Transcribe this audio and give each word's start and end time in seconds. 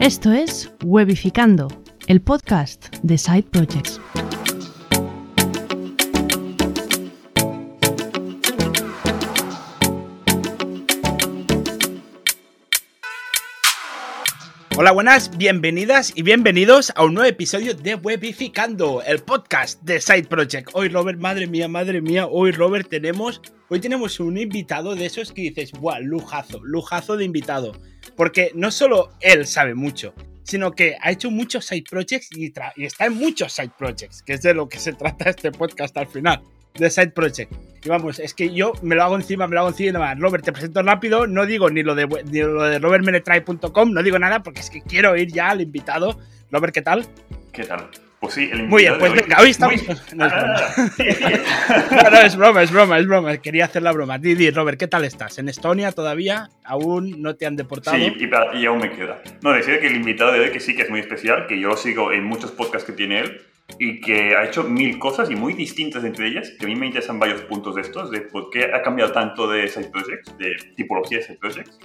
Esto 0.00 0.32
es 0.32 0.72
Webificando, 0.82 1.68
el 2.06 2.22
podcast 2.22 2.86
de 3.02 3.18
Side 3.18 3.42
Projects. 3.42 4.00
Hola, 14.78 14.92
buenas, 14.92 15.36
bienvenidas 15.36 16.14
y 16.16 16.22
bienvenidos 16.22 16.94
a 16.96 17.04
un 17.04 17.12
nuevo 17.12 17.28
episodio 17.28 17.74
de 17.74 17.96
Webificando, 17.96 19.02
el 19.02 19.18
podcast 19.18 19.82
de 19.82 20.00
Side 20.00 20.24
Project. 20.24 20.70
Hoy, 20.72 20.88
Robert, 20.88 21.20
madre 21.20 21.46
mía, 21.46 21.68
madre 21.68 22.00
mía, 22.00 22.26
hoy, 22.26 22.52
Robert, 22.52 22.88
tenemos, 22.88 23.42
hoy 23.70 23.80
tenemos 23.80 24.18
un 24.20 24.36
invitado 24.36 24.94
de 24.94 25.06
esos 25.06 25.32
que 25.32 25.42
dices, 25.42 25.72
¡buah, 25.72 26.00
lujazo, 26.00 26.60
lujazo 26.62 27.16
de 27.16 27.24
invitado! 27.24 27.72
Porque 28.16 28.50
no 28.54 28.70
solo 28.70 29.10
él 29.20 29.46
sabe 29.46 29.74
mucho, 29.74 30.12
sino 30.42 30.72
que 30.72 30.96
ha 31.00 31.12
hecho 31.12 31.30
muchos 31.30 31.64
side 31.64 31.84
projects 31.88 32.28
y, 32.32 32.52
y, 32.76 32.84
está 32.84 33.06
en 33.06 33.14
muchos 33.14 33.52
side 33.52 33.70
projects, 33.78 34.22
que 34.22 34.34
es 34.34 34.42
de 34.42 34.54
lo 34.54 34.68
que 34.68 34.78
se 34.78 34.92
trata 34.94 35.30
este 35.30 35.52
podcast 35.52 35.96
al 35.96 36.08
final, 36.08 36.42
de 36.74 36.90
side 36.90 37.12
project. 37.12 37.52
Y 37.84 37.88
vamos, 37.88 38.18
es 38.18 38.34
que 38.34 38.52
yo 38.52 38.72
me 38.82 38.96
lo 38.96 39.04
hago 39.04 39.16
encima, 39.16 39.46
me 39.46 39.54
lo 39.54 39.60
hago 39.60 39.70
encima. 39.70 40.14
Robert, 40.16 40.44
te 40.44 40.52
presento 40.52 40.82
rápido, 40.82 41.26
no 41.26 41.46
digo 41.46 41.70
ni 41.70 41.82
lo 41.82 41.94
de, 41.94 42.06
ni 42.30 42.40
lo 42.40 42.64
de 42.64 42.78
robertmenetrai.com, 42.78 43.92
no 43.92 44.02
digo 44.02 44.18
nada 44.18 44.42
porque 44.42 44.60
es 44.60 44.68
que 44.68 44.82
quiero 44.82 45.16
ir 45.16 45.32
ya 45.32 45.50
al 45.50 45.60
invitado. 45.60 46.18
Robert, 46.50 46.74
¿qué 46.74 46.82
tal? 46.82 47.06
¿Qué 47.52 47.64
tal? 47.64 47.88
Pues 48.20 48.34
sí, 48.34 48.50
el 48.52 48.68
Muy 48.68 48.82
bien, 48.82 48.98
pues 48.98 49.14
venga, 49.14 49.38
hoy 49.40 49.50
estamos. 49.50 49.82
Muy... 49.82 49.96
No, 50.14 50.26
es 50.26 50.32
broma. 50.32 50.60
no, 51.90 52.10
no, 52.10 52.18
es 52.18 52.36
broma, 52.36 52.62
es 52.62 52.70
broma, 52.70 52.98
es 52.98 53.06
broma. 53.06 53.36
Quería 53.38 53.64
hacer 53.64 53.82
la 53.82 53.92
broma. 53.92 54.18
Didi, 54.18 54.50
Robert, 54.50 54.78
¿qué 54.78 54.88
tal 54.88 55.04
estás? 55.04 55.38
¿En 55.38 55.48
Estonia 55.48 55.90
todavía? 55.92 56.50
¿Aún 56.62 57.22
no 57.22 57.34
te 57.36 57.46
han 57.46 57.56
deportado? 57.56 57.96
Sí, 57.96 58.14
y, 58.18 58.58
y 58.58 58.66
aún 58.66 58.78
me 58.78 58.90
queda. 58.90 59.22
No, 59.42 59.52
decir 59.52 59.80
que 59.80 59.86
el 59.86 59.96
invitado 59.96 60.32
de 60.32 60.40
hoy, 60.40 60.50
que 60.50 60.60
sí 60.60 60.76
que 60.76 60.82
es 60.82 60.90
muy 60.90 61.00
especial, 61.00 61.46
que 61.46 61.58
yo 61.58 61.68
lo 61.68 61.78
sigo 61.78 62.12
en 62.12 62.24
muchos 62.24 62.50
podcasts 62.50 62.86
que 62.86 62.92
tiene 62.92 63.20
él, 63.20 63.40
y 63.78 64.00
que 64.00 64.36
ha 64.36 64.44
hecho 64.44 64.64
mil 64.64 64.98
cosas 64.98 65.30
y 65.30 65.36
muy 65.36 65.54
distintas 65.54 66.04
entre 66.04 66.28
ellas, 66.28 66.50
que 66.58 66.66
a 66.66 66.68
mí 66.68 66.76
me 66.76 66.86
interesan 66.86 67.18
varios 67.18 67.42
puntos 67.42 67.74
de 67.74 67.82
estos, 67.82 68.10
de 68.10 68.20
por 68.20 68.50
qué 68.50 68.64
ha 68.74 68.82
cambiado 68.82 69.12
tanto 69.12 69.48
de 69.48 69.68
side 69.68 69.90
projects, 69.90 70.36
de 70.38 70.56
tipología 70.76 71.18
de 71.18 71.24
side 71.24 71.38
projects. 71.38 71.78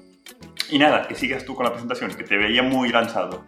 Y 0.69 0.79
nada, 0.79 1.07
que 1.07 1.15
sigas 1.15 1.45
tú 1.45 1.55
con 1.55 1.65
la 1.65 1.71
presentación, 1.71 2.13
que 2.13 2.23
te 2.23 2.37
veía 2.37 2.63
muy 2.63 2.89
lanzado. 2.89 3.45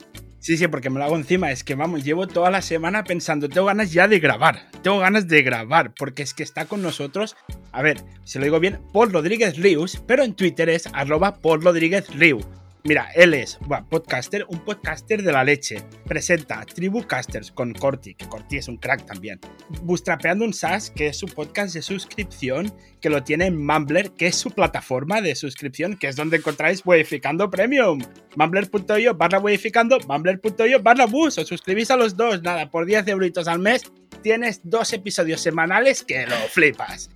Sí, 0.47 0.55
sí, 0.55 0.65
porque 0.69 0.89
me 0.89 0.97
lo 0.97 1.03
hago 1.03 1.17
encima. 1.17 1.51
Es 1.51 1.65
que 1.65 1.75
vamos, 1.75 2.05
llevo 2.05 2.25
toda 2.25 2.49
la 2.49 2.61
semana 2.61 3.03
pensando, 3.03 3.49
tengo 3.49 3.67
ganas 3.67 3.91
ya 3.91 4.07
de 4.07 4.17
grabar. 4.21 4.69
Tengo 4.81 4.97
ganas 4.99 5.27
de 5.27 5.43
grabar, 5.43 5.93
porque 5.93 6.23
es 6.23 6.33
que 6.33 6.43
está 6.43 6.63
con 6.63 6.81
nosotros. 6.81 7.35
A 7.73 7.81
ver, 7.81 8.01
si 8.23 8.39
lo 8.39 8.45
digo 8.45 8.61
bien, 8.61 8.79
Paul 8.93 9.11
Rodríguez 9.11 9.57
Rius, 9.57 10.01
pero 10.07 10.23
en 10.23 10.35
Twitter 10.35 10.69
es 10.69 10.87
arroba 10.93 11.41
Paul 11.41 11.61
Rodríguez 11.61 12.07
Riu. 12.15 12.39
Mira, 12.87 13.09
él 13.15 13.33
es 13.33 13.59
bueno, 13.67 13.85
podcaster, 13.89 14.45
un 14.47 14.59
podcaster 14.59 15.21
de 15.21 15.33
la 15.33 15.43
leche. 15.43 15.83
Presenta 16.05 16.63
Tribucasters 16.65 17.51
con 17.51 17.73
Corti, 17.73 18.15
que 18.15 18.25
Corti 18.29 18.55
es 18.55 18.69
un 18.69 18.77
crack 18.77 19.05
también. 19.05 19.41
Bootstrapeando 19.83 20.45
un 20.45 20.53
SaaS, 20.53 20.89
que 20.91 21.07
es 21.07 21.17
su 21.17 21.25
podcast 21.25 21.73
de 21.73 21.81
suscripción, 21.81 22.73
que 23.01 23.09
lo 23.09 23.25
tiene 23.25 23.47
en 23.47 23.57
Mumbler, 23.57 24.11
que 24.11 24.27
es 24.27 24.37
su 24.37 24.51
plataforma 24.51 25.19
de 25.19 25.35
suscripción, 25.35 25.97
que 25.97 26.07
es 26.07 26.15
donde 26.15 26.37
encontráis 26.37 26.81
Webificando 26.85 27.49
Premium. 27.49 27.99
Mumbler.io 28.37 29.15
barra 29.15 29.39
Webificando, 29.39 29.99
Mumbler.io 30.07 30.81
barra 30.81 31.07
Bus. 31.07 31.39
Os 31.39 31.47
suscribís 31.49 31.91
a 31.91 31.97
los 31.97 32.15
dos, 32.15 32.41
nada, 32.41 32.71
por 32.71 32.85
10 32.85 33.05
euritos 33.09 33.49
al 33.49 33.59
mes. 33.59 33.83
Tienes 34.23 34.61
dos 34.63 34.93
episodios 34.93 35.41
semanales 35.41 36.05
que 36.05 36.25
lo 36.25 36.37
flipas. 36.53 37.09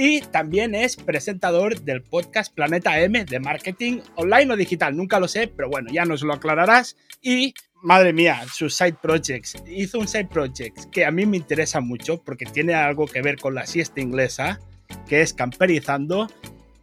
Y 0.00 0.20
también 0.20 0.76
es 0.76 0.94
presentador 0.94 1.80
del 1.80 2.04
podcast 2.04 2.54
Planeta 2.54 3.00
M 3.00 3.24
de 3.24 3.40
marketing 3.40 3.98
online 4.14 4.52
o 4.52 4.56
digital. 4.56 4.96
Nunca 4.96 5.18
lo 5.18 5.26
sé, 5.26 5.48
pero 5.48 5.68
bueno, 5.68 5.90
ya 5.92 6.04
nos 6.04 6.22
lo 6.22 6.34
aclararás. 6.34 6.96
Y 7.20 7.52
madre 7.82 8.12
mía, 8.12 8.42
sus 8.54 8.76
side 8.76 8.94
projects. 9.02 9.56
Hizo 9.66 9.98
un 9.98 10.06
side 10.06 10.28
project 10.28 10.84
que 10.92 11.04
a 11.04 11.10
mí 11.10 11.26
me 11.26 11.36
interesa 11.36 11.80
mucho 11.80 12.22
porque 12.22 12.46
tiene 12.46 12.74
algo 12.74 13.08
que 13.08 13.22
ver 13.22 13.38
con 13.38 13.56
la 13.56 13.66
siesta 13.66 14.00
inglesa, 14.00 14.60
que 15.08 15.20
es 15.20 15.34
camperizando. 15.34 16.28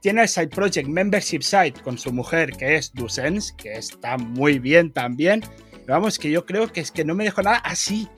Tiene 0.01 0.23
el 0.23 0.27
side 0.27 0.49
project 0.49 0.89
Membership 0.89 1.41
Site 1.41 1.81
con 1.83 1.97
su 1.97 2.11
mujer, 2.11 2.51
que 2.51 2.75
es 2.75 2.91
Dusens, 2.93 3.53
que 3.53 3.75
está 3.75 4.17
muy 4.17 4.59
bien 4.59 4.91
también. 4.91 5.41
Vamos, 5.87 6.19
que 6.19 6.29
yo 6.29 6.45
creo 6.45 6.69
que 6.69 6.81
es 6.81 6.91
que 6.91 7.05
no 7.05 7.15
me 7.15 7.23
dejo 7.23 7.41
nada 7.41 7.59
así 7.59 8.09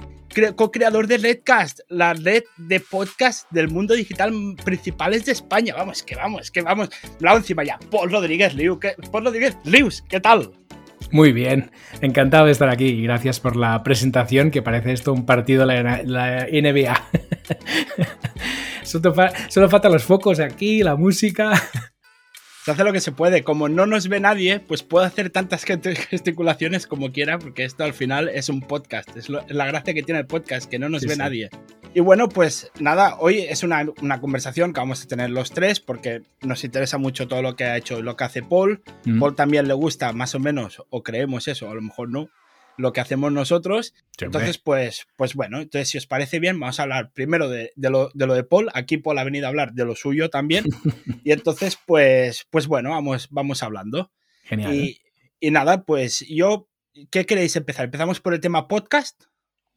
co-creador 0.56 1.08
de 1.08 1.18
Redcast, 1.18 1.80
la 1.90 2.14
red 2.14 2.44
de 2.58 2.80
podcast 2.80 3.50
del 3.52 3.70
mundo 3.70 3.94
digital 3.94 4.32
principales 4.64 5.26
de 5.26 5.32
España. 5.32 5.74
Vamos, 5.76 6.04
que 6.04 6.16
vamos, 6.16 6.52
que 6.52 6.62
vamos. 6.62 6.90
Blau 7.20 7.38
encima 7.38 7.64
ya. 7.64 7.80
Paul 7.92 8.12
Rodríguez 8.12 8.54
Liu. 8.54 8.80
Paul 9.12 9.26
Rodríguez 9.26 9.58
Lius, 9.64 10.04
¿qué 10.08 10.20
tal? 10.20 10.52
Muy 11.12 11.32
bien, 11.32 11.72
encantado 12.02 12.46
de 12.46 12.52
estar 12.52 12.70
aquí 12.70 12.86
y 12.86 13.04
gracias 13.04 13.40
por 13.40 13.56
la 13.56 13.82
presentación 13.84 14.52
que 14.52 14.62
parece 14.62 14.92
esto 14.92 15.14
un 15.14 15.26
partido 15.26 15.66
de 15.66 15.84
la, 15.84 16.04
la 16.04 16.46
NBA. 16.52 17.04
solo, 18.84 19.16
solo 19.48 19.70
faltan 19.70 19.94
los 19.94 20.04
focos 20.04 20.40
aquí, 20.40 20.84
la 20.84 20.96
música. 20.96 21.52
Se 22.68 22.72
hace 22.72 22.84
lo 22.84 22.92
que 22.92 23.00
se 23.00 23.14
puede. 23.14 23.46
Como 23.46 23.70
no 23.70 23.86
nos 23.86 24.10
ve 24.10 24.20
nadie, 24.20 24.60
pues 24.60 24.84
puedo 24.84 25.06
hacer 25.06 25.30
tantas 25.30 25.64
gesticulaciones 26.10 26.86
como 26.86 27.14
quiera, 27.14 27.40
porque 27.40 27.64
esto 27.64 27.86
al 27.86 27.94
final 27.94 28.28
es 28.28 28.50
un 28.50 28.60
podcast. 28.60 29.16
Es, 29.16 29.30
lo, 29.30 29.40
es 29.40 29.56
la 29.56 29.68
gracia 29.68 29.94
que 29.94 30.04
tiene 30.04 30.20
el 30.20 30.28
podcast, 30.28 30.70
que 30.70 30.78
no 30.78 30.90
nos 30.90 31.04
sí, 31.04 31.08
ve 31.08 31.14
sí. 31.14 31.20
nadie. 31.20 31.50
Y 31.94 32.02
bueno, 32.02 32.28
pues 32.28 32.70
nada, 32.78 33.16
hoy 33.20 33.38
es 33.40 33.64
una, 33.64 33.86
una, 34.02 34.20
conversación 34.20 34.74
que 34.74 34.82
vamos 34.82 35.02
a 35.02 35.08
tener 35.08 35.30
los 35.30 35.52
tres, 35.52 35.80
porque 35.80 36.24
nos 36.42 36.66
interesa 36.66 36.98
mucho 36.98 37.30
todo 37.30 37.42
lo 37.42 37.56
que 37.56 37.64
ha 37.64 37.78
hecho, 37.78 38.02
lo 38.02 38.18
que 38.18 38.26
hace 38.26 38.44
Paul. 38.44 38.82
Mm. 39.06 39.18
Paul 39.18 39.34
también 39.38 39.70
le 39.70 39.74
gusta 39.74 40.12
más 40.12 40.36
o 40.36 40.40
menos, 40.40 40.84
o 40.90 41.04
creemos 41.04 41.48
eso, 41.48 41.72
a 41.72 41.74
lo 41.74 41.82
mejor 41.82 42.10
no, 42.10 42.28
lo 42.78 42.94
que 42.94 43.02
hacemos 43.02 43.32
nosotros. 43.32 43.94
Sí, 44.18 44.26
entonces, 44.26 44.58
pues, 44.58 45.08
pues 45.16 45.34
bueno, 45.34 45.62
entonces 45.62 45.90
si 45.90 45.98
os 45.98 46.08
parece 46.08 46.40
bien, 46.40 46.60
vamos 46.60 46.80
a 46.80 46.84
hablar 46.84 47.12
primero 47.12 47.50
de, 47.50 47.72
de, 47.76 47.90
lo, 47.90 48.10
de, 48.14 48.28
lo, 48.28 48.34
de 48.34 48.44
Paul. 48.44 48.70
Aquí 48.74 48.98
Paul 48.98 49.18
ha 49.18 49.24
venido 49.24 49.46
a 49.46 49.50
hablar 49.50 49.74
de 49.74 49.86
lo 49.86 49.96
suyo 49.96 50.30
también. 50.30 50.66
y 51.24 51.32
entonces, 51.32 51.78
pues, 51.86 52.48
pues 52.50 52.68
bueno, 52.68 52.92
vamos, 52.92 53.28
vamos 53.32 53.64
hablando. 53.64 54.12
Genial. 54.44 54.74
Y, 54.74 54.80
¿eh? 54.80 55.02
y, 55.40 55.52
nada, 55.52 55.84
pues 55.84 56.26
yo, 56.28 56.70
¿qué 57.10 57.26
queréis 57.26 57.56
empezar? 57.56 57.86
¿Empezamos 57.86 58.20
por 58.20 58.34
el 58.34 58.40
tema 58.40 58.68
podcast? 58.68 59.26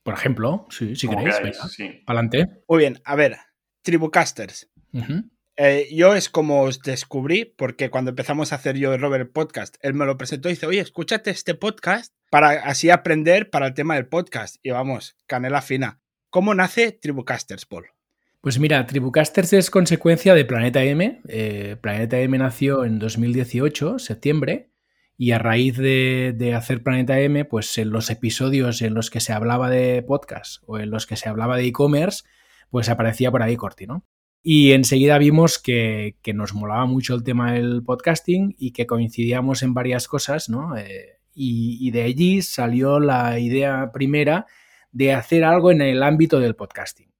Por 0.03 0.15
ejemplo, 0.15 0.67
sí, 0.71 0.97
si 0.97 1.09
queréis, 1.09 1.37
queráis, 1.37 1.57
venga, 1.59 1.69
sí. 1.69 2.03
adelante. 2.07 2.47
Muy 2.69 2.79
bien, 2.79 3.01
a 3.05 3.17
ver, 3.17 3.37
Tribucasters. 3.83 4.71
Uh 4.93 5.01
-huh. 5.01 5.31
Eh, 5.63 5.89
yo 5.93 6.15
es 6.15 6.31
como 6.31 6.63
os 6.63 6.81
descubrí, 6.81 7.45
porque 7.45 7.91
cuando 7.91 8.09
empezamos 8.09 8.51
a 8.51 8.55
hacer 8.55 8.79
yo 8.79 8.95
el 8.95 9.01
Robert 9.03 9.31
Podcast, 9.31 9.77
él 9.83 9.93
me 9.93 10.07
lo 10.07 10.17
presentó 10.17 10.49
y 10.49 10.53
dice, 10.53 10.65
oye, 10.65 10.81
escúchate 10.81 11.29
este 11.29 11.55
podcast 11.55 12.15
para 12.31 12.53
así 12.53 12.89
aprender 12.89 13.51
para 13.51 13.67
el 13.67 13.75
tema 13.75 13.97
del 13.97 14.07
podcast. 14.07 14.57
Y 14.63 14.71
vamos, 14.71 15.19
canela 15.27 15.61
fina. 15.61 16.01
¿Cómo 16.31 16.55
nace 16.55 16.93
Tribucasters, 16.93 17.67
Paul? 17.67 17.89
Pues 18.41 18.59
mira, 18.59 18.87
Tribucasters 18.87 19.53
es 19.53 19.71
consecuencia 19.71 20.33
de 20.33 20.47
Planeta 20.47 20.83
M. 20.83 21.21
Eh, 21.29 21.77
Planeta 21.79 22.19
M 22.21 22.39
nació 22.39 22.87
en 22.87 22.99
2018, 22.99 23.99
septiembre, 23.99 24.71
y 25.19 25.33
a 25.33 25.39
raíz 25.39 25.77
de, 25.77 26.35
de, 26.35 26.55
hacer 26.55 26.83
Planeta 26.83 27.21
M, 27.21 27.45
pues 27.45 27.77
en 27.77 27.91
los 27.91 28.09
episodios 28.09 28.81
en 28.81 28.95
los 28.95 29.11
que 29.11 29.21
se 29.21 29.35
hablaba 29.35 29.69
de 29.69 30.03
podcast 30.03 30.63
o 30.65 30.79
en 30.79 30.89
los 30.89 31.07
que 31.07 31.17
se 31.17 31.29
hablaba 31.29 31.59
de 31.59 31.67
e-commerce, 31.67 32.23
pues 32.71 32.89
aparecía 32.89 33.31
por 33.31 33.43
ahí 33.43 33.57
Corti, 33.57 33.87
¿no? 33.87 34.07
Y 34.43 34.73
enseguida 34.73 35.19
vimos 35.19 35.59
que, 35.59 36.17
nos 36.35 36.55
molaba 36.55 36.87
mucho 36.87 37.15
el 37.15 37.23
tema 37.23 37.53
del 37.53 37.83
podcasting 37.85 38.55
y 38.59 38.73
que 38.73 38.87
coincidíamos 38.87 39.63
en 39.63 39.75
varias 39.75 40.09
cosas, 40.09 40.49
¿no? 40.49 40.77
Eh, 40.77 41.19
y, 41.35 41.91
de 41.91 42.03
allí 42.03 42.43
salió 42.43 43.01
la 43.01 43.39
idea 43.39 43.93
primera 43.93 44.47
de 44.93 45.13
hacer 45.13 45.45
algo 45.45 45.71
en 45.71 45.83
el 45.83 46.03
ámbito 46.03 46.41
del 46.41 46.57
podcasting. 46.57 47.11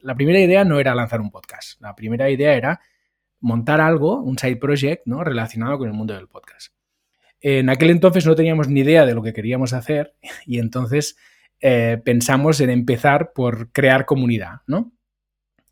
La 0.00 0.14
primera 0.14 0.40
idea 0.40 0.64
no 0.64 0.80
era 0.80 0.94
lanzar 0.94 1.20
un 1.20 1.30
podcast, 1.30 1.80
la 1.80 1.94
primera 1.94 2.30
idea 2.30 2.54
era 2.54 2.80
montar 3.40 3.80
algo, 3.80 4.20
un 4.20 4.38
side 4.38 4.56
project, 4.56 5.02
¿no? 5.06 5.24
Relacionado 5.24 5.78
con 5.78 5.88
el 5.88 5.94
mundo 5.94 6.14
del 6.14 6.28
podcast. 6.28 6.74
En 7.40 7.70
aquel 7.70 7.90
entonces 7.90 8.26
no 8.26 8.34
teníamos 8.34 8.68
ni 8.68 8.80
idea 8.80 9.06
de 9.06 9.14
lo 9.14 9.22
que 9.22 9.32
queríamos 9.32 9.72
hacer 9.72 10.14
y 10.46 10.58
entonces 10.58 11.16
eh, 11.60 12.00
pensamos 12.04 12.60
en 12.60 12.70
empezar 12.70 13.32
por 13.34 13.70
crear 13.72 14.06
comunidad, 14.06 14.60
¿no? 14.66 14.92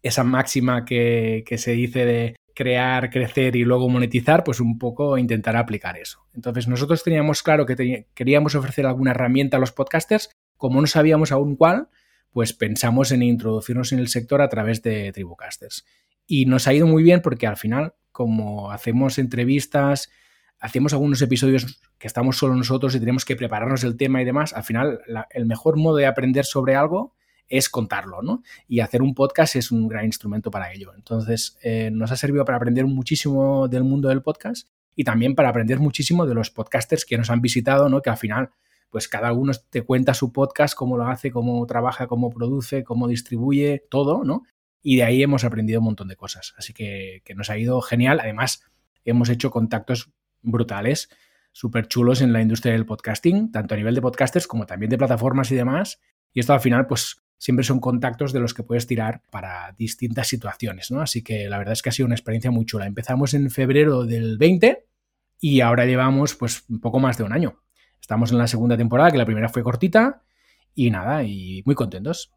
Esa 0.09 0.25
máxima 0.25 0.85
que, 0.85 1.45
que, 1.47 1.59
se 1.59 1.73
dice 1.73 2.05
de 2.05 2.37
crear, 2.55 3.11
crecer 3.11 3.55
y 3.55 3.65
luego 3.65 3.89
monetizar, 3.89 4.43
pues 4.43 4.59
un 4.59 4.79
poco 4.79 5.17
intentar 5.17 5.57
aplicar 5.57 5.97
eso. 5.97 6.27
Entonces 6.35 6.67
nosotros 6.67 7.05
teníamos 7.05 7.43
claro 7.43 7.67
que 7.67 8.07
queríamos 8.15 8.55
ofrecer 8.57 8.85
alguna 8.87 9.13
herramienta 9.13 9.57
a 9.57 9.61
los 9.61 9.73
podcasters, 9.73 10.31
como 10.57 10.81
no 10.81 10.87
sabíamos 10.87 11.31
aún 11.31 11.55
cuál, 11.55 11.89
pues 12.33 12.53
pensamos 12.53 13.13
en 13.13 13.23
introducirnos 13.23 13.93
en 13.93 14.01
el 14.01 14.09
sector 14.09 14.43
a 14.43 14.49
través 14.49 14.83
de 14.83 15.13
Tribucasters. 15.13 15.87
Y 16.27 16.47
nos 16.47 16.67
ha 16.67 16.75
ido 16.75 16.87
muy 16.87 17.03
bien 17.03 17.23
porque 17.23 17.47
al 17.47 17.57
final, 17.57 17.95
como 18.13 18.71
hacemos 18.73 19.19
entrevistas, 19.19 20.11
hacemos 20.59 20.93
algunos 20.93 21.23
episodios 21.23 21.81
que 21.99 22.07
estamos 22.07 22.39
solo 22.39 22.55
nosotros 22.55 22.95
y 22.95 23.01
tenemos 23.01 23.25
que 23.25 23.37
prepararnos 23.37 23.85
el 23.85 23.97
tema 23.97 24.21
y 24.21 24.25
demás, 24.25 24.53
al 24.53 24.65
final 24.65 25.01
el 25.31 25.47
mejor 25.47 25.77
modo 25.77 25.97
de 25.97 26.07
aprender 26.07 26.45
sobre 26.45 26.75
algo 26.75 27.15
es 27.49 27.69
contarlo, 27.69 28.23
¿no? 28.23 28.43
Y 28.67 28.81
hacer 28.81 29.03
un 29.03 29.15
podcast 29.15 29.57
es 29.57 29.71
un 29.71 29.89
gran 29.89 30.05
instrumento 30.05 30.51
para 30.51 30.73
ello. 30.73 30.93
Entonces, 30.95 31.57
eh, 31.63 31.91
nos 31.93 32.13
ha 32.13 32.17
servido 32.17 32.45
para 32.45 32.57
aprender 32.57 32.87
muchísimo 32.87 33.69
del 33.69 33.85
mundo 33.85 34.09
del 34.09 34.23
podcast 34.23 34.69
y 34.95 35.05
también 35.05 35.35
para 35.35 35.49
aprender 35.49 35.79
muchísimo 35.79 36.27
de 36.27 36.35
los 36.35 36.51
podcasters 36.51 37.05
que 37.05 37.17
nos 37.17 37.31
han 37.31 37.41
visitado, 37.41 37.89
¿no? 37.89 38.03
Que 38.03 38.11
al 38.11 38.17
final, 38.17 38.51
pues 38.91 39.09
cada 39.09 39.33
uno 39.33 39.53
te 39.71 39.83
cuenta 39.83 40.15
su 40.15 40.33
podcast, 40.33 40.75
cómo 40.75 40.97
lo 40.97 41.07
hace, 41.07 41.31
cómo 41.31 41.65
trabaja, 41.67 42.07
cómo 42.07 42.31
produce, 42.31 42.85
cómo 42.85 43.09
distribuye, 43.09 43.85
todo, 43.91 44.25
¿no? 44.25 44.43
Y 44.83 44.97
de 44.97 45.05
ahí 45.05 45.23
hemos 45.23 45.45
aprendido 45.45 45.81
un 45.81 45.87
montón 45.87 46.09
de 46.09 46.17
cosas. 46.17 46.55
Así 46.57 46.73
que, 46.73 47.23
que 47.25 47.35
nos 47.35 47.51
ha 47.51 47.59
ido 47.59 47.81
genial. 47.81 48.21
Además, 48.21 48.65
hemos 49.05 49.29
hecho 49.29 49.51
contactos 49.51 50.11
brutales, 50.43 51.09
súper 51.53 51.89
chulos 51.89 52.21
en 52.21 52.33
la 52.33 52.43
industria 52.43 52.73
del 52.73 52.87
podcasting, 52.87 53.51
tanto 53.51 53.75
a 53.75 53.77
nivel 53.77 53.95
de 53.95 54.03
podcasters 54.03 54.47
como 54.47 54.67
también 54.67 54.91
de 54.91 54.99
plataformas 54.99 55.51
y 55.51 55.57
demás. 55.57 56.01
Y 56.33 56.41
esto 56.41 56.53
al 56.53 56.61
final, 56.61 56.87
pues 56.87 57.23
siempre 57.39 57.65
son 57.65 57.81
contactos 57.81 58.33
de 58.33 58.41
los 58.41 58.53
que 58.53 58.63
puedes 58.65 58.87
tirar 58.87 59.23
para 59.31 59.73
distintas 59.79 60.29
situaciones, 60.29 60.91
¿no? 60.91 61.01
Así 61.01 61.23
que 61.23 61.49
la 61.49 61.59
verdad 61.59 61.73
es 61.73 61.83
que 61.83 61.89
ha 61.89 61.93
sido 61.93 62.07
una 62.07 62.15
experiencia 62.17 62.51
muy 62.51 62.67
chula. 62.67 62.87
Empezamos 62.87 63.33
en 63.35 63.51
febrero 63.51 64.05
del 64.05 64.37
20 64.39 64.85
y 65.41 65.61
ahora 65.61 65.87
llevamos 65.87 66.35
pues 66.35 66.65
un 66.69 66.81
poco 66.81 66.99
más 66.99 67.17
de 67.17 67.25
un 67.25 67.33
año. 67.33 67.63
Estamos 68.01 68.33
en 68.33 68.39
la 68.39 68.47
segunda 68.49 68.77
temporada, 68.77 69.11
que 69.11 69.19
la 69.19 69.27
primera 69.27 69.49
fue 69.49 69.63
cortita 69.63 70.23
y 70.75 70.91
nada, 70.91 71.23
y 71.25 71.63
muy 71.65 71.75
contentos. 71.75 72.33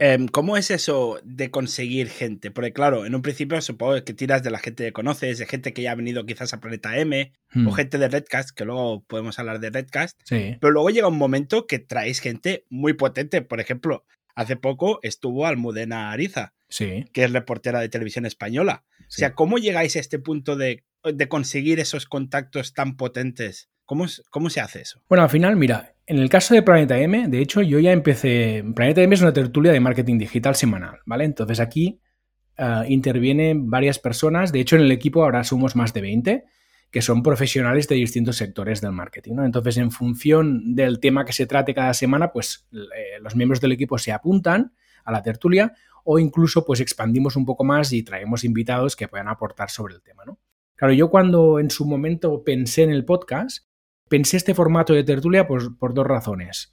Em, 0.00 0.28
¿Cómo 0.28 0.56
es 0.56 0.70
eso 0.70 1.18
de 1.24 1.50
conseguir 1.50 2.08
gente? 2.08 2.52
Porque 2.52 2.72
claro, 2.72 3.04
en 3.04 3.16
un 3.16 3.22
principio 3.22 3.60
supongo 3.60 4.04
que 4.04 4.14
tiras 4.14 4.44
de 4.44 4.50
la 4.50 4.60
gente 4.60 4.84
que 4.84 4.92
conoces, 4.92 5.38
de 5.38 5.46
gente 5.46 5.72
que 5.72 5.82
ya 5.82 5.90
ha 5.90 5.96
venido 5.96 6.24
quizás 6.24 6.54
a 6.54 6.60
Planeta 6.60 6.96
M, 6.98 7.32
o 7.56 7.58
Hmm. 7.58 7.72
gente 7.72 7.98
de 7.98 8.08
Redcast, 8.08 8.50
que 8.50 8.64
luego 8.64 9.02
podemos 9.04 9.38
hablar 9.40 9.58
de 9.58 9.70
Redcast, 9.70 10.20
Sí, 10.24 10.56
pero 10.60 10.70
luego 10.70 10.90
llega 10.90 11.08
un 11.08 11.18
momento 11.18 11.66
que 11.66 11.80
traéis 11.80 12.20
gente 12.20 12.64
muy 12.70 12.92
potente. 12.92 13.42
Por 13.42 13.58
ejemplo, 13.60 14.04
hace 14.38 14.54
poco 14.54 15.00
estuvo 15.02 15.46
Almudena 15.46 16.12
Ariza, 16.12 16.54
sí. 16.68 17.04
que 17.12 17.24
es 17.24 17.32
reportera 17.32 17.80
de 17.80 17.88
televisión 17.88 18.24
española. 18.24 18.84
O 19.00 19.10
sea, 19.10 19.34
¿cómo 19.34 19.58
llegáis 19.58 19.96
a 19.96 19.98
este 19.98 20.20
punto 20.20 20.54
de, 20.54 20.84
de 21.02 21.28
conseguir 21.28 21.80
esos 21.80 22.06
contactos 22.06 22.72
tan 22.72 22.96
potentes? 22.96 23.68
¿Cómo, 23.84 24.06
¿Cómo 24.30 24.48
se 24.48 24.60
hace 24.60 24.82
eso? 24.82 25.02
Bueno, 25.08 25.24
al 25.24 25.30
final, 25.30 25.56
mira, 25.56 25.96
en 26.06 26.18
el 26.18 26.28
caso 26.28 26.54
de 26.54 26.62
Planeta 26.62 27.00
M, 27.00 27.26
de 27.26 27.40
hecho, 27.40 27.62
yo 27.62 27.80
ya 27.80 27.90
empecé. 27.90 28.62
Planeta 28.76 29.02
M 29.02 29.12
es 29.12 29.22
una 29.22 29.32
tertulia 29.32 29.72
de 29.72 29.80
marketing 29.80 30.18
digital 30.18 30.54
semanal, 30.54 31.00
¿vale? 31.04 31.24
Entonces 31.24 31.58
aquí 31.58 32.00
ah, 32.58 32.84
intervienen 32.86 33.68
varias 33.68 33.98
personas. 33.98 34.52
De 34.52 34.60
hecho, 34.60 34.76
en 34.76 34.82
el 34.82 34.92
equipo 34.92 35.24
ahora 35.24 35.42
somos 35.42 35.74
más 35.74 35.92
de 35.94 36.00
20 36.00 36.44
que 36.90 37.02
son 37.02 37.22
profesionales 37.22 37.86
de 37.88 37.96
distintos 37.96 38.36
sectores 38.36 38.80
del 38.80 38.92
marketing, 38.92 39.34
¿no? 39.34 39.44
Entonces, 39.44 39.76
en 39.76 39.90
función 39.90 40.74
del 40.74 41.00
tema 41.00 41.24
que 41.24 41.32
se 41.32 41.46
trate 41.46 41.74
cada 41.74 41.92
semana, 41.94 42.32
pues 42.32 42.66
eh, 42.72 43.20
los 43.20 43.36
miembros 43.36 43.60
del 43.60 43.72
equipo 43.72 43.98
se 43.98 44.12
apuntan 44.12 44.72
a 45.04 45.12
la 45.12 45.22
tertulia 45.22 45.74
o 46.04 46.18
incluso 46.18 46.64
pues 46.64 46.80
expandimos 46.80 47.36
un 47.36 47.44
poco 47.44 47.64
más 47.64 47.92
y 47.92 48.02
traemos 48.02 48.44
invitados 48.44 48.96
que 48.96 49.08
puedan 49.08 49.28
aportar 49.28 49.70
sobre 49.70 49.94
el 49.94 50.02
tema, 50.02 50.24
¿no? 50.24 50.38
Claro, 50.76 50.94
yo 50.94 51.10
cuando 51.10 51.58
en 51.58 51.70
su 51.70 51.84
momento 51.84 52.44
pensé 52.44 52.84
en 52.84 52.90
el 52.90 53.04
podcast, 53.04 53.66
pensé 54.08 54.36
este 54.36 54.54
formato 54.54 54.94
de 54.94 55.04
tertulia 55.04 55.46
por, 55.46 55.76
por 55.76 55.92
dos 55.92 56.06
razones. 56.06 56.72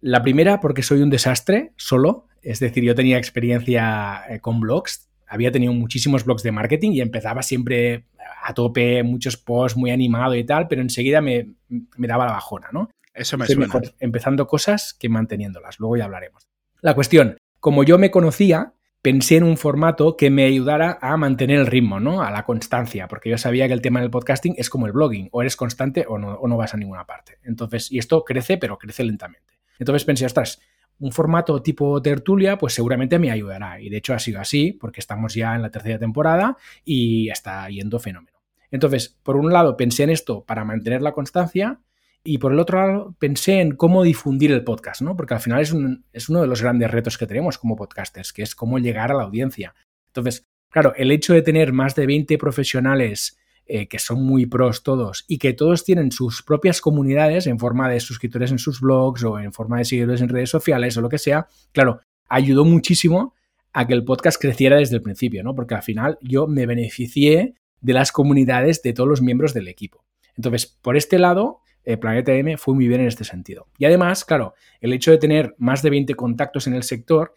La 0.00 0.22
primera, 0.22 0.60
porque 0.60 0.82
soy 0.82 1.00
un 1.00 1.10
desastre 1.10 1.72
solo, 1.76 2.26
es 2.42 2.60
decir, 2.60 2.84
yo 2.84 2.94
tenía 2.94 3.18
experiencia 3.18 4.22
eh, 4.28 4.40
con 4.40 4.60
blogs, 4.60 5.08
había 5.26 5.50
tenido 5.50 5.72
muchísimos 5.72 6.24
blogs 6.24 6.42
de 6.42 6.52
marketing 6.52 6.92
y 6.92 7.00
empezaba 7.00 7.42
siempre 7.42 8.04
a 8.42 8.54
tope, 8.54 9.02
muchos 9.02 9.36
posts, 9.36 9.76
muy 9.76 9.90
animado 9.90 10.34
y 10.34 10.44
tal, 10.44 10.68
pero 10.68 10.82
enseguida 10.82 11.20
me, 11.20 11.54
me 11.68 12.06
daba 12.06 12.26
la 12.26 12.32
bajona, 12.32 12.68
¿no? 12.72 12.90
Eso 13.14 13.38
me 13.38 13.46
suena. 13.46 13.66
mejor 13.66 13.94
empezando 13.98 14.46
cosas 14.46 14.94
que 14.94 15.08
manteniéndolas, 15.08 15.78
luego 15.78 15.96
ya 15.96 16.04
hablaremos. 16.04 16.46
La 16.80 16.94
cuestión, 16.94 17.38
como 17.60 17.82
yo 17.82 17.98
me 17.98 18.10
conocía, 18.10 18.74
pensé 19.02 19.36
en 19.36 19.44
un 19.44 19.56
formato 19.56 20.16
que 20.16 20.30
me 20.30 20.44
ayudara 20.44 20.98
a 21.00 21.16
mantener 21.16 21.60
el 21.60 21.66
ritmo, 21.66 22.00
¿no? 22.00 22.22
A 22.22 22.30
la 22.30 22.44
constancia, 22.44 23.08
porque 23.08 23.30
yo 23.30 23.38
sabía 23.38 23.66
que 23.68 23.72
el 23.72 23.80
tema 23.80 24.00
del 24.00 24.10
podcasting 24.10 24.54
es 24.58 24.68
como 24.68 24.86
el 24.86 24.92
blogging, 24.92 25.28
o 25.32 25.42
eres 25.42 25.56
constante 25.56 26.04
o 26.08 26.18
no, 26.18 26.34
o 26.34 26.48
no 26.48 26.56
vas 26.56 26.74
a 26.74 26.76
ninguna 26.76 27.06
parte. 27.06 27.38
Entonces, 27.42 27.90
y 27.90 27.98
esto 27.98 28.24
crece, 28.24 28.58
pero 28.58 28.78
crece 28.78 29.04
lentamente. 29.04 29.54
Entonces 29.78 30.04
pensé, 30.04 30.26
ostras, 30.26 30.60
un 30.98 31.12
formato 31.12 31.62
tipo 31.62 32.00
tertulia, 32.00 32.58
pues 32.58 32.74
seguramente 32.74 33.18
me 33.18 33.30
ayudará. 33.30 33.80
Y 33.80 33.88
de 33.88 33.98
hecho 33.98 34.14
ha 34.14 34.18
sido 34.18 34.40
así, 34.40 34.72
porque 34.72 35.00
estamos 35.00 35.34
ya 35.34 35.54
en 35.54 35.62
la 35.62 35.70
tercera 35.70 35.98
temporada 35.98 36.56
y 36.84 37.28
está 37.28 37.68
yendo 37.68 37.98
fenómeno. 37.98 38.38
Entonces, 38.70 39.18
por 39.22 39.36
un 39.36 39.52
lado, 39.52 39.76
pensé 39.76 40.04
en 40.04 40.10
esto 40.10 40.44
para 40.44 40.64
mantener 40.64 41.02
la 41.02 41.12
constancia 41.12 41.80
y 42.24 42.38
por 42.38 42.52
el 42.52 42.58
otro 42.58 42.84
lado, 42.84 43.16
pensé 43.18 43.60
en 43.60 43.76
cómo 43.76 44.02
difundir 44.02 44.50
el 44.50 44.64
podcast, 44.64 45.00
¿no? 45.00 45.16
Porque 45.16 45.34
al 45.34 45.40
final 45.40 45.60
es, 45.60 45.72
es 46.12 46.28
uno 46.28 46.40
de 46.40 46.48
los 46.48 46.60
grandes 46.60 46.90
retos 46.90 47.18
que 47.18 47.26
tenemos 47.26 47.56
como 47.56 47.76
podcasters, 47.76 48.32
que 48.32 48.42
es 48.42 48.56
cómo 48.56 48.78
llegar 48.78 49.12
a 49.12 49.14
la 49.14 49.22
audiencia. 49.22 49.74
Entonces, 50.08 50.44
claro, 50.70 50.92
el 50.96 51.12
hecho 51.12 51.34
de 51.34 51.42
tener 51.42 51.72
más 51.72 51.94
de 51.94 52.06
20 52.06 52.36
profesionales 52.38 53.38
eh, 53.66 53.88
que 53.88 53.98
son 53.98 54.22
muy 54.22 54.46
pros 54.46 54.82
todos 54.82 55.24
y 55.26 55.38
que 55.38 55.52
todos 55.52 55.84
tienen 55.84 56.12
sus 56.12 56.42
propias 56.42 56.80
comunidades 56.80 57.46
en 57.46 57.58
forma 57.58 57.88
de 57.88 57.98
suscriptores 58.00 58.52
en 58.52 58.58
sus 58.58 58.80
blogs 58.80 59.24
o 59.24 59.40
en 59.40 59.52
forma 59.52 59.78
de 59.78 59.84
seguidores 59.84 60.20
en 60.20 60.28
redes 60.28 60.50
sociales 60.50 60.96
o 60.96 61.00
lo 61.00 61.08
que 61.08 61.18
sea, 61.18 61.48
claro, 61.72 62.00
ayudó 62.28 62.64
muchísimo 62.64 63.34
a 63.72 63.86
que 63.86 63.94
el 63.94 64.04
podcast 64.04 64.40
creciera 64.40 64.76
desde 64.76 64.96
el 64.96 65.02
principio, 65.02 65.42
¿no? 65.42 65.54
Porque 65.54 65.74
al 65.74 65.82
final 65.82 66.18
yo 66.22 66.46
me 66.46 66.64
beneficié 66.64 67.54
de 67.80 67.92
las 67.92 68.12
comunidades 68.12 68.82
de 68.82 68.92
todos 68.92 69.08
los 69.08 69.20
miembros 69.20 69.52
del 69.52 69.68
equipo. 69.68 70.04
Entonces, 70.36 70.66
por 70.66 70.96
este 70.96 71.18
lado, 71.18 71.60
eh, 71.84 71.96
Planeta 71.96 72.32
M 72.32 72.56
fue 72.56 72.74
muy 72.74 72.88
bien 72.88 73.00
en 73.00 73.08
este 73.08 73.24
sentido. 73.24 73.68
Y 73.78 73.84
además, 73.84 74.24
claro, 74.24 74.54
el 74.80 74.92
hecho 74.92 75.10
de 75.10 75.18
tener 75.18 75.54
más 75.58 75.82
de 75.82 75.90
20 75.90 76.14
contactos 76.14 76.66
en 76.66 76.74
el 76.74 76.82
sector 76.82 77.34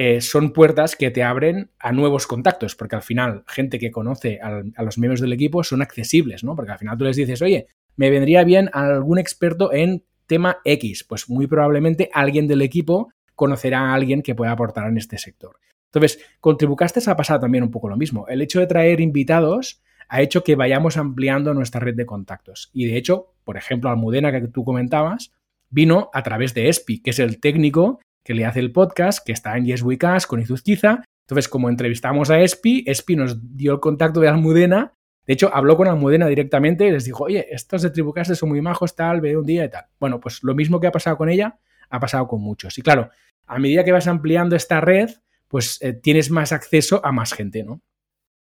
eh, 0.00 0.20
son 0.20 0.52
puertas 0.52 0.94
que 0.94 1.10
te 1.10 1.24
abren 1.24 1.72
a 1.80 1.90
nuevos 1.90 2.28
contactos, 2.28 2.76
porque 2.76 2.94
al 2.94 3.02
final, 3.02 3.42
gente 3.48 3.80
que 3.80 3.90
conoce 3.90 4.38
a 4.40 4.82
los 4.84 4.96
miembros 4.96 5.20
del 5.20 5.32
equipo 5.32 5.64
son 5.64 5.82
accesibles, 5.82 6.44
¿no? 6.44 6.54
Porque 6.54 6.70
al 6.70 6.78
final 6.78 6.96
tú 6.96 7.02
les 7.02 7.16
dices, 7.16 7.42
oye, 7.42 7.66
me 7.96 8.08
vendría 8.08 8.44
bien 8.44 8.70
algún 8.72 9.18
experto 9.18 9.72
en 9.72 10.04
tema 10.28 10.58
X. 10.64 11.02
Pues 11.02 11.28
muy 11.28 11.48
probablemente 11.48 12.10
alguien 12.14 12.46
del 12.46 12.62
equipo 12.62 13.12
conocerá 13.34 13.90
a 13.90 13.94
alguien 13.94 14.22
que 14.22 14.36
pueda 14.36 14.52
aportar 14.52 14.86
en 14.86 14.98
este 14.98 15.18
sector. 15.18 15.58
Entonces, 15.86 16.24
con 16.38 16.56
Tribucastes 16.56 17.08
ha 17.08 17.16
pasado 17.16 17.40
también 17.40 17.64
un 17.64 17.72
poco 17.72 17.88
lo 17.88 17.96
mismo. 17.96 18.28
El 18.28 18.40
hecho 18.40 18.60
de 18.60 18.68
traer 18.68 19.00
invitados 19.00 19.82
ha 20.08 20.22
hecho 20.22 20.44
que 20.44 20.54
vayamos 20.54 20.96
ampliando 20.96 21.54
nuestra 21.54 21.80
red 21.80 21.96
de 21.96 22.06
contactos. 22.06 22.70
Y 22.72 22.86
de 22.86 22.98
hecho, 22.98 23.34
por 23.42 23.56
ejemplo, 23.56 23.90
Almudena, 23.90 24.30
que 24.30 24.46
tú 24.46 24.62
comentabas, 24.64 25.32
vino 25.70 26.08
a 26.14 26.22
través 26.22 26.54
de 26.54 26.68
Espi, 26.68 27.02
que 27.02 27.10
es 27.10 27.18
el 27.18 27.40
técnico 27.40 27.98
que 28.28 28.34
le 28.34 28.44
hace 28.44 28.60
el 28.60 28.72
podcast, 28.72 29.24
que 29.24 29.32
está 29.32 29.56
en 29.56 29.64
Yes 29.64 29.82
We 29.82 29.96
con 29.96 30.38
Izuzquiza. 30.38 31.02
Entonces, 31.22 31.48
como 31.48 31.70
entrevistamos 31.70 32.28
a 32.28 32.38
Espi, 32.38 32.84
Espi 32.86 33.16
nos 33.16 33.56
dio 33.56 33.72
el 33.72 33.80
contacto 33.80 34.20
de 34.20 34.28
Almudena. 34.28 34.92
De 35.26 35.32
hecho, 35.32 35.50
habló 35.50 35.78
con 35.78 35.88
Almudena 35.88 36.26
directamente 36.26 36.86
y 36.86 36.90
les 36.90 37.06
dijo, 37.06 37.24
oye, 37.24 37.46
estos 37.50 37.80
de 37.80 37.88
Tribucast 37.88 38.34
son 38.34 38.50
muy 38.50 38.60
majos, 38.60 38.94
tal, 38.94 39.22
ve 39.22 39.34
un 39.34 39.46
día 39.46 39.64
y 39.64 39.70
tal. 39.70 39.86
Bueno, 39.98 40.20
pues 40.20 40.40
lo 40.42 40.54
mismo 40.54 40.78
que 40.78 40.88
ha 40.88 40.92
pasado 40.92 41.16
con 41.16 41.30
ella, 41.30 41.58
ha 41.88 42.00
pasado 42.00 42.28
con 42.28 42.42
muchos. 42.42 42.76
Y 42.76 42.82
claro, 42.82 43.08
a 43.46 43.58
medida 43.58 43.82
que 43.82 43.92
vas 43.92 44.06
ampliando 44.06 44.56
esta 44.56 44.82
red, 44.82 45.08
pues 45.48 45.80
eh, 45.80 45.94
tienes 45.94 46.30
más 46.30 46.52
acceso 46.52 47.00
a 47.02 47.12
más 47.12 47.32
gente, 47.32 47.64
¿no? 47.64 47.80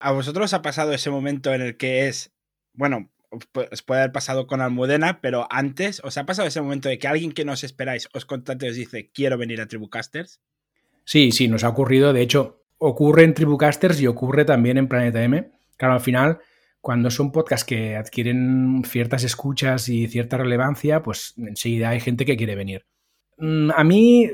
¿A 0.01 0.13
vosotros 0.13 0.55
ha 0.55 0.63
pasado 0.63 0.95
ese 0.95 1.11
momento 1.11 1.53
en 1.53 1.61
el 1.61 1.77
que 1.77 2.09
es, 2.09 2.35
bueno, 2.73 3.11
os 3.73 3.83
puede 3.83 4.01
haber 4.01 4.13
pasado 4.13 4.47
con 4.47 4.61
Almudena, 4.61 5.21
pero 5.21 5.47
antes, 5.51 6.01
¿os 6.05 6.19
ha 6.19 6.27
pasado 6.27 6.49
ese 6.49 6.61
momento 6.61 6.89
de 6.89 6.99
que 6.99 7.09
alguien 7.09 7.33
que 7.33 7.45
no 7.45 7.53
os 7.53 7.65
esperáis 7.65 8.09
os 8.13 8.25
contacte 8.25 8.67
y 8.67 8.71
os 8.71 8.77
dice, 8.77 9.11
quiero 9.13 9.39
venir 9.39 9.61
a 9.61 9.67
Tribucasters? 9.67 10.41
Sí, 11.05 11.33
sí, 11.33 11.49
nos 11.49 11.65
ha 11.65 11.69
ocurrido. 11.69 12.13
De 12.13 12.23
hecho, 12.23 12.65
ocurre 12.79 13.25
en 13.25 13.35
Tribucasters 13.35 14.01
y 14.01 14.07
ocurre 14.07 14.45
también 14.45 14.79
en 14.79 14.89
Planeta 14.89 15.23
M. 15.23 15.51
Claro, 15.77 15.95
al 15.95 16.01
final, 16.01 16.39
cuando 16.81 17.11
son 17.11 17.33
podcasts 17.33 17.67
que 17.67 17.97
adquieren 17.97 18.83
ciertas 18.87 19.25
escuchas 19.25 19.89
y 19.89 20.07
cierta 20.07 20.37
relevancia, 20.37 21.03
pues 21.03 21.35
enseguida 21.37 21.91
hay 21.91 22.01
gente 22.01 22.25
que 22.25 22.37
quiere 22.37 22.55
venir. 22.55 22.87
Mm, 23.39 23.71
A 23.75 23.85
mí, 23.85 24.31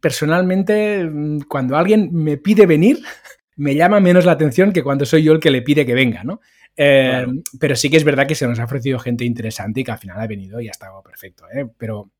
personalmente, 0.00 1.04
mm, 1.04 1.40
cuando 1.48 1.76
alguien 1.76 2.10
me 2.12 2.36
pide 2.38 2.66
venir, 2.66 2.98
me 3.56 3.74
llama 3.74 4.00
menos 4.00 4.24
la 4.24 4.32
atención 4.32 4.72
que 4.72 4.82
cuando 4.82 5.04
soy 5.04 5.22
yo 5.22 5.32
el 5.32 5.40
que 5.40 5.50
le 5.50 5.62
pide 5.62 5.86
que 5.86 5.94
venga, 5.94 6.24
¿no? 6.24 6.40
Eh, 6.76 7.10
Claro. 7.10 7.32
Pero 7.60 7.76
sí 7.76 7.90
que 7.90 7.96
es 7.98 8.04
verdad 8.04 8.26
que 8.26 8.34
se 8.34 8.46
nos 8.46 8.58
ha 8.58 8.64
ofrecido 8.64 8.98
gente 8.98 9.24
interesante 9.24 9.80
y 9.80 9.84
que 9.84 9.90
al 9.90 9.98
final 9.98 10.18
ha 10.20 10.26
venido 10.26 10.60
y 10.60 10.68
ha 10.68 10.70
estado 10.70 11.02
perfecto, 11.02 11.44
¿eh? 11.54 11.66
Pero 11.78 12.10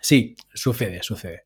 sí, 0.00 0.36
sucede, 0.54 1.02
sucede. 1.02 1.44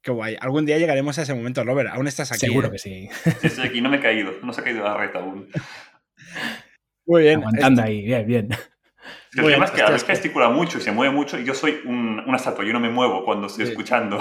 Qué 0.00 0.12
guay. 0.12 0.36
Algún 0.40 0.64
día 0.64 0.78
llegaremos 0.78 1.18
a 1.18 1.22
ese 1.22 1.34
momento, 1.34 1.64
Robert. 1.64 1.90
Aún 1.92 2.06
estás 2.06 2.30
aquí. 2.30 2.40
Seguro 2.46 2.68
¿eh? 2.68 2.70
que 2.70 2.78
sí. 2.78 3.08
Sí, 3.40 3.46
estoy 3.48 3.66
aquí, 3.66 3.80
no 3.80 3.88
me 3.90 3.96
he 3.96 4.00
caído, 4.00 4.32
no 4.42 4.52
se 4.52 4.60
ha 4.60 4.64
caído 4.64 4.84
la 4.84 4.96
red 4.96 5.14
aún. 5.16 5.48
Muy 7.06 7.22
bien. 7.22 7.40
Aguantando 7.40 7.82
Este- 7.82 7.90
ahí, 7.92 8.02
bien, 8.04 8.26
bien. 8.26 8.48
El 9.34 9.42
Muy 9.42 9.52
tema 9.52 9.64
bien, 9.64 9.64
es 9.64 9.70
que 9.72 9.82
a 9.82 9.90
veces 9.90 10.06
gesticula 10.06 10.48
mucho 10.50 10.78
y 10.78 10.80
se 10.80 10.92
mueve 10.92 11.12
mucho 11.14 11.38
y 11.38 11.44
yo 11.44 11.54
soy 11.54 11.80
un- 11.84 12.20
una 12.26 12.36
estatua, 12.36 12.64
yo 12.64 12.72
no 12.72 12.80
me 12.80 12.90
muevo 12.90 13.24
cuando 13.24 13.46
estoy 13.46 13.64
Sí. 13.66 13.72
escuchando. 13.72 14.18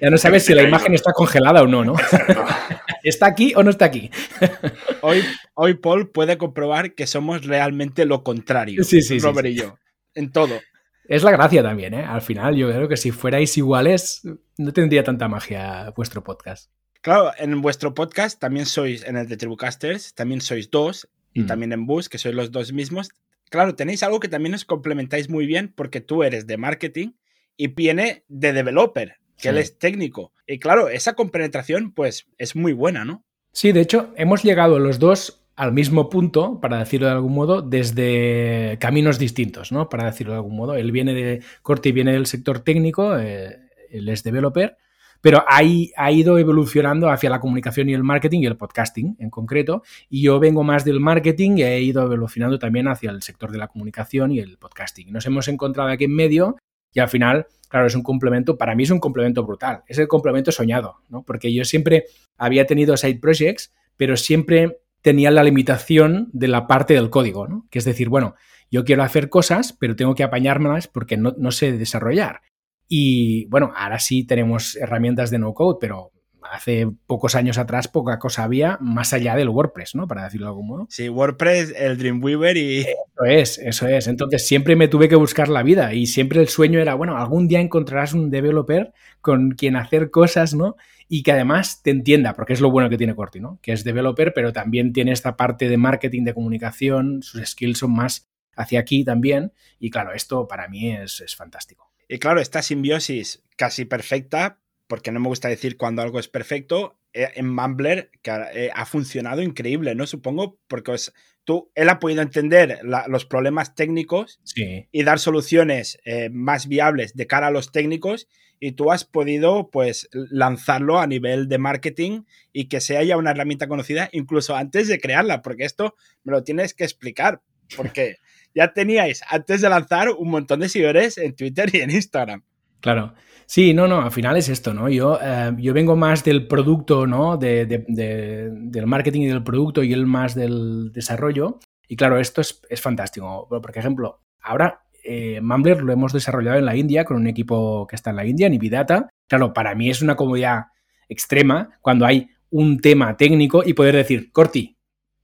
Ya 0.00 0.10
no 0.10 0.18
sabes 0.18 0.44
si 0.44 0.54
la 0.54 0.62
imagen 0.62 0.94
está 0.94 1.12
congelada 1.12 1.62
o 1.62 1.66
no, 1.66 1.84
¿no? 1.84 1.94
Exacto. 1.98 2.44
¿Está 3.02 3.26
aquí 3.26 3.52
o 3.56 3.62
no 3.62 3.70
está 3.70 3.84
aquí? 3.86 4.10
Hoy, 5.02 5.22
hoy 5.54 5.74
Paul 5.74 6.08
puede 6.10 6.38
comprobar 6.38 6.94
que 6.94 7.06
somos 7.06 7.44
realmente 7.44 8.06
lo 8.06 8.22
contrario. 8.24 8.82
Sí, 8.84 9.02
sí, 9.02 9.20
sí, 9.20 9.26
Robert 9.26 9.46
sí. 9.48 9.52
y 9.52 9.56
yo. 9.56 9.78
En 10.14 10.32
todo. 10.32 10.58
Es 11.06 11.22
la 11.22 11.30
gracia 11.32 11.62
también, 11.62 11.92
¿eh? 11.92 12.02
Al 12.04 12.22
final, 12.22 12.56
yo 12.56 12.68
creo 12.70 12.88
que 12.88 12.96
si 12.96 13.10
fuerais 13.10 13.56
iguales, 13.58 14.22
no 14.56 14.72
tendría 14.72 15.04
tanta 15.04 15.28
magia 15.28 15.92
vuestro 15.94 16.24
podcast. 16.24 16.70
Claro, 17.02 17.32
en 17.36 17.60
vuestro 17.60 17.92
podcast 17.92 18.40
también 18.40 18.64
sois, 18.64 19.04
en 19.04 19.18
el 19.18 19.28
de 19.28 19.36
Tribucasters, 19.36 20.14
también 20.14 20.40
sois 20.40 20.70
dos, 20.70 21.06
y 21.34 21.40
Mm. 21.42 21.46
también 21.46 21.72
en 21.72 21.84
Bus, 21.86 22.08
que 22.08 22.16
sois 22.16 22.34
los 22.34 22.50
dos 22.52 22.72
mismos. 22.72 23.10
claro, 23.50 23.74
tenéis 23.74 24.02
algo 24.02 24.18
que 24.18 24.28
también 24.28 24.54
os 24.54 24.64
complementáis 24.64 25.28
muy 25.28 25.46
bien 25.46 25.72
porque 25.76 26.00
tú 26.00 26.24
eres 26.24 26.46
de 26.46 26.56
marketing 26.56 27.10
y 27.56 27.68
viene 27.68 28.24
de 28.28 28.52
developer, 28.52 29.18
que 29.38 29.48
él 29.48 29.58
es 29.58 29.78
técnico. 29.78 30.32
Y 30.46 30.58
claro, 30.58 30.88
esa 30.88 31.14
compenetración 31.14 31.92
pues 31.92 32.26
es 32.38 32.56
muy 32.56 32.72
buena, 32.72 33.04
¿no? 33.04 33.24
Sí, 33.52 33.72
de 33.72 33.80
hecho, 33.80 34.12
hemos 34.16 34.42
llegado 34.42 34.78
los 34.78 34.98
dos 34.98 35.44
al 35.56 35.72
mismo 35.72 36.10
punto, 36.10 36.60
para 36.60 36.78
decirlo 36.78 37.06
de 37.06 37.12
algún 37.12 37.34
modo, 37.34 37.62
desde 37.62 38.76
caminos 38.80 39.18
distintos, 39.18 39.70
¿no? 39.70 39.88
Para 39.88 40.06
decirlo 40.06 40.32
de 40.32 40.38
algún 40.38 40.56
modo. 40.56 40.74
Él 40.74 40.90
viene 40.90 41.14
de 41.14 41.42
Corti, 41.62 41.92
viene 41.92 42.12
del 42.12 42.26
sector 42.26 42.60
técnico, 42.60 43.16
eh, 43.16 43.60
él 43.90 44.08
es 44.08 44.24
developer, 44.24 44.76
pero 45.20 45.44
ha, 45.48 45.60
ha 45.96 46.12
ido 46.12 46.38
evolucionando 46.38 47.08
hacia 47.08 47.30
la 47.30 47.40
comunicación 47.40 47.88
y 47.88 47.94
el 47.94 48.02
marketing 48.02 48.40
y 48.40 48.46
el 48.46 48.56
podcasting 48.56 49.16
en 49.20 49.30
concreto. 49.30 49.82
Y 50.10 50.22
yo 50.22 50.40
vengo 50.40 50.64
más 50.64 50.84
del 50.84 51.00
marketing 51.00 51.58
y 51.58 51.62
he 51.62 51.80
ido 51.80 52.02
evolucionando 52.02 52.58
también 52.58 52.88
hacia 52.88 53.10
el 53.10 53.22
sector 53.22 53.52
de 53.52 53.58
la 53.58 53.68
comunicación 53.68 54.32
y 54.32 54.40
el 54.40 54.58
podcasting. 54.58 55.12
Nos 55.12 55.24
hemos 55.26 55.46
encontrado 55.46 55.88
aquí 55.88 56.04
en 56.04 56.14
medio 56.14 56.56
y 56.94 57.00
al 57.00 57.08
final, 57.08 57.46
claro, 57.68 57.86
es 57.86 57.94
un 57.94 58.02
complemento, 58.02 58.56
para 58.56 58.74
mí 58.74 58.84
es 58.84 58.90
un 58.90 59.00
complemento 59.00 59.44
brutal, 59.44 59.82
es 59.88 59.98
el 59.98 60.08
complemento 60.08 60.52
soñado, 60.52 60.96
¿no? 61.10 61.22
Porque 61.24 61.52
yo 61.52 61.64
siempre 61.64 62.06
había 62.38 62.66
tenido 62.66 62.96
side 62.96 63.18
projects, 63.18 63.74
pero 63.96 64.16
siempre 64.16 64.78
tenía 65.02 65.30
la 65.30 65.42
limitación 65.42 66.30
de 66.32 66.48
la 66.48 66.66
parte 66.66 66.94
del 66.94 67.10
código, 67.10 67.46
¿no? 67.46 67.66
Que 67.70 67.80
es 67.80 67.84
decir, 67.84 68.08
bueno, 68.08 68.36
yo 68.70 68.84
quiero 68.84 69.02
hacer 69.02 69.28
cosas, 69.28 69.72
pero 69.78 69.96
tengo 69.96 70.14
que 70.14 70.22
apañármelas 70.22 70.88
porque 70.88 71.16
no, 71.16 71.34
no 71.36 71.50
sé 71.50 71.72
desarrollar. 71.72 72.40
Y 72.88 73.46
bueno, 73.46 73.72
ahora 73.76 73.98
sí 73.98 74.24
tenemos 74.24 74.76
herramientas 74.76 75.30
de 75.30 75.38
no 75.38 75.52
code, 75.52 75.78
pero 75.80 76.13
hace 76.50 76.88
pocos 77.06 77.34
años 77.34 77.58
atrás 77.58 77.88
poca 77.88 78.18
cosa 78.18 78.44
había 78.44 78.78
más 78.80 79.12
allá 79.12 79.34
del 79.36 79.48
WordPress, 79.48 79.94
¿no? 79.94 80.06
Para 80.06 80.24
decirlo 80.24 80.46
de 80.46 80.50
algún 80.50 80.66
modo. 80.66 80.86
Sí, 80.90 81.08
WordPress, 81.08 81.74
el 81.76 81.98
Dreamweaver 81.98 82.56
y... 82.56 82.80
Eso 82.80 83.24
es, 83.26 83.58
eso 83.58 83.86
es. 83.86 84.06
Entonces 84.06 84.46
siempre 84.46 84.76
me 84.76 84.88
tuve 84.88 85.08
que 85.08 85.16
buscar 85.16 85.48
la 85.48 85.62
vida 85.62 85.94
y 85.94 86.06
siempre 86.06 86.40
el 86.40 86.48
sueño 86.48 86.80
era, 86.80 86.94
bueno, 86.94 87.16
algún 87.16 87.48
día 87.48 87.60
encontrarás 87.60 88.12
un 88.12 88.30
developer 88.30 88.92
con 89.20 89.52
quien 89.52 89.76
hacer 89.76 90.10
cosas, 90.10 90.54
¿no? 90.54 90.76
Y 91.08 91.22
que 91.22 91.32
además 91.32 91.82
te 91.82 91.90
entienda, 91.90 92.34
porque 92.34 92.54
es 92.54 92.60
lo 92.60 92.70
bueno 92.70 92.90
que 92.90 92.98
tiene 92.98 93.14
Corti, 93.14 93.40
¿no? 93.40 93.58
Que 93.62 93.72
es 93.72 93.84
developer, 93.84 94.32
pero 94.34 94.52
también 94.52 94.92
tiene 94.92 95.12
esta 95.12 95.36
parte 95.36 95.68
de 95.68 95.76
marketing, 95.76 96.24
de 96.24 96.34
comunicación, 96.34 97.22
sus 97.22 97.44
skills 97.44 97.78
son 97.78 97.94
más 97.94 98.30
hacia 98.56 98.80
aquí 98.80 99.04
también. 99.04 99.52
Y 99.78 99.90
claro, 99.90 100.12
esto 100.12 100.48
para 100.48 100.68
mí 100.68 100.92
es, 100.92 101.20
es 101.20 101.36
fantástico. 101.36 101.92
Y 102.08 102.18
claro, 102.18 102.40
esta 102.40 102.62
simbiosis 102.62 103.42
casi 103.56 103.84
perfecta 103.84 104.58
porque 104.94 105.10
no 105.10 105.18
me 105.18 105.26
gusta 105.26 105.48
decir 105.48 105.76
cuando 105.76 106.02
algo 106.02 106.20
es 106.20 106.28
perfecto, 106.28 107.00
eh, 107.12 107.32
en 107.34 107.52
Mumbler 107.52 108.12
que 108.22 108.30
eh, 108.54 108.70
ha 108.72 108.86
funcionado 108.86 109.42
increíble, 109.42 109.96
¿no? 109.96 110.06
Supongo, 110.06 110.60
porque 110.68 110.94
tú, 111.42 111.72
él 111.74 111.88
ha 111.88 111.98
podido 111.98 112.22
entender 112.22 112.78
los 113.08 113.24
problemas 113.24 113.74
técnicos 113.74 114.38
y 114.54 115.02
dar 115.02 115.18
soluciones 115.18 115.98
eh, 116.04 116.30
más 116.30 116.68
viables 116.68 117.16
de 117.16 117.26
cara 117.26 117.48
a 117.48 117.50
los 117.50 117.72
técnicos 117.72 118.28
y 118.60 118.70
tú 118.72 118.92
has 118.92 119.04
podido, 119.04 119.68
pues, 119.72 120.08
lanzarlo 120.12 121.00
a 121.00 121.08
nivel 121.08 121.48
de 121.48 121.58
marketing 121.58 122.22
y 122.52 122.66
que 122.66 122.80
sea 122.80 123.02
ya 123.02 123.16
una 123.16 123.32
herramienta 123.32 123.66
conocida 123.66 124.08
incluso 124.12 124.54
antes 124.54 124.86
de 124.86 125.00
crearla, 125.00 125.42
porque 125.42 125.64
esto 125.64 125.96
me 126.22 126.30
lo 126.30 126.44
tienes 126.44 126.72
que 126.72 126.84
explicar, 126.84 127.42
porque 127.76 128.18
ya 128.54 128.72
teníais 128.72 129.22
antes 129.28 129.60
de 129.60 129.68
lanzar 129.70 130.10
un 130.10 130.30
montón 130.30 130.60
de 130.60 130.68
seguidores 130.68 131.18
en 131.18 131.34
Twitter 131.34 131.68
y 131.72 131.78
en 131.80 131.90
Instagram. 131.90 132.44
Claro. 132.78 133.12
Sí, 133.46 133.74
no, 133.74 133.86
no, 133.86 134.00
al 134.00 134.12
final 134.12 134.36
es 134.36 134.48
esto, 134.48 134.72
¿no? 134.74 134.88
Yo, 134.88 135.18
eh, 135.22 135.52
yo 135.58 135.74
vengo 135.74 135.96
más 135.96 136.24
del 136.24 136.46
producto, 136.46 137.06
¿no? 137.06 137.36
De, 137.36 137.66
del 137.66 138.86
marketing 138.86 139.22
y 139.22 139.26
del 139.26 139.44
producto 139.44 139.82
y 139.82 139.92
él 139.92 140.06
más 140.06 140.34
del 140.34 140.92
desarrollo. 140.92 141.60
Y 141.88 141.96
claro, 141.96 142.18
esto 142.18 142.40
es, 142.40 142.80
fantástico. 142.80 143.46
Por 143.48 143.76
ejemplo, 143.76 144.22
ahora 144.40 144.82
eh, 145.04 145.40
Mumbler 145.40 145.82
lo 145.82 145.92
hemos 145.92 146.12
desarrollado 146.12 146.58
en 146.58 146.64
la 146.64 146.76
India 146.76 147.04
con 147.04 147.16
un 147.18 147.26
equipo 147.26 147.86
que 147.86 147.96
está 147.96 148.10
en 148.10 148.16
la 148.16 148.26
India, 148.26 148.48
Nividata. 148.48 149.08
Claro, 149.28 149.52
para 149.52 149.74
mí 149.74 149.90
es 149.90 150.00
una 150.00 150.16
comodidad 150.16 150.64
extrema 151.08 151.70
cuando 151.80 152.06
hay 152.06 152.28
un 152.50 152.78
tema 152.78 153.16
técnico 153.16 153.62
y 153.64 153.74
poder 153.74 153.96
decir, 153.96 154.30
Corti, 154.32 154.73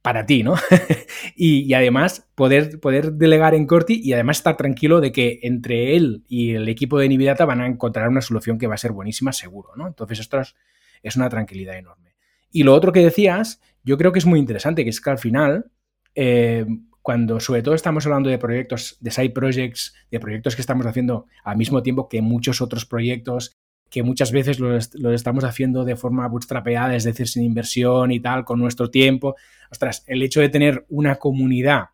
para 0.02 0.24
ti, 0.26 0.42
¿no? 0.42 0.54
y, 1.36 1.72
además 1.74 2.28
poder, 2.34 2.80
poder 2.80 3.12
delegar 3.12 3.54
en 3.54 3.66
Corti 3.66 4.00
y 4.02 4.12
además 4.12 4.38
estar 4.38 4.56
tranquilo 4.56 5.00
de 5.00 5.12
que 5.12 5.40
entre 5.42 5.96
él 5.96 6.24
y 6.28 6.54
el 6.54 6.68
equipo 6.68 6.98
de 6.98 7.08
Nividata 7.08 7.44
van 7.44 7.60
a 7.60 7.66
encontrar 7.66 8.08
una 8.08 8.22
solución 8.22 8.58
que 8.58 8.66
va 8.66 8.74
a 8.74 8.78
ser 8.78 8.92
buenísima, 8.92 9.32
seguro, 9.32 9.70
¿no? 9.76 9.86
Entonces 9.86 10.20
esto 10.20 10.40
es, 10.40 11.16
una 11.16 11.28
tranquilidad 11.28 11.76
enorme. 11.76 12.14
Y 12.50 12.62
lo 12.62 12.74
otro 12.74 12.92
que 12.92 13.00
decías, 13.00 13.60
yo 13.84 13.96
creo 13.98 14.12
que 14.12 14.18
es 14.18 14.26
muy 14.26 14.38
interesante, 14.38 14.84
que 14.84 14.90
es 14.90 15.00
que 15.00 15.10
al 15.10 15.18
final, 15.18 15.70
eh, 16.14 16.66
cuando 17.02 17.40
sobre 17.40 17.62
todo 17.62 17.74
estamos 17.74 18.04
hablando 18.06 18.30
de 18.30 18.38
proyectos, 18.38 18.96
de 19.00 19.10
side 19.10 19.30
projects, 19.30 19.94
de 20.10 20.20
proyectos 20.20 20.56
que 20.56 20.62
estamos 20.62 20.86
haciendo 20.86 21.26
al 21.44 21.56
mismo 21.56 21.82
tiempo 21.82 22.08
que 22.08 22.22
muchos 22.22 22.60
otros 22.60 22.86
proyectos 22.86 23.59
que 23.90 24.04
muchas 24.04 24.30
veces 24.30 24.60
lo, 24.60 24.78
estamos 25.12 25.44
haciendo 25.44 25.84
de 25.84 25.96
forma 25.96 26.28
bootstrapeada, 26.28 26.94
es 26.94 27.04
decir, 27.04 27.28
sin 27.28 27.42
inversión 27.42 28.12
y 28.12 28.20
tal, 28.20 28.44
con 28.44 28.60
nuestro 28.60 28.88
tiempo. 28.88 29.34
Ostras, 29.70 30.04
el 30.06 30.22
hecho 30.22 30.40
de 30.40 30.48
tener 30.48 30.86
una 30.88 31.16
comunidad 31.16 31.86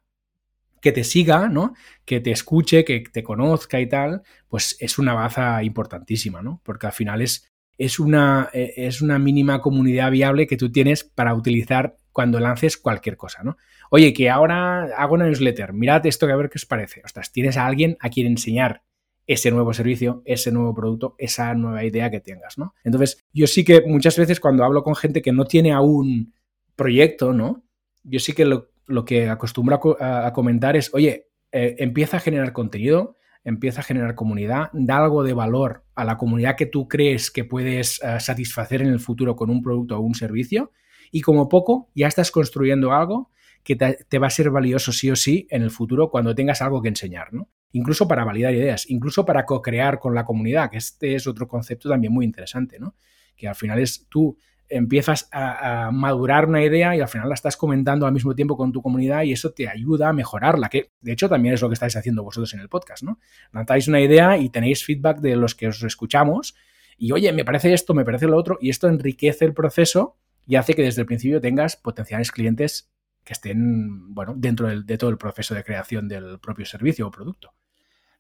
que 0.83 0.93
te 0.93 1.05
siga, 1.05 1.49
¿no? 1.49 1.75
Que 2.05 2.21
te 2.21 2.31
escuche, 2.31 2.85
que 2.85 3.01
te 3.01 3.23
conozca 3.23 3.81
y 3.81 3.89
tal, 3.89 4.23
pues 4.47 4.77
es 4.79 4.99
una 4.99 5.15
baza 5.15 5.63
importantísima, 5.63 6.43
¿no? 6.43 6.61
Porque 6.63 6.87
al 6.87 6.93
final 6.93 7.23
es, 7.23 7.51
es, 7.79 7.99
una, 7.99 8.51
e, 8.53 8.75
es 8.77 9.01
una 9.01 9.19
mínima 9.19 9.63
comunidad 9.63 10.11
viable 10.11 10.47
que 10.47 10.59
tú 10.59 10.71
tienes 10.71 11.03
para 11.03 11.35
utilizar 11.35 11.97
cuando 12.13 12.41
lances 12.41 12.77
cualquier 12.77 13.17
cosa, 13.17 13.43
¿no? 13.43 13.57
Oye, 13.91 14.13
que 14.13 14.29
ahora 14.29 14.85
hago 14.97 15.15
una 15.15 15.27
newsletter, 15.27 15.73
mirad 15.73 16.05
esto 16.05 16.27
que 16.27 16.33
a 16.35 16.37
ver 16.37 16.51
qué 16.51 16.59
os 16.59 16.67
parece. 16.67 17.01
Ostras, 17.05 17.33
tienes 17.33 17.57
a 17.57 17.67
alguien 17.67 17.97
a 18.01 18.11
quien 18.11 18.27
enseñar 18.27 18.83
ese 19.27 19.51
nuevo 19.51 19.73
servicio, 19.73 20.23
ese 20.25 20.53
nuevo 20.53 20.75
producto, 20.75 21.15
esa 21.19 21.55
nueva 21.55 21.85
idea 21.85 22.11
que 22.11 22.21
tengas, 22.21 22.59
¿no? 22.59 22.75
Entonces, 22.85 23.25
yo 23.33 23.47
sí 23.47 23.65
que 23.65 23.83
muchas 23.83 24.17
veces 24.17 24.39
cuando 24.39 24.65
hablo 24.65 24.85
con 24.85 24.95
gente 24.95 25.21
que 25.23 25.33
no 25.33 25.45
tiene 25.45 25.73
aún 25.73 26.33
proyecto, 26.77 27.33
¿no? 27.33 27.65
Yo 28.05 28.21
sí 28.21 28.35
que 28.35 28.45
lo, 28.45 28.69
que 29.05 29.29
acostumbro 29.29 29.81
a, 30.01 30.33
comentar 30.33 30.77
es, 30.77 30.95
oye, 30.95 31.29
eh, 31.51 31.75
empieza 31.79 32.19
a 32.19 32.21
generar 32.21 32.53
contenido, 32.53 33.17
empieza 33.43 33.81
a 33.81 33.85
generar 33.85 34.15
comunidad, 34.15 34.71
da 34.73 34.99
algo 34.99 35.25
de 35.25 35.33
valor 35.33 35.85
a 35.97 36.05
la 36.05 36.17
comunidad 36.17 36.57
que 36.57 36.67
tú 36.67 36.87
crees 36.87 37.31
que 37.31 37.45
puedes 37.45 38.01
eh, 38.03 38.21
satisfacer 38.21 38.83
en 38.83 38.89
el 38.89 39.01
futuro 39.01 39.35
con 39.35 39.51
un 39.51 39.63
producto 39.63 39.97
o 39.97 40.01
un 40.01 40.15
servicio 40.15 40.71
y 41.11 41.21
como 41.21 41.49
poco 41.49 41.91
ya 41.95 42.07
estás 42.07 42.31
construyendo 42.31 42.93
algo 42.93 43.31
que 43.65 43.75
te, 43.75 43.99
te, 44.09 44.19
va 44.19 44.29
a 44.29 44.31
ser 44.31 44.51
valioso 44.51 44.93
sí 44.93 45.11
o 45.11 45.17
sí 45.17 45.49
en 45.51 45.63
el 45.63 45.71
futuro 45.71 46.11
cuando 46.11 46.35
tengas 46.35 46.63
algo 46.63 46.83
que 46.83 46.89
enseñar, 46.89 47.33
¿no? 47.33 47.49
Incluso 47.73 48.09
para 48.09 48.25
validar 48.25 48.55
ideas, 48.55 48.89
incluso 48.89 49.25
para 49.25 49.45
co-crear 49.45 49.99
con 49.99 50.15
la 50.15 50.25
comunidad, 50.25 50.71
que 50.71 50.79
este 50.79 51.15
es 51.15 51.27
otro 51.27 51.47
concepto 51.47 51.89
también 51.89 52.13
muy 52.13 52.25
interesante, 52.25 52.79
¿no? 52.79 52.95
Que 53.37 53.49
al 53.49 53.55
final 53.55 53.79
es 53.79 54.07
tú 54.09 54.37
empiezas 54.69 55.29
a, 55.33 55.91
madurar 55.93 56.47
una 56.47 56.63
idea 56.63 56.97
y 56.97 57.01
al 57.01 57.09
final 57.09 57.29
la 57.29 57.35
estás 57.35 57.57
comentando 57.57 58.07
al 58.07 58.13
mismo 58.13 58.35
tiempo 58.35 58.57
con 58.57 58.73
tu 58.73 58.83
comunidad 58.83 59.23
y 59.23 59.33
eso 59.33 59.53
te 59.53 59.69
ayuda 59.69 60.09
a 60.09 60.13
mejorarla, 60.13 60.69
que 60.69 60.91
de 61.01 61.13
hecho 61.13 61.29
también 61.29 61.55
es 61.55 61.63
lo 61.63 61.69
que 61.69 61.75
estáis 61.75 61.97
haciendo 61.97 62.23
vosotros 62.23 62.53
en 62.55 62.61
el 62.61 62.69
podcast, 62.69 63.03
¿no? 63.03 63.21
Lanzáis 63.53 63.89
una 63.89 64.01
idea 64.01 64.37
y 64.39 64.49
tenéis 64.49 64.85
feedback 64.85 65.21
de 65.21 65.37
los 65.37 65.55
que 65.55 65.69
os 65.69 65.83
escuchamos 65.83 66.57
y 66.99 67.13
oye, 67.13 67.33
me 67.33 67.45
parece 67.45 67.73
esto, 67.73 67.95
me 67.95 68.05
parece 68.05 68.27
lo 68.27 68.37
otro 68.37 68.59
y 68.61 68.71
esto 68.71 68.89
enriquece 68.89 69.45
el 69.45 69.55
proceso 69.55 70.17
y 70.47 70.57
hace 70.57 70.75
que 70.75 70.83
desde 70.83 71.03
el 71.03 71.07
principio 71.07 71.41
tengas 71.41 71.77
potenciales 71.77 72.33
clientes 72.33 72.91
que 73.27 73.33
estén, 73.33 74.15
bueno, 74.15 74.35
dentro 74.37 74.69
de 74.69 74.99
todo 74.99 75.11
el 75.11 75.19
proceso 75.19 75.55
de 75.55 75.65
creación 75.65 76.07
del 76.07 76.39
propio 76.39 76.65
servicio 76.65 77.09
o 77.09 77.11
producto. 77.11 77.53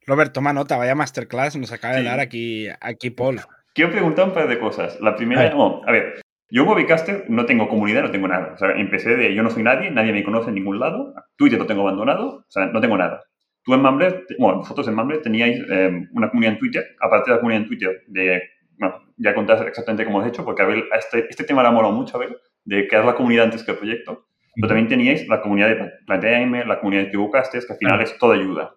Robert, 0.05 0.33
toma 0.33 0.53
nota, 0.53 0.77
vaya 0.77 0.95
masterclass 0.95 1.57
nos 1.57 1.73
acaba 1.73 1.95
de 1.95 2.03
dar 2.03 2.19
aquí, 2.21 2.67
aquí 2.81 3.11
Paul. 3.11 3.41
Quiero 3.73 3.93
preguntar 3.93 4.27
un 4.27 4.35
par 4.35 4.49
de 4.49 4.59
cosas. 4.59 5.01
La 5.01 5.15
primera, 5.15 5.43
a 5.43 5.93
ver, 5.93 6.21
yo 6.51 6.63
en 6.63 6.69
Webcaster 6.69 7.27
no 7.29 7.47
tengo 7.47 7.69
comunidad, 7.69 8.03
no 8.03 8.11
tengo 8.11 8.27
nada. 8.27 8.53
O 8.55 8.59
sea, 8.59 8.73
empecé 8.73 9.17
de 9.17 9.35
yo 9.35 9.43
no 9.43 9.51
soy 9.51 9.63
nadie, 9.63 9.91
nadie 9.91 10.13
me 10.13 10.25
conoce 10.25 10.49
en 10.49 10.57
ningún 10.57 10.81
lado. 10.81 11.15
Twitter 11.37 11.59
lo 11.59 11.67
tengo 11.67 11.83
abandonado, 11.83 12.27
o 12.39 12.45
sea, 12.49 12.67
no 12.67 12.81
tengo 12.81 12.99
nada. 12.99 13.23
Tú 13.63 13.75
en 13.75 13.83
Mumbler, 13.83 14.27
bueno, 14.39 14.59
vosotros 14.59 14.87
en 14.89 14.95
Mumbler 14.95 15.23
teníais 15.23 15.61
eh, 15.69 16.09
una 16.13 16.31
comunidad 16.31 16.55
en 16.55 16.59
Twitter, 16.59 16.85
aparte 17.01 17.31
de 17.31 17.37
la 17.37 17.41
comunidad 17.41 17.63
en 17.63 17.69
Twitter, 17.69 18.03
de, 18.09 18.43
bueno, 18.79 19.03
ya 19.17 19.35
contás 19.35 19.61
exactamente 19.63 20.05
cómo 20.05 20.21
has 20.21 20.29
hecho, 20.29 20.45
porque 20.45 20.63
a 20.63 20.67
ver, 20.67 20.85
este, 20.97 21.27
este 21.29 21.45
tema 21.45 21.63
le 21.63 21.69
ha 21.69 21.73
molado 21.73 21.95
mucho, 21.95 22.17
a 22.17 22.21
ver, 22.21 22.41
de 22.65 22.87
crear 22.87 23.05
la 23.05 23.15
comunidad 23.15 23.47
antes 23.47 23.65
que 23.65 23.73
el 23.73 23.79
proyecto. 23.79 24.26
Pero 24.57 24.69
también 24.69 24.89
teníais 24.89 25.29
la 25.29 25.41
comunidad 25.43 25.69
de 25.69 25.91
Planeta 26.07 26.67
la 26.67 26.81
comunidad 26.81 27.11
de 27.11 27.17
Webcasters, 27.17 27.67
que 27.67 27.75
al 27.75 27.79
final 27.79 28.01
es 28.01 28.19
toda 28.19 28.35
ayuda. 28.35 28.75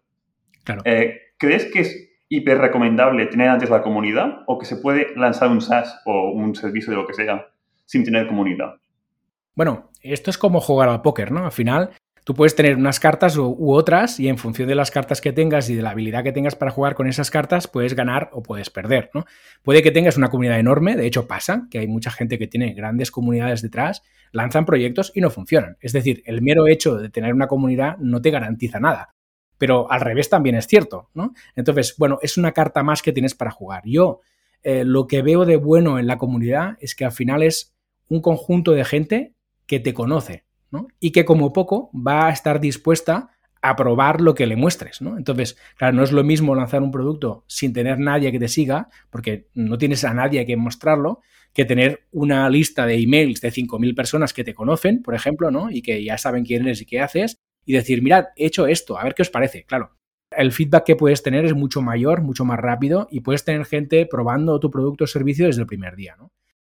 Eh, 0.84 1.20
¿Crees 1.38 1.66
que 1.72 1.80
es 1.80 2.10
hiper 2.28 2.60
recomendable 2.60 3.26
tener 3.26 3.50
antes 3.50 3.70
la 3.70 3.82
comunidad 3.82 4.44
o 4.46 4.60
que 4.60 4.66
se 4.66 4.76
puede 4.76 5.16
lanzar 5.16 5.50
un 5.50 5.62
SaaS 5.62 6.02
o 6.06 6.32
un 6.32 6.54
servicio 6.54 6.92
de 6.92 6.98
lo 6.98 7.08
que 7.08 7.14
sea 7.14 7.48
sin 7.86 8.04
tener 8.04 8.28
comunidad? 8.28 8.76
Bueno, 9.56 9.90
esto 10.02 10.30
es 10.30 10.38
como 10.38 10.62
jugar 10.62 10.90
al 10.90 11.02
póker, 11.02 11.32
¿no? 11.32 11.46
Al 11.46 11.52
final, 11.52 11.90
tú 12.30 12.36
puedes 12.36 12.54
tener 12.54 12.76
unas 12.76 13.00
cartas 13.00 13.38
u, 13.38 13.74
otras 13.74 14.20
y 14.20 14.28
en 14.28 14.38
función 14.38 14.68
de 14.68 14.76
las 14.76 14.92
cartas 14.92 15.20
que 15.20 15.34
tengas 15.34 15.68
y 15.72 15.74
de 15.74 15.82
la 15.82 15.90
habilidad 15.90 16.24
que 16.24 16.32
tengas 16.32 16.54
para 16.54 16.70
jugar 16.70 16.94
con 16.94 17.08
esas 17.08 17.32
cartas, 17.32 17.68
puedes 17.68 17.96
ganar 17.96 18.30
o 18.34 18.44
puedes 18.44 18.70
perder, 18.70 19.10
¿no? 19.16 19.26
Puede 19.64 19.82
que 19.82 19.90
tengas 19.90 20.16
una 20.16 20.30
comunidad 20.30 20.60
enorme, 20.60 20.96
de 20.96 21.08
hecho 21.08 21.26
pasa, 21.26 21.66
que 21.72 21.80
hay 21.80 21.88
mucha 21.88 22.12
gente 22.12 22.38
que 22.38 22.46
tiene 22.46 22.76
grandes 22.76 23.10
comunidades 23.10 23.64
detrás, 23.64 24.04
lanzan 24.32 24.68
proyectos 24.68 25.12
y 25.16 25.22
no 25.22 25.32
funcionan. 25.32 25.78
Es 25.82 25.92
decir, 25.92 26.22
el 26.28 26.44
mero 26.44 26.68
hecho 26.68 26.98
de 26.98 27.10
tener 27.10 27.34
una 27.34 27.48
comunidad 27.48 27.98
no 27.98 28.22
te 28.22 28.30
garantiza 28.30 28.80
nada 28.80 29.16
pero 29.58 29.92
al 29.92 30.00
revés 30.00 30.30
también 30.30 30.56
es 30.56 30.68
cierto, 30.68 31.10
¿no? 31.16 31.34
Entonces, 31.56 31.96
bueno, 31.98 32.20
es 32.22 32.38
una 32.38 32.54
carta 32.54 32.82
más 32.82 33.02
que 33.02 33.12
tienes 33.12 33.36
para 33.36 33.52
jugar. 33.52 33.82
Yo 33.86 34.22
eh, 34.64 34.86
lo 34.86 35.06
que 35.06 35.22
veo 35.22 35.46
de 35.46 35.58
bueno 35.58 36.00
en 36.00 36.08
la 36.08 36.18
comunidad 36.18 36.78
es 36.80 36.96
que 36.96 37.04
al 37.04 37.12
final 37.12 37.44
es 37.44 37.76
un 38.08 38.22
conjunto 38.22 38.72
de 38.72 38.86
gente 38.86 39.34
que 39.66 39.82
te 39.82 39.94
conoce, 39.94 40.46
Y 41.00 41.12
que 41.12 41.26
como 41.26 41.54
poco 41.54 41.92
va 41.94 42.28
a 42.28 42.32
estar 42.32 42.60
dispuesta 42.60 43.32
a 43.62 43.76
probar 43.76 44.22
lo 44.22 44.36
que 44.36 44.48
le 44.48 44.56
muestres, 44.56 45.02
¿no? 45.02 45.18
Entonces, 45.18 45.58
claro, 45.78 45.96
no 45.96 46.04
es 46.04 46.12
lo 46.12 46.24
mismo 46.24 46.56
lanzar 46.56 46.82
un 46.82 46.92
producto 46.92 47.44
sin 47.48 47.74
tener 47.74 48.00
nadie 48.00 48.32
que 48.32 48.40
te 48.40 48.48
siga, 48.48 48.88
porque 49.10 49.48
no 49.54 49.78
tienes 49.78 50.06
a 50.06 50.14
nadie 50.14 50.46
que 50.46 50.56
mostrarlo, 50.56 51.20
que 51.54 51.66
tener 51.66 52.08
una 52.12 52.50
lista 52.50 52.86
de 52.86 52.96
emails 52.96 53.42
de 53.42 53.52
5.000 53.52 53.96
personas 53.96 54.34
que 54.34 54.44
te 54.44 54.54
conocen, 54.54 55.02
por 55.02 55.16
ejemplo, 55.16 55.52
¿no? 55.52 55.72
Y 55.72 55.82
que 55.82 56.04
ya 56.04 56.18
saben 56.18 56.46
quién 56.46 56.64
eres 56.64 56.82
y 56.82 56.86
qué 56.86 57.02
haces, 57.02 57.38
y 57.66 57.74
decir, 57.74 58.02
mirad, 58.02 58.28
he 58.36 58.46
hecho 58.46 58.68
esto, 58.68 58.98
a 58.98 59.04
ver 59.04 59.14
qué 59.14 59.24
os 59.24 59.30
parece. 59.30 59.66
Claro, 59.66 59.98
el 60.32 60.52
feedback 60.52 60.86
que 60.86 60.96
puedes 60.96 61.24
tener 61.24 61.46
es 61.46 61.54
mucho 61.54 61.82
mayor, 61.82 62.22
mucho 62.22 62.46
más 62.46 62.60
rápido, 62.60 63.08
y 63.12 63.22
puedes 63.22 63.44
tener 63.44 63.66
gente 63.66 64.06
probando 64.06 64.60
tu 64.60 64.72
producto 64.72 65.04
o 65.04 65.08
servicio 65.08 65.48
desde 65.48 65.62
el 65.62 65.68
primer 65.68 65.96
día, 65.96 66.16
¿no? 66.18 66.32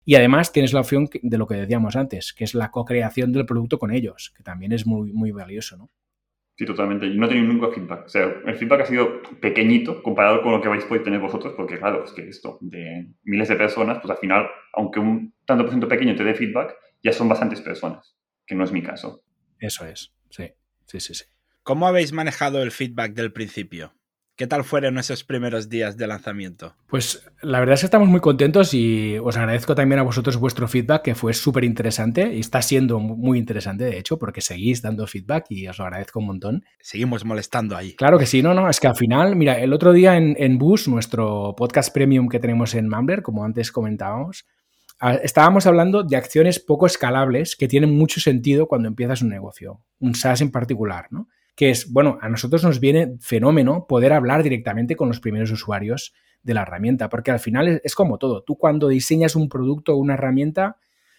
Y 0.08 0.14
además 0.14 0.52
tienes 0.52 0.72
la 0.72 0.80
opción 0.80 1.08
de 1.20 1.36
lo 1.36 1.48
que 1.48 1.56
decíamos 1.56 1.96
antes, 1.96 2.32
que 2.32 2.44
es 2.44 2.54
la 2.54 2.70
co-creación 2.70 3.32
del 3.32 3.44
producto 3.44 3.80
con 3.80 3.90
ellos, 3.90 4.32
que 4.36 4.44
también 4.44 4.70
es 4.70 4.86
muy, 4.86 5.12
muy 5.12 5.32
valioso, 5.32 5.76
¿no? 5.76 5.90
Sí, 6.56 6.64
totalmente. 6.64 7.08
Yo 7.08 7.14
no 7.16 7.26
he 7.26 7.28
tenido 7.28 7.52
nunca 7.52 7.75
feedback. 7.75 8.06
O 8.06 8.08
sea, 8.08 8.32
el 8.46 8.54
feedback 8.54 8.82
ha 8.82 8.86
sido 8.86 9.20
pequeñito 9.40 10.04
comparado 10.04 10.42
con 10.42 10.52
lo 10.52 10.62
que 10.62 10.68
vais 10.68 10.84
a 10.84 10.88
poder 10.88 11.02
tener 11.02 11.18
vosotros, 11.18 11.54
porque 11.56 11.78
claro, 11.78 12.04
es 12.04 12.12
que 12.12 12.28
esto 12.28 12.56
de 12.60 13.08
miles 13.25 13.48
de 13.48 13.56
personas, 13.56 13.98
pues 14.00 14.08
al 14.12 14.18
final, 14.18 14.46
aunque 14.75 15.00
un 15.00 15.34
tanto 15.44 15.64
por 15.64 15.72
ciento 15.72 15.88
pequeño 15.88 16.14
te 16.14 16.22
dé 16.22 16.34
feedback, 16.34 16.76
ya 17.02 17.12
son 17.12 17.28
bastantes 17.28 17.60
personas, 17.60 18.16
que 18.46 18.54
no 18.54 18.62
es 18.62 18.70
mi 18.70 18.84
caso. 18.84 19.25
Eso 19.58 19.84
es, 19.86 20.14
sí, 20.30 20.52
sí, 20.86 21.00
sí, 21.00 21.14
sí. 21.14 21.25
¿Cómo 21.64 21.88
habéis 21.88 22.12
manejado 22.12 22.62
el 22.62 22.70
feedback 22.70 23.12
del 23.12 23.32
principio? 23.32 23.95
¿Qué 24.37 24.47
tal 24.47 24.64
fueron 24.64 24.99
esos 24.99 25.25
primeros 25.25 25.71
días 25.71 25.97
de 25.97 26.07
lanzamiento? 26.07 26.75
Pues 26.88 27.26
la 27.40 27.59
verdad 27.59 27.73
es 27.73 27.81
que 27.81 27.87
estamos 27.87 28.07
muy 28.07 28.21
contentos 28.21 28.75
y 28.75 29.16
os 29.16 29.35
agradezco 29.38 29.75
también 29.75 29.99
a 29.99 30.02
vosotros 30.02 30.37
vuestro 30.37 30.69
feedback, 30.69 31.00
que 31.00 31.14
fue 31.14 31.33
súper 31.33 31.64
interesante 31.64 32.35
y 32.35 32.40
está 32.40 32.61
siendo 32.61 32.99
muy 32.99 33.38
interesante, 33.38 33.85
de 33.85 33.97
hecho, 33.97 34.19
porque 34.19 34.43
seguís 34.43 34.83
dando 34.83 35.07
feedback 35.07 35.47
y 35.49 35.66
os 35.69 35.78
lo 35.78 35.85
agradezco 35.87 36.19
un 36.19 36.26
montón. 36.26 36.64
Seguimos 36.83 37.25
molestando 37.25 37.78
ahí. 37.78 37.95
Claro 37.95 38.19
que 38.19 38.26
sí, 38.26 38.43
no, 38.43 38.52
no, 38.52 38.69
es 38.69 38.78
que 38.78 38.88
al 38.88 38.97
final, 38.97 39.37
mira, 39.37 39.59
el 39.59 39.73
otro 39.73 39.95
día 39.95 40.19
en, 40.19 40.37
en 40.38 40.59
Bus, 40.59 40.87
nuestro 40.87 41.55
podcast 41.57 41.90
premium 41.95 42.28
que 42.28 42.38
tenemos 42.38 42.75
en 42.75 42.90
Mumbler, 42.90 43.23
como 43.23 43.43
antes 43.43 43.73
comentábamos, 43.73 44.45
ah, 45.00 45.14
estábamos 45.14 45.66
hablando 45.66 46.02
de 46.02 46.14
acciones 46.14 46.61
poco 46.61 46.85
escalables 46.85 47.57
que 47.57 47.69
tienen 47.69 47.97
mucho 47.97 48.21
sentido 48.21 48.66
cuando 48.66 48.88
empiezas 48.88 49.23
un 49.23 49.31
negocio, 49.31 49.81
un 49.99 50.14
SaaS 50.14 50.43
en 50.43 50.50
particular, 50.50 51.07
¿no? 51.11 51.26
Que 51.56 51.70
es, 51.70 51.90
bueno, 51.90 52.18
a 52.20 52.28
nosotros 52.28 52.62
nos 52.62 52.78
viene 52.78 53.16
fenómeno 53.18 53.86
poder 53.88 54.12
hablar 54.12 54.42
directamente 54.42 54.94
con 54.94 55.08
los 55.08 55.20
primeros 55.20 55.50
usuarios 55.50 56.12
de 56.42 56.54
la 56.54 56.62
herramienta, 56.62 57.08
porque 57.08 57.30
al 57.30 57.40
final 57.40 57.80
es, 57.82 57.94
como 57.94 58.18
todo, 58.18 58.42
tú 58.42 58.56
cuando 58.56 58.88
diseñas 58.88 59.34
un 59.34 59.48
producto 59.48 59.94
o 59.94 59.96
una 59.96 60.14
herramienta, 60.14 60.76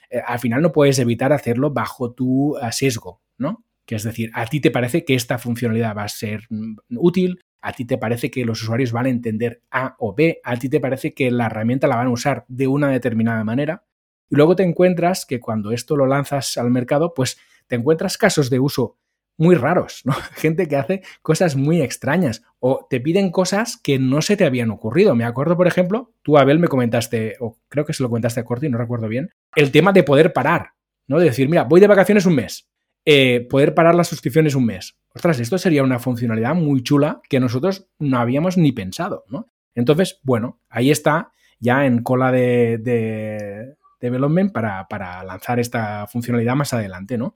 eh, 0.10 0.22
al 0.26 0.40
final 0.40 0.62
no 0.62 0.72
puedes 0.72 1.00
evitar 1.00 1.34
hacerlo 1.34 1.72
bajo 1.72 2.14
tu 2.14 2.56
eh, 2.58 2.72
sesgo, 2.72 3.22
¿no? 3.38 3.66
Que 3.86 3.96
es 3.96 4.04
decir, 4.04 4.30
a 4.34 4.46
ti 4.46 4.62
te 4.62 4.70
parece 4.70 5.04
que 5.04 5.16
esta 5.16 5.40
funcionalidad 5.40 5.98
va 5.98 6.04
a 6.04 6.08
ser 6.08 6.44
mm, 6.50 6.78
útil, 6.98 7.44
a 7.60 7.74
ti 7.74 7.86
te 7.86 7.98
parece 7.98 8.30
que 8.30 8.46
los 8.46 8.62
usuarios 8.62 8.92
van 8.92 9.08
a 9.08 9.10
entender 9.10 9.64
A 9.72 9.96
o 9.98 10.14
B, 10.14 10.40
a 10.44 10.56
ti 10.58 10.70
te 10.70 10.80
parece 10.80 11.16
que 11.16 11.32
la 11.32 11.48
herramienta 11.48 11.88
la 11.88 11.96
van 11.96 12.08
a 12.08 12.12
usar 12.12 12.46
de 12.48 12.68
una 12.68 12.90
determinada 12.90 13.44
manera, 13.44 13.84
y 14.30 14.36
luego 14.36 14.56
te 14.56 14.64
encuentras 14.64 15.26
que 15.26 15.40
cuando 15.40 15.72
esto 15.72 15.98
lo 15.98 16.06
lanzas 16.06 16.58
al 16.58 16.70
mercado, 16.70 17.14
pues 17.16 17.40
te 17.66 17.76
encuentras 17.76 18.18
casos 18.18 18.52
de 18.52 18.60
uso 18.60 18.98
muy 19.38 19.56
raros, 19.56 20.02
¿no? 20.04 20.14
Gente 20.34 20.68
que 20.68 20.76
hace 20.76 21.04
cosas 21.22 21.56
muy 21.56 21.82
extrañas 21.82 22.44
o 22.60 22.88
te 22.90 23.00
piden 23.00 23.32
cosas 23.32 23.78
que 23.82 24.00
no 24.00 24.22
se 24.22 24.36
te 24.36 24.46
habían 24.46 24.72
ocurrido. 24.72 25.16
Me 25.16 25.26
acuerdo, 25.26 25.56
por 25.56 25.68
ejemplo, 25.68 26.14
tú, 26.24 26.38
Abel, 26.38 26.60
me 26.60 26.68
comentaste, 26.68 27.36
o 27.40 27.58
creo 27.70 27.86
que 27.86 27.94
se 27.94 28.04
lo 28.04 28.10
comentaste 28.10 28.40
a 28.40 28.46
Corti, 28.46 28.70
no 28.70 28.78
recuerdo 28.78 29.08
bien, 29.08 29.30
el 29.56 29.72
tema 29.72 29.94
de 29.94 30.04
poder 30.04 30.34
parar, 30.34 30.72
¿no? 31.08 31.20
De 31.20 31.26
decir, 31.26 31.48
mira, 31.50 31.64
voy 31.64 31.80
de 31.80 31.88
vacaciones 31.88 32.26
un 32.26 32.36
mes, 32.36 32.70
eh, 33.06 33.48
poder 33.50 33.74
parar 33.74 33.96
las 33.96 34.08
suscripciones 34.08 34.56
un 34.56 34.66
mes. 34.66 34.98
Ostras, 35.14 35.40
esto 35.40 35.58
sería 35.58 35.84
una 35.84 36.00
funcionalidad 36.00 36.56
muy 36.56 36.84
chula 36.84 37.22
que 37.30 37.40
nosotros 37.40 37.88
no 38.00 38.20
habíamos 38.20 38.58
ni 38.58 38.72
pensado, 38.72 39.24
¿no? 39.30 39.52
Entonces, 39.76 40.20
bueno, 40.24 40.60
ahí 40.70 40.90
está, 40.90 41.32
ya 41.60 41.86
en 41.86 42.02
cola 42.02 42.32
de, 42.32 42.80
de 42.80 43.76
development 44.00 44.52
para, 44.52 44.88
para 44.88 45.24
lanzar 45.24 45.60
esta 45.60 46.08
funcionalidad 46.08 46.56
más 46.56 46.74
adelante, 46.74 47.18
¿no? 47.18 47.36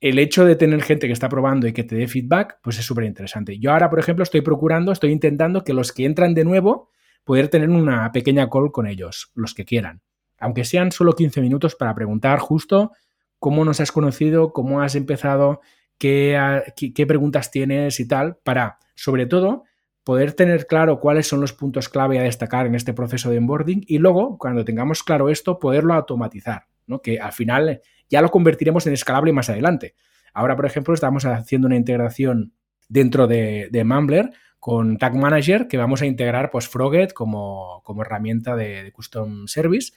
El 0.00 0.18
hecho 0.18 0.44
de 0.44 0.56
tener 0.56 0.82
gente 0.82 1.06
que 1.06 1.12
está 1.12 1.28
probando 1.28 1.66
y 1.66 1.72
que 1.72 1.84
te 1.84 1.96
dé 1.96 2.06
feedback, 2.06 2.58
pues 2.62 2.78
es 2.78 2.84
súper 2.84 3.04
interesante. 3.04 3.58
Yo 3.58 3.72
ahora, 3.72 3.90
por 3.90 3.98
ejemplo, 3.98 4.22
estoy 4.22 4.42
procurando, 4.42 4.92
estoy 4.92 5.10
intentando 5.10 5.64
que 5.64 5.72
los 5.72 5.92
que 5.92 6.04
entran 6.04 6.34
de 6.34 6.44
nuevo, 6.44 6.90
poder 7.24 7.48
tener 7.48 7.68
una 7.68 8.10
pequeña 8.12 8.48
call 8.48 8.70
con 8.72 8.86
ellos, 8.86 9.32
los 9.34 9.54
que 9.54 9.64
quieran. 9.64 10.02
Aunque 10.38 10.64
sean 10.64 10.92
solo 10.92 11.14
15 11.14 11.40
minutos 11.40 11.74
para 11.74 11.94
preguntar 11.94 12.38
justo 12.38 12.92
cómo 13.38 13.64
nos 13.64 13.80
has 13.80 13.90
conocido, 13.90 14.52
cómo 14.52 14.82
has 14.82 14.94
empezado, 14.94 15.60
qué, 15.98 16.62
qué 16.94 17.06
preguntas 17.06 17.50
tienes 17.50 17.98
y 17.98 18.06
tal, 18.06 18.38
para, 18.44 18.78
sobre 18.94 19.26
todo, 19.26 19.64
poder 20.04 20.32
tener 20.32 20.66
claro 20.66 21.00
cuáles 21.00 21.26
son 21.26 21.40
los 21.40 21.52
puntos 21.52 21.88
clave 21.88 22.18
a 22.18 22.22
destacar 22.22 22.66
en 22.66 22.74
este 22.74 22.94
proceso 22.94 23.30
de 23.30 23.38
onboarding 23.38 23.82
y 23.86 23.98
luego, 23.98 24.38
cuando 24.38 24.64
tengamos 24.64 25.02
claro 25.02 25.28
esto, 25.28 25.58
poderlo 25.58 25.92
automatizar, 25.92 26.66
¿no? 26.86 27.02
Que 27.02 27.18
al 27.18 27.32
final 27.32 27.82
ya 28.08 28.22
lo 28.22 28.30
convertiremos 28.30 28.86
en 28.86 28.92
escalable 28.92 29.32
más 29.32 29.50
adelante. 29.50 29.94
Ahora, 30.32 30.56
por 30.56 30.66
ejemplo, 30.66 30.94
estamos 30.94 31.24
haciendo 31.24 31.66
una 31.66 31.76
integración 31.76 32.52
dentro 32.88 33.26
de, 33.26 33.68
de 33.70 33.84
Mumbler 33.84 34.30
con 34.60 34.98
Tag 34.98 35.14
Manager 35.14 35.68
que 35.68 35.76
vamos 35.76 36.02
a 36.02 36.06
integrar 36.06 36.50
pues 36.50 36.68
Froget 36.68 37.12
como, 37.12 37.82
como 37.84 38.02
herramienta 38.02 38.56
de, 38.56 38.90
custom 38.92 39.46
service 39.46 39.92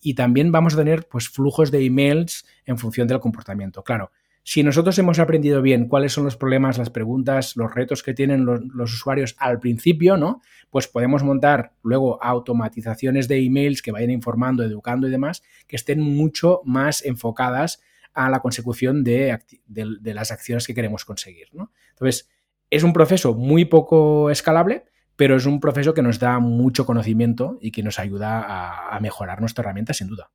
y 0.00 0.14
también 0.14 0.50
vamos 0.50 0.74
a 0.74 0.78
tener 0.78 1.06
pues 1.08 1.28
flujos 1.28 1.70
de 1.70 1.84
emails 1.84 2.46
en 2.64 2.78
función 2.78 3.06
del 3.06 3.20
comportamiento. 3.20 3.82
Claro, 3.84 4.10
si 4.50 4.64
nosotros 4.64 4.98
hemos 4.98 5.20
aprendido 5.20 5.62
bien 5.62 5.86
cuáles 5.86 6.12
son 6.12 6.24
los 6.24 6.36
problemas, 6.36 6.76
las 6.76 6.90
preguntas, 6.90 7.54
los 7.54 7.72
retos 7.72 8.02
que 8.02 8.14
tienen 8.14 8.44
los, 8.44 8.92
usuarios 8.92 9.36
al 9.38 9.60
principio, 9.60 10.16
¿no? 10.16 10.42
Pues 10.70 10.88
podemos 10.88 11.22
montar 11.22 11.74
luego 11.84 12.20
automatizaciones 12.20 13.28
de 13.28 13.44
emails 13.44 13.80
que 13.80 13.92
vayan 13.92 14.10
informando, 14.10 14.64
educando 14.64 15.06
y 15.06 15.12
demás, 15.12 15.44
que 15.68 15.76
estén 15.76 16.00
mucho 16.00 16.62
más 16.64 17.04
enfocadas 17.04 17.80
a 18.12 18.28
la 18.28 18.40
consecución 18.40 19.04
de, 19.04 19.38
las 19.68 20.32
acciones 20.32 20.66
que 20.66 20.74
queremos 20.74 21.04
conseguir. 21.04 21.46
Entonces, 21.90 22.28
es 22.70 22.82
un 22.82 22.92
proceso 22.92 23.34
muy 23.34 23.66
poco 23.66 24.30
escalable, 24.30 24.82
pero 25.14 25.36
es 25.36 25.46
un 25.46 25.60
proceso 25.60 25.94
que 25.94 26.02
nos 26.02 26.18
da 26.18 26.40
mucho 26.40 26.86
conocimiento 26.86 27.56
y 27.60 27.70
que 27.70 27.84
nos 27.84 28.00
ayuda 28.00 28.96
a 28.96 28.98
mejorar 28.98 29.38
nuestra 29.38 29.62
herramienta 29.62 29.94
sin 29.94 30.08
duda 30.08 30.32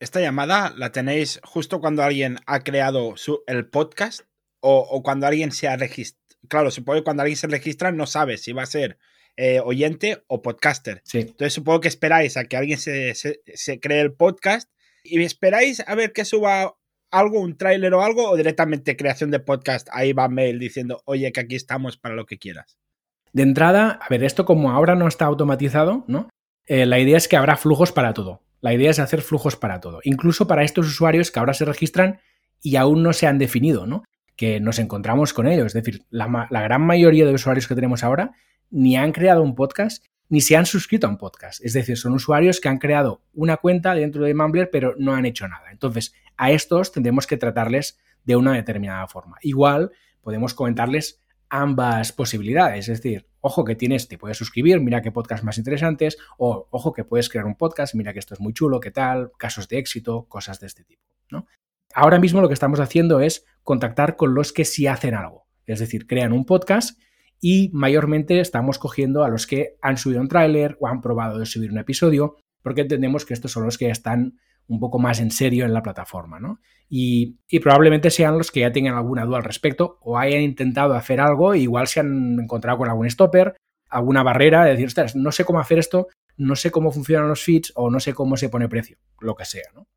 esta 0.00 0.20
llamada 0.20 0.74
la 0.76 0.92
tenéis 0.92 1.40
justo 1.44 1.80
cuando 1.80 2.02
alguien 2.02 2.38
ha 2.46 2.60
creado 2.60 3.16
su, 3.16 3.42
el 3.46 3.68
podcast 3.68 4.22
o, 4.60 4.78
o, 4.78 5.02
cuando 5.02 5.26
alguien 5.26 5.52
se 5.52 5.68
ha 5.68 5.76
registrado. 5.76 6.20
Claro, 6.48 6.70
supongo 6.70 7.00
que 7.00 7.04
cuando 7.04 7.22
alguien 7.22 7.36
se 7.36 7.46
registra 7.46 7.92
no 7.92 8.06
sabe 8.06 8.38
si 8.38 8.52
va 8.52 8.62
a 8.62 8.66
ser 8.66 8.98
eh, 9.36 9.60
oyente 9.62 10.24
o 10.26 10.42
podcaster. 10.42 11.02
Sí. 11.04 11.20
Entonces 11.20 11.52
supongo 11.52 11.80
que 11.80 11.88
esperáis 11.88 12.36
a 12.36 12.44
que 12.44 12.56
alguien 12.56 12.78
se, 12.78 13.14
se, 13.14 13.42
se 13.54 13.78
cree 13.78 14.00
el 14.00 14.14
podcast 14.14 14.70
y 15.04 15.22
esperáis 15.22 15.80
a 15.86 15.94
ver 15.94 16.12
que 16.12 16.24
suba 16.24 16.76
algo, 17.10 17.40
un 17.40 17.56
tráiler 17.56 17.92
o 17.94 18.02
algo, 18.02 18.30
o 18.30 18.36
directamente 18.36 18.96
creación 18.96 19.30
de 19.30 19.40
podcast, 19.40 19.88
ahí 19.92 20.12
va 20.12 20.28
mail 20.28 20.58
diciendo, 20.58 21.02
oye, 21.04 21.30
que 21.32 21.40
aquí 21.40 21.56
estamos 21.56 21.96
para 21.96 22.14
lo 22.14 22.26
que 22.26 22.38
quieras. 22.38 22.78
De 23.32 23.42
entrada, 23.42 23.98
a 24.02 24.08
ver, 24.08 24.24
esto 24.24 24.44
como 24.44 24.70
ahora 24.70 24.94
no 24.94 25.08
está 25.08 25.26
automatizado, 25.26 26.04
¿no? 26.06 26.28
Eh, 26.66 26.86
la 26.86 26.98
idea 26.98 27.16
es 27.16 27.28
que 27.28 27.36
habrá 27.36 27.56
flujos 27.56 27.92
para 27.92 28.14
todo. 28.14 28.42
La 28.60 28.74
idea 28.74 28.90
es 28.90 28.98
hacer 28.98 29.22
flujos 29.22 29.56
para 29.56 29.80
todo, 29.80 30.00
incluso 30.04 30.46
para 30.46 30.64
estos 30.64 30.86
usuarios 30.86 31.30
que 31.30 31.38
ahora 31.38 31.54
se 31.54 31.64
registran 31.64 32.20
y 32.62 32.76
aún 32.76 33.02
no 33.02 33.12
se 33.12 33.26
han 33.26 33.38
definido, 33.38 33.86
¿no? 33.86 34.04
Que 34.36 34.60
nos 34.60 34.78
encontramos 34.78 35.32
con 35.32 35.46
ellos. 35.46 35.66
Es 35.66 35.72
decir, 35.72 36.04
la, 36.10 36.46
gran 36.50 36.82
mayoría 36.82 37.24
de 37.24 37.32
usuarios 37.32 37.66
que 37.66 37.74
tenemos 37.74 38.04
ahora 38.04 38.32
ni 38.70 38.96
han 38.96 39.12
creado 39.12 39.42
un 39.42 39.54
podcast 39.54 40.04
ni 40.28 40.40
se 40.40 40.56
han 40.56 40.64
suscrito 40.64 41.06
a 41.06 41.10
un 41.10 41.18
podcast. 41.18 41.64
Es 41.64 41.72
decir, 41.72 41.96
son 41.96 42.12
usuarios 42.12 42.60
que 42.60 42.68
han 42.68 42.78
creado 42.78 43.24
una 43.34 43.56
cuenta 43.56 43.94
dentro 43.94 44.24
de 44.24 44.32
Mumbler, 44.32 44.70
pero 44.70 44.94
no 44.96 45.14
han 45.14 45.26
hecho 45.26 45.48
nada. 45.48 45.72
Entonces, 45.72 46.14
a 46.36 46.52
estos 46.52 46.92
tendremos 46.92 47.26
que 47.26 47.36
tratarles 47.36 47.98
de 48.24 48.36
una 48.36 48.52
determinada 48.52 49.08
forma. 49.08 49.38
Igual 49.42 49.90
podemos 50.20 50.54
comentarles 50.54 51.20
ambas 51.48 52.12
posibilidades. 52.12 52.88
Es 52.88 53.02
decir, 53.02 53.26
ojo 53.40 53.64
que 53.64 53.74
tienes, 53.74 54.08
te 54.08 54.18
puedes 54.18 54.36
suscribir, 54.36 54.80
mira 54.80 55.02
qué 55.02 55.12
podcast 55.12 55.44
más 55.44 55.58
interesantes, 55.58 56.18
o 56.38 56.68
ojo 56.70 56.92
que 56.92 57.04
puedes 57.04 57.28
crear 57.28 57.46
un 57.46 57.56
podcast, 57.56 57.94
mira 57.94 58.12
que 58.12 58.18
esto 58.18 58.34
es 58.34 58.40
muy 58.40 58.52
chulo, 58.52 58.80
qué 58.80 58.90
tal, 58.90 59.32
casos 59.38 59.68
de 59.68 59.78
éxito, 59.78 60.26
cosas 60.28 60.60
de 60.60 60.66
este 60.66 60.84
tipo. 60.84 61.02
¿no? 61.30 61.46
Ahora 61.94 62.18
mismo 62.18 62.40
lo 62.40 62.48
que 62.48 62.54
estamos 62.54 62.80
haciendo 62.80 63.20
es 63.20 63.44
contactar 63.62 64.16
con 64.16 64.34
los 64.34 64.52
que 64.52 64.64
sí 64.64 64.86
hacen 64.86 65.14
algo. 65.14 65.46
Es 65.66 65.78
decir, 65.80 66.06
crean 66.06 66.32
un 66.32 66.44
podcast 66.44 66.98
y 67.40 67.70
mayormente 67.72 68.40
estamos 68.40 68.78
cogiendo 68.78 69.24
a 69.24 69.28
los 69.28 69.46
que 69.46 69.76
han 69.80 69.96
subido 69.96 70.20
un 70.20 70.28
tráiler 70.28 70.76
o 70.80 70.86
han 70.86 71.00
probado 71.00 71.38
de 71.38 71.46
subir 71.46 71.72
un 71.72 71.78
episodio, 71.78 72.36
porque 72.62 72.82
entendemos 72.82 73.24
que 73.24 73.34
estos 73.34 73.52
son 73.52 73.64
los 73.64 73.78
que 73.78 73.88
están 73.88 74.38
un 74.70 74.78
poco 74.78 75.00
más 75.00 75.18
en 75.18 75.32
serio 75.32 75.64
en 75.64 75.74
la 75.74 75.82
plataforma, 75.82 76.38
¿no? 76.38 76.60
Y, 76.88 77.38
probablemente 77.60 78.10
sean 78.10 78.38
los 78.38 78.52
que 78.52 78.60
ya 78.60 78.72
tengan 78.72 78.94
alguna 78.94 79.24
duda 79.24 79.38
al 79.38 79.44
respecto 79.44 79.98
o 80.00 80.16
hayan 80.16 80.42
intentado 80.42 80.94
hacer 80.94 81.20
algo 81.20 81.54
e 81.54 81.58
igual 81.58 81.88
se 81.88 82.00
han 82.00 82.38
encontrado 82.40 82.78
con 82.78 82.88
algún 82.88 83.10
stopper, 83.10 83.56
alguna 83.88 84.22
barrera, 84.22 84.64
de 84.64 84.70
decir, 84.70 84.86
ostras, 84.86 85.16
no 85.16 85.32
sé 85.32 85.44
cómo 85.44 85.58
hacer 85.58 85.80
esto, 85.80 86.06
no 86.36 86.54
sé 86.54 86.70
cómo 86.70 86.92
funcionan 86.92 87.28
los 87.28 87.42
feeds 87.42 87.72
o 87.74 87.90
no 87.90 87.98
sé 87.98 88.14
cómo 88.14 88.36
se 88.36 88.48
pone 88.48 88.68
precio, 88.68 88.96
lo 89.20 89.34
que 89.34 89.44
sea, 89.44 89.64
¿no? 89.74 89.88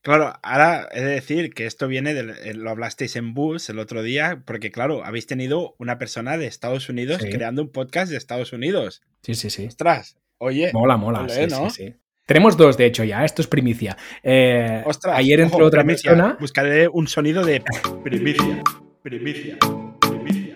Claro, 0.00 0.34
ahora 0.42 0.88
he 0.92 1.00
de 1.00 1.10
decir 1.10 1.52
que 1.52 1.66
esto 1.66 1.88
viene 1.88 2.14
de, 2.14 2.54
lo 2.54 2.70
hablasteis 2.70 3.16
en 3.16 3.34
Bus 3.34 3.68
el 3.68 3.80
otro 3.80 4.02
día, 4.02 4.42
porque 4.44 4.70
claro, 4.70 5.04
habéis 5.04 5.26
tenido 5.26 5.74
una 5.78 5.98
persona 5.98 6.36
de 6.36 6.46
Estados 6.46 6.88
Unidos 6.88 7.22
creando 7.22 7.62
un 7.62 7.72
podcast 7.72 8.12
de 8.12 8.18
Estados 8.18 8.52
Unidos. 8.52 9.02
Sí, 9.22 9.34
sí, 9.34 9.50
sí. 9.50 9.66
Ostras, 9.66 10.18
oye. 10.38 10.70
Mola, 10.72 10.98
mola, 10.98 11.26
sí, 11.28 11.48
sí, 11.48 11.70
sí. 11.70 11.94
Tenemos 12.26 12.56
dos, 12.56 12.78
de 12.78 12.86
hecho, 12.86 13.04
ya. 13.04 13.22
Esto 13.22 13.42
es 13.42 13.48
primicia. 13.48 13.98
Eh, 14.22 14.82
Ostras, 14.86 15.14
ayer 15.18 15.40
entró 15.40 15.66
otra 15.66 15.84
persona. 15.84 16.38
Buscaré 16.40 16.88
un 16.88 17.06
sonido 17.06 17.44
de 17.44 17.62
primicia. 18.02 18.62
Primicia. 19.02 19.58
Primicia. 20.08 20.54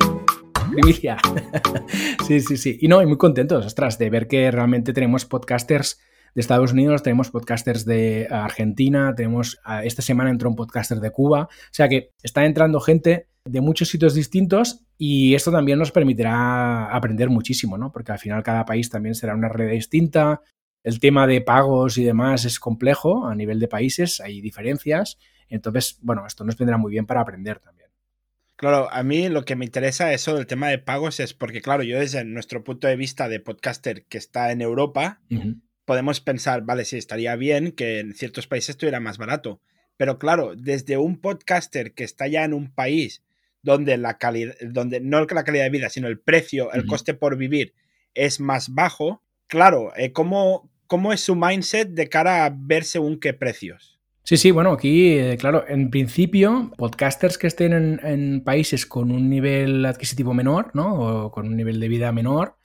Primicia. 0.73 1.19
sí, 2.27 2.41
sí, 2.41 2.57
sí. 2.57 2.79
Y 2.81 2.89
no, 2.89 3.03
y 3.03 3.07
muy 3.07 3.19
contentos, 3.19 3.67
ostras, 3.67 3.99
de 3.99 4.09
ver 4.09 4.29
que 4.29 4.51
realmente 4.51 4.95
tenemos 4.95 5.27
podcasters 5.27 6.01
de 6.35 6.41
Estados 6.41 6.73
Unidos, 6.73 7.03
tenemos 7.03 7.31
podcasters 7.31 7.85
de 7.85 8.29
Argentina, 8.31 9.15
tenemos 9.15 9.59
esta 9.83 10.01
semana 10.01 10.31
entró 10.31 10.49
un 10.49 10.57
podcaster 10.57 11.01
de 11.01 11.11
Cuba, 11.11 11.49
o 11.51 11.73
sea 11.73 11.89
que 11.89 12.13
está 12.23 12.47
entrando 12.47 12.81
gente 12.81 13.29
de 13.45 13.61
muchos 13.61 13.89
sitios 13.89 14.15
distintos 14.15 14.85
y 14.97 15.35
esto 15.35 15.51
también 15.51 15.79
nos 15.79 15.91
permitirá 15.91 16.87
aprender 16.87 17.29
muchísimo, 17.29 17.77
¿no? 17.77 17.93
Porque 17.93 18.13
al 18.13 18.19
final 18.19 18.43
cada 18.43 18.65
país 18.65 18.89
también 18.89 19.15
será 19.15 19.35
una 19.35 19.49
red 19.49 19.71
distinta, 19.71 20.43
el 20.89 21.01
tema 21.01 21.27
de 21.27 21.43
pagos 21.43 21.99
y 21.99 22.05
demás 22.05 22.47
es 22.47 22.59
complejo 22.59 23.27
a 23.27 23.35
nivel 23.35 23.61
de 23.61 23.69
países, 23.69 24.21
hay 24.21 24.41
diferencias, 24.41 25.19
entonces, 25.51 25.99
bueno, 26.01 26.27
esto 26.27 26.45
nos 26.45 26.57
vendrá 26.57 26.79
muy 26.79 26.91
bien 26.91 27.05
para 27.05 27.21
aprender 27.21 27.59
también. 27.59 27.91
Claro, 28.57 28.91
a 28.91 29.03
mí 29.03 29.29
lo 29.29 29.45
que 29.45 29.55
me 29.55 29.67
interesa 29.67 30.15
eso 30.15 30.35
del 30.35 30.47
tema 30.47 30.69
de 30.69 30.79
pagos 30.79 31.21
es 31.21 31.35
porque, 31.35 31.61
claro, 31.61 31.83
yo 31.83 31.99
desde 31.99 32.25
nuestro 32.25 32.65
punto 32.65 32.89
de 32.89 32.97
vista 32.97 33.29
de 33.29 33.39
podcaster 33.39 34.07
que 34.07 34.17
está 34.17 34.51
en 34.51 34.63
Europa, 34.63 35.21
podemos 35.85 36.23
pensar, 36.23 36.63
vale, 36.63 36.87
sí, 36.87 36.97
estaría 36.97 37.37
bien 37.37 37.73
que 37.73 37.99
en 37.99 38.15
ciertos 38.15 38.47
países 38.47 38.71
estuviera 38.71 38.99
más 38.99 39.19
barato. 39.19 39.61
Pero 39.99 40.19
claro, 40.19 40.55
desde 40.57 40.97
un 40.97 41.21
podcaster 41.21 41.93
que 41.93 42.05
está 42.05 42.29
ya 42.29 42.45
en 42.45 42.55
un 42.55 42.73
país 42.73 43.23
donde 43.61 43.99
la 43.99 44.17
calidad, 44.17 44.55
donde 44.63 45.01
no 45.01 45.23
la 45.23 45.45
calidad 45.45 45.65
de 45.65 45.71
vida, 45.71 45.91
sino 45.91 46.09
el 46.09 46.19
precio, 46.19 46.73
el 46.73 46.87
coste 46.87 47.13
por 47.13 47.37
vivir 47.37 47.75
es 48.15 48.41
más 48.41 48.73
bajo, 48.73 49.23
claro, 49.49 49.93
eh, 49.97 50.13
¿cómo, 50.13 50.71
¿cómo, 50.89 51.13
es 51.13 51.21
su 51.21 51.37
mindset 51.37 51.91
de 51.91 52.09
cara 52.09 52.45
a 52.45 52.53
ver 52.53 52.83
según 52.83 53.21
qué 53.21 53.33
precios? 53.33 54.01
Sí, 54.25 54.37
sí, 54.37 54.51
bueno, 54.51 54.73
aquí, 54.73 55.13
eh, 55.13 55.37
claro, 55.39 55.65
en 55.69 55.89
principio, 55.89 56.73
podcasters 56.77 57.39
que 57.39 57.47
estén 57.47 57.73
en, 57.73 58.43
países 58.45 58.85
con 58.85 59.11
un 59.11 59.31
nivel 59.31 59.87
adquisitivo 59.87 60.35
menor, 60.35 60.71
¿no? 60.75 61.27
O 61.27 61.31
con 61.31 61.47
un 61.47 61.57
nivel 61.57 61.81
de 61.81 61.89
vida 61.89 62.13
menor, 62.13 62.57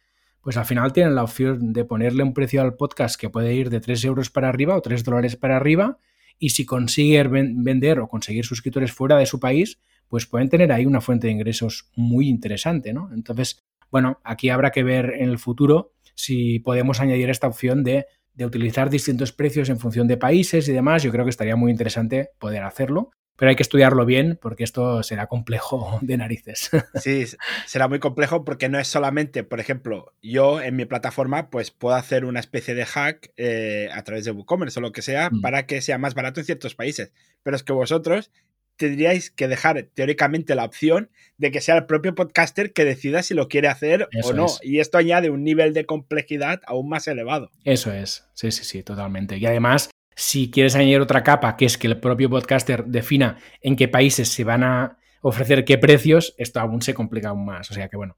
pues 0.41 0.57
al 0.57 0.65
final 0.65 0.91
tienen 0.91 1.15
la 1.15 1.23
opción 1.23 1.71
de 1.71 1.85
ponerle 1.85 2.23
un 2.23 2.33
precio 2.33 2.61
al 2.61 2.75
podcast 2.75 3.17
que 3.17 3.29
puede 3.29 3.53
ir 3.53 3.69
de 3.69 3.79
3 3.79 4.03
euros 4.03 4.29
para 4.29 4.49
arriba 4.49 4.75
o 4.75 4.81
3 4.81 5.05
dólares 5.05 5.37
para 5.37 5.55
arriba 5.55 5.99
y 6.37 6.49
si 6.49 6.65
consiguen 6.65 7.63
vender 7.63 7.99
o 7.99 8.09
conseguir 8.09 8.43
suscriptores 8.43 8.91
fuera 8.91 9.15
de 9.15 9.25
su 9.25 9.39
país, 9.39 9.79
pues 10.09 10.25
pueden 10.25 10.49
tener 10.49 10.73
ahí 10.73 10.85
una 10.85 10.99
fuente 10.99 11.27
de 11.27 11.33
ingresos 11.33 11.89
muy 11.95 12.27
interesante, 12.27 12.93
¿no? 12.93 13.09
Entonces, 13.13 13.63
bueno, 13.89 14.19
aquí 14.25 14.49
habrá 14.49 14.71
que 14.71 14.83
ver 14.83 15.13
en 15.17 15.29
el 15.29 15.39
futuro 15.39 15.92
si 16.15 16.59
podemos 16.59 16.99
añadir 16.99 17.29
esta 17.29 17.47
opción 17.47 17.83
de, 17.83 18.05
de 18.33 18.45
utilizar 18.45 18.89
distintos 18.89 19.31
precios 19.31 19.69
en 19.69 19.79
función 19.79 20.07
de 20.07 20.17
países 20.17 20.67
y 20.67 20.73
demás. 20.73 21.03
Yo 21.03 21.11
creo 21.11 21.25
que 21.25 21.31
estaría 21.31 21.55
muy 21.55 21.71
interesante 21.71 22.31
poder 22.39 22.63
hacerlo 22.63 23.11
pero 23.35 23.49
hay 23.49 23.55
que 23.55 23.63
estudiarlo 23.63 24.05
bien 24.05 24.37
porque 24.41 24.63
esto 24.63 25.03
será 25.03 25.27
complejo 25.27 25.99
de 26.01 26.17
narices. 26.17 26.69
Sí, 26.95 27.25
será 27.65 27.87
muy 27.87 27.99
complejo 27.99 28.45
porque 28.45 28.69
no 28.69 28.79
es 28.79 28.87
solamente, 28.87 29.43
por 29.43 29.59
ejemplo, 29.59 30.13
yo 30.21 30.61
en 30.61 30.75
mi 30.75 30.85
plataforma 30.85 31.49
pues 31.49 31.71
puedo 31.71 31.95
hacer 31.95 32.25
una 32.25 32.39
especie 32.39 32.75
de 32.75 32.85
hack 32.85 33.31
eh, 33.37 33.89
a 33.91 34.03
través 34.03 34.25
de 34.25 34.31
WooCommerce 34.31 34.79
o 34.79 34.81
lo 34.81 34.91
que 34.91 35.01
sea 35.01 35.29
mm. 35.29 35.41
para 35.41 35.65
que 35.65 35.81
sea 35.81 35.97
más 35.97 36.13
barato 36.13 36.39
en 36.39 36.45
ciertos 36.45 36.75
países, 36.75 37.11
pero 37.41 37.55
es 37.55 37.63
que 37.63 37.73
vosotros 37.73 38.31
tendríais 38.75 39.31
que 39.31 39.47
dejar 39.47 39.89
teóricamente 39.93 40.55
la 40.55 40.65
opción 40.65 41.09
de 41.37 41.51
que 41.51 41.61
sea 41.61 41.77
el 41.77 41.85
propio 41.85 42.15
podcaster 42.15 42.73
que 42.73 42.85
decida 42.85 43.23
si 43.23 43.33
lo 43.33 43.47
quiere 43.47 43.67
hacer 43.67 44.07
o 44.23 44.33
no. 44.33 44.47
Y 44.61 44.79
esto 44.79 44.97
añade 44.97 45.29
un 45.29 45.43
nivel 45.43 45.73
de 45.73 45.85
complejidad 45.85 46.61
aún 46.65 46.89
más 46.89 47.07
elevado. 47.07 47.51
Eso 47.63 47.91
es, 47.91 48.27
sí, 48.33 48.51
sí, 48.51 48.63
sí, 48.63 48.83
totalmente. 48.83 49.37
Y 49.37 49.45
además 49.45 49.89
si 50.15 50.51
quieres 50.51 50.75
añadir 50.75 50.99
otra 50.99 51.23
capa, 51.23 51.55
que 51.57 51.65
es 51.65 51.77
que 51.77 51.87
el 51.87 51.99
propio 51.99 52.29
podcaster 52.29 52.85
defina 52.85 53.37
en 53.61 53.75
qué 53.75 53.87
países 53.87 54.29
se 54.29 54.43
van 54.43 54.63
a 54.63 54.97
ofrecer 55.21 55.65
qué 55.65 55.77
precios, 55.77 56.35
esto 56.37 56.59
aún 56.59 56.81
se 56.81 56.93
complica 56.93 57.29
aún 57.29 57.45
más. 57.45 57.71
O 57.71 57.73
sea 57.73 57.89
que 57.89 57.97
bueno, 57.97 58.17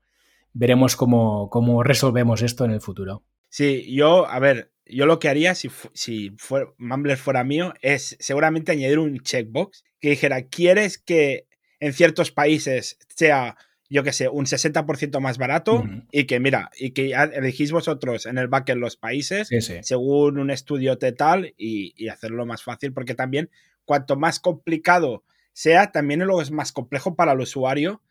veremos 0.53 0.95
cómo, 0.95 1.49
cómo 1.49 1.83
resolvemos 1.83 2.41
esto 2.41 2.65
en 2.65 2.71
el 2.71 2.81
futuro. 2.81 3.23
Sí, 3.49 3.93
yo, 3.93 4.27
a 4.27 4.39
ver, 4.39 4.71
yo 4.85 5.05
lo 5.05 5.19
que 5.19 5.29
haría 5.29 5.55
si, 5.55 5.69
si 5.93 6.31
fuera, 6.37 6.67
Mumbler 6.77 7.17
fuera 7.17 7.43
mío 7.43 7.73
es 7.81 8.17
seguramente 8.19 8.71
añadir 8.71 8.99
un 8.99 9.19
checkbox 9.19 9.83
que 9.99 10.09
dijera, 10.09 10.43
¿quieres 10.47 10.97
que 10.97 11.47
en 11.79 11.93
ciertos 11.93 12.31
países 12.31 12.97
sea 13.15 13.57
yo 13.89 14.03
que 14.03 14.13
sé, 14.13 14.27
un 14.27 14.45
60% 14.45 15.19
más 15.19 15.37
barato 15.37 15.83
y 16.11 16.25
que, 16.25 16.39
mira, 16.39 16.71
y 16.77 16.91
que 16.91 17.11
elegís 17.33 17.71
vosotros 17.71 18.25
en 18.25 18.37
el 18.37 18.47
backend 18.47 18.81
los 18.81 18.97
países 18.97 19.47
según 19.81 20.39
un 20.39 20.49
estudio 20.49 20.97
tal 20.97 21.53
y, 21.57 21.93
y, 21.95 22.09
hacerlo 22.09 22.45
más 22.45 22.63
fácil, 22.63 22.93
porque 22.93 23.13
también 23.13 23.49
cuanto 23.85 24.15
más 24.15 24.39
complicado 24.39 25.23
sea, 25.53 25.91
también 25.91 26.21
luego 26.21 26.41
es 26.41 26.51
más 26.51 26.71
complejo 26.71 27.15
para 27.15 27.33
el 27.33 27.39
usuario. 27.39 28.01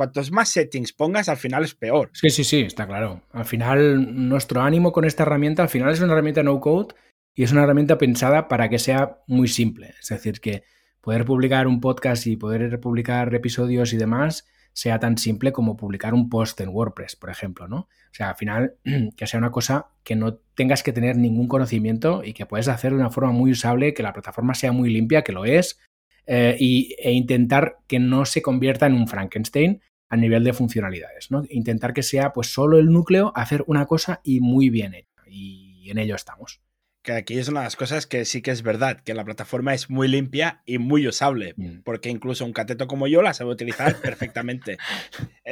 Cuantos 0.00 0.32
más 0.32 0.48
settings 0.48 0.94
pongas, 0.94 1.28
al 1.28 1.36
final 1.36 1.62
es 1.62 1.74
peor. 1.74 2.08
Sí, 2.14 2.30
sí, 2.30 2.42
sí, 2.42 2.62
está 2.62 2.86
claro. 2.86 3.20
Al 3.32 3.44
final, 3.44 4.30
nuestro 4.30 4.62
ánimo 4.62 4.92
con 4.92 5.04
esta 5.04 5.24
herramienta, 5.24 5.62
al 5.62 5.68
final 5.68 5.92
es 5.92 6.00
una 6.00 6.14
herramienta 6.14 6.42
no 6.42 6.58
code 6.58 6.94
y 7.34 7.42
es 7.42 7.52
una 7.52 7.64
herramienta 7.64 7.98
pensada 7.98 8.48
para 8.48 8.70
que 8.70 8.78
sea 8.78 9.18
muy 9.26 9.46
simple. 9.46 9.92
Es 10.00 10.08
decir, 10.08 10.40
que 10.40 10.62
poder 11.02 11.26
publicar 11.26 11.66
un 11.66 11.82
podcast 11.82 12.26
y 12.28 12.38
poder 12.38 12.80
publicar 12.80 13.34
episodios 13.34 13.92
y 13.92 13.98
demás 13.98 14.48
sea 14.72 14.98
tan 14.98 15.18
simple 15.18 15.52
como 15.52 15.76
publicar 15.76 16.14
un 16.14 16.30
post 16.30 16.58
en 16.62 16.70
WordPress, 16.70 17.16
por 17.16 17.28
ejemplo, 17.28 17.68
¿no? 17.68 17.80
O 17.80 18.12
sea, 18.14 18.30
al 18.30 18.36
final, 18.36 18.76
que 19.18 19.26
sea 19.26 19.36
una 19.36 19.50
cosa 19.50 19.88
que 20.02 20.16
no 20.16 20.36
tengas 20.54 20.82
que 20.82 20.94
tener 20.94 21.18
ningún 21.18 21.46
conocimiento 21.46 22.22
y 22.24 22.32
que 22.32 22.46
puedes 22.46 22.68
hacer 22.68 22.92
de 22.92 23.00
una 23.00 23.10
forma 23.10 23.32
muy 23.32 23.50
usable, 23.50 23.92
que 23.92 24.02
la 24.02 24.14
plataforma 24.14 24.54
sea 24.54 24.72
muy 24.72 24.88
limpia, 24.88 25.20
que 25.20 25.32
lo 25.32 25.44
es, 25.44 25.78
eh, 26.26 26.56
y, 26.58 26.94
e 26.98 27.12
intentar 27.12 27.80
que 27.86 27.98
no 27.98 28.24
se 28.24 28.40
convierta 28.40 28.86
en 28.86 28.94
un 28.94 29.06
Frankenstein 29.06 29.82
a 30.10 30.16
nivel 30.16 30.44
de 30.44 30.52
funcionalidades, 30.52 31.30
¿no? 31.30 31.44
Intentar 31.48 31.94
que 31.94 32.02
sea 32.02 32.32
pues 32.32 32.52
solo 32.52 32.78
el 32.78 32.92
núcleo, 32.92 33.32
hacer 33.34 33.64
una 33.66 33.86
cosa 33.86 34.20
y 34.22 34.40
muy 34.40 34.68
bien 34.68 34.94
hecha. 34.94 35.22
Y 35.26 35.90
en 35.90 35.98
ello 35.98 36.16
estamos 36.16 36.60
que 37.02 37.12
aquí 37.12 37.38
es 37.38 37.48
una 37.48 37.60
de 37.60 37.66
las 37.66 37.76
cosas 37.76 38.06
que 38.06 38.24
sí 38.24 38.42
que 38.42 38.50
es 38.50 38.62
verdad, 38.62 39.00
que 39.00 39.14
la 39.14 39.24
plataforma 39.24 39.72
es 39.72 39.88
muy 39.88 40.08
limpia 40.08 40.62
y 40.66 40.78
muy 40.78 41.06
usable, 41.06 41.54
mm. 41.56 41.80
porque 41.82 42.10
incluso 42.10 42.44
un 42.44 42.52
cateto 42.52 42.86
como 42.86 43.06
yo 43.06 43.22
la 43.22 43.32
sabe 43.34 43.50
utilizar 43.50 43.96
perfectamente. 44.02 44.78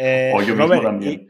Eh, 0.01 0.31
o 0.33 0.43
yo 0.43 0.55
Robert, 0.55 0.83
también. 0.83 1.29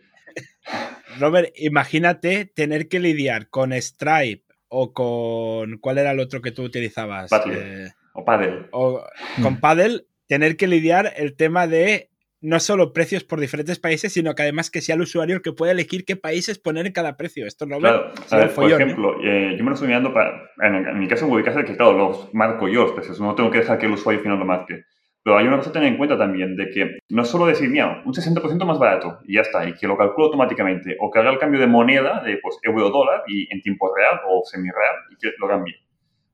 Robert, 1.18 1.54
imagínate 1.56 2.44
tener 2.44 2.88
que 2.88 3.00
lidiar 3.00 3.48
con 3.48 3.72
Stripe 3.72 4.44
o 4.68 4.92
con... 4.92 5.78
¿Cuál 5.78 5.96
era 5.96 6.10
el 6.10 6.20
otro 6.20 6.42
que 6.42 6.50
tú 6.50 6.64
utilizabas? 6.64 7.30
Eh, 7.32 7.88
o 8.12 8.26
Paddle. 8.26 8.66
O 8.72 9.02
con 9.42 9.58
Paddle, 9.60 10.04
tener 10.26 10.58
que 10.58 10.66
lidiar 10.66 11.14
el 11.16 11.34
tema 11.34 11.66
de 11.66 12.10
no 12.40 12.60
solo 12.60 12.92
precios 12.92 13.24
por 13.24 13.40
diferentes 13.40 13.78
países, 13.78 14.12
sino 14.12 14.34
que 14.34 14.42
además 14.42 14.70
que 14.70 14.80
sea 14.80 14.94
el 14.94 15.02
usuario 15.02 15.36
el 15.36 15.42
que 15.42 15.52
pueda 15.52 15.72
elegir 15.72 16.04
qué 16.04 16.16
países 16.16 16.58
poner 16.58 16.86
en 16.86 16.92
cada 16.92 17.16
precio. 17.16 17.46
Esto 17.46 17.66
no 17.66 17.78
claro, 17.78 18.12
Por 18.54 18.70
ejemplo, 18.70 19.16
eh, 19.24 19.56
yo 19.56 19.64
me 19.64 19.70
lo 19.70 19.74
estoy 19.74 19.88
mirando 19.88 20.12
para, 20.12 20.50
en, 20.62 20.98
mi 20.98 21.08
caso 21.08 21.24
en 21.24 21.32
Webcaster, 21.32 21.64
que 21.64 21.76
claro, 21.76 21.98
los 21.98 22.32
marco 22.34 22.68
yo 22.68 22.94
los 22.94 23.20
no 23.20 23.34
tengo 23.34 23.50
que 23.50 23.58
dejar 23.58 23.78
que 23.78 23.86
el 23.86 23.92
usuario 23.92 24.22
final 24.22 24.38
lo 24.38 24.44
marque. 24.44 24.84
Pero 25.24 25.36
hay 25.36 25.46
una 25.46 25.58
cosa 25.58 25.70
a 25.70 25.72
tener 25.72 25.88
en 25.88 25.98
cuenta 25.98 26.16
también, 26.16 26.56
de 26.56 26.70
que 26.70 26.98
no 27.08 27.24
solo 27.24 27.46
decir, 27.46 27.68
mira, 27.68 28.02
un 28.04 28.14
60% 28.14 28.64
más 28.64 28.78
barato 28.78 29.18
y 29.24 29.34
ya 29.34 29.42
está, 29.42 29.68
y 29.68 29.74
que 29.74 29.86
lo 29.86 29.96
calculo 29.96 30.26
automáticamente, 30.26 30.96
o 31.00 31.10
que 31.10 31.18
haga 31.18 31.30
el 31.30 31.38
cambio 31.38 31.60
de 31.60 31.66
moneda 31.66 32.22
de 32.22 32.38
pues, 32.38 32.56
euro-dólar 32.62 33.24
y 33.26 33.52
en 33.52 33.60
tiempo 33.60 33.92
real 33.94 34.20
o 34.28 34.42
semi-real 34.44 34.94
y 35.10 35.16
que 35.16 35.32
lo 35.38 35.48
cambie. 35.48 35.74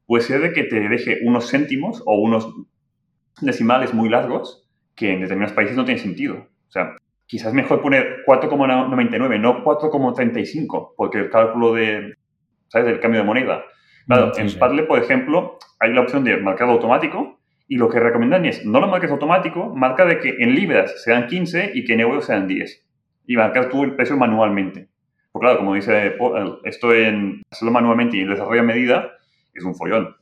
Puede 0.06 0.22
ser 0.22 0.42
de 0.42 0.52
que 0.52 0.64
te 0.64 0.80
deje 0.80 1.20
unos 1.24 1.50
céntimos 1.50 2.02
o 2.04 2.14
unos 2.16 2.46
decimales 3.40 3.94
muy 3.94 4.10
largos 4.10 4.63
que 4.94 5.12
en 5.12 5.20
determinados 5.20 5.54
países 5.54 5.76
no 5.76 5.84
tiene 5.84 6.00
sentido. 6.00 6.48
O 6.68 6.70
sea, 6.70 6.96
quizás 7.26 7.52
mejor 7.54 7.82
poner 7.82 8.24
4,99, 8.26 9.40
no 9.40 9.64
4,35, 9.64 10.92
porque 10.96 11.18
el 11.18 11.30
cálculo 11.30 11.74
de, 11.74 12.16
¿sabes? 12.68 12.86
del 12.86 13.00
cambio 13.00 13.20
de 13.20 13.26
moneda. 13.26 13.64
Claro, 14.06 14.32
en 14.36 14.58
Padle, 14.58 14.82
por 14.82 15.02
ejemplo, 15.02 15.58
hay 15.80 15.92
la 15.92 16.02
opción 16.02 16.24
de 16.24 16.36
marcado 16.36 16.72
automático 16.72 17.40
y 17.66 17.76
lo 17.76 17.88
que 17.88 18.00
recomiendan 18.00 18.44
es 18.44 18.64
no 18.66 18.80
lo 18.80 18.88
marques 18.88 19.10
automático, 19.10 19.74
marca 19.74 20.04
de 20.04 20.18
que 20.18 20.36
en 20.38 20.54
libras 20.54 21.02
sean 21.02 21.26
15 21.26 21.72
y 21.74 21.84
que 21.84 21.94
en 21.94 22.00
euros 22.00 22.26
sean 22.26 22.46
10. 22.46 22.84
Y 23.26 23.36
marcar 23.36 23.70
tú 23.70 23.84
el 23.84 23.94
precio 23.96 24.16
manualmente. 24.16 24.88
Porque 25.32 25.46
claro, 25.46 25.58
como 25.58 25.74
dice 25.74 26.16
esto 26.64 26.94
en 26.94 27.42
hacerlo 27.50 27.72
manualmente 27.72 28.18
y 28.18 28.20
el 28.20 28.30
desarrollo 28.30 28.60
a 28.60 28.64
medida 28.64 29.12
es 29.54 29.64
un 29.64 29.74
follón. 29.74 30.14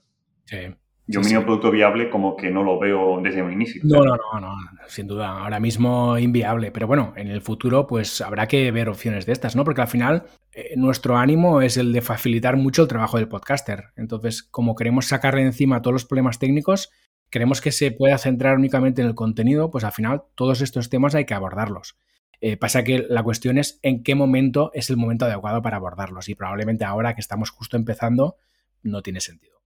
Yo 1.06 1.20
mínimo 1.20 1.42
producto 1.42 1.70
viable 1.70 2.08
como 2.08 2.36
que 2.36 2.50
no 2.50 2.62
lo 2.62 2.78
veo 2.78 3.20
desde 3.20 3.42
un 3.42 3.52
inicio. 3.52 3.82
No, 3.84 4.04
no, 4.04 4.16
no, 4.16 4.40
no, 4.40 4.56
sin 4.86 5.08
duda. 5.08 5.30
Ahora 5.30 5.58
mismo 5.58 6.16
inviable. 6.16 6.70
Pero 6.70 6.86
bueno, 6.86 7.12
en 7.16 7.28
el 7.28 7.42
futuro 7.42 7.86
pues 7.86 8.20
habrá 8.20 8.46
que 8.46 8.70
ver 8.70 8.88
opciones 8.88 9.26
de 9.26 9.32
estas, 9.32 9.56
¿no? 9.56 9.64
Porque 9.64 9.80
al 9.80 9.88
final 9.88 10.24
eh, 10.52 10.74
nuestro 10.76 11.16
ánimo 11.16 11.60
es 11.60 11.76
el 11.76 11.92
de 11.92 12.02
facilitar 12.02 12.56
mucho 12.56 12.82
el 12.82 12.88
trabajo 12.88 13.16
del 13.18 13.28
podcaster. 13.28 13.86
Entonces, 13.96 14.44
como 14.44 14.76
queremos 14.76 15.06
sacarle 15.06 15.42
encima 15.42 15.82
todos 15.82 15.94
los 15.94 16.04
problemas 16.04 16.38
técnicos, 16.38 16.90
queremos 17.30 17.60
que 17.60 17.72
se 17.72 17.90
pueda 17.90 18.16
centrar 18.16 18.56
únicamente 18.56 19.02
en 19.02 19.08
el 19.08 19.14
contenido, 19.14 19.70
pues 19.70 19.82
al 19.82 19.92
final 19.92 20.22
todos 20.36 20.60
estos 20.60 20.88
temas 20.88 21.16
hay 21.16 21.24
que 21.24 21.34
abordarlos. 21.34 21.96
Eh, 22.40 22.56
pasa 22.56 22.84
que 22.84 23.06
la 23.08 23.22
cuestión 23.22 23.58
es 23.58 23.78
en 23.82 24.02
qué 24.02 24.14
momento 24.14 24.70
es 24.74 24.90
el 24.90 24.96
momento 24.96 25.24
adecuado 25.24 25.62
para 25.62 25.76
abordarlos. 25.76 26.28
Y 26.28 26.34
probablemente 26.34 26.84
ahora 26.84 27.14
que 27.14 27.20
estamos 27.20 27.50
justo 27.50 27.76
empezando, 27.76 28.36
no 28.82 29.02
tiene 29.02 29.20
sentido. 29.20 29.61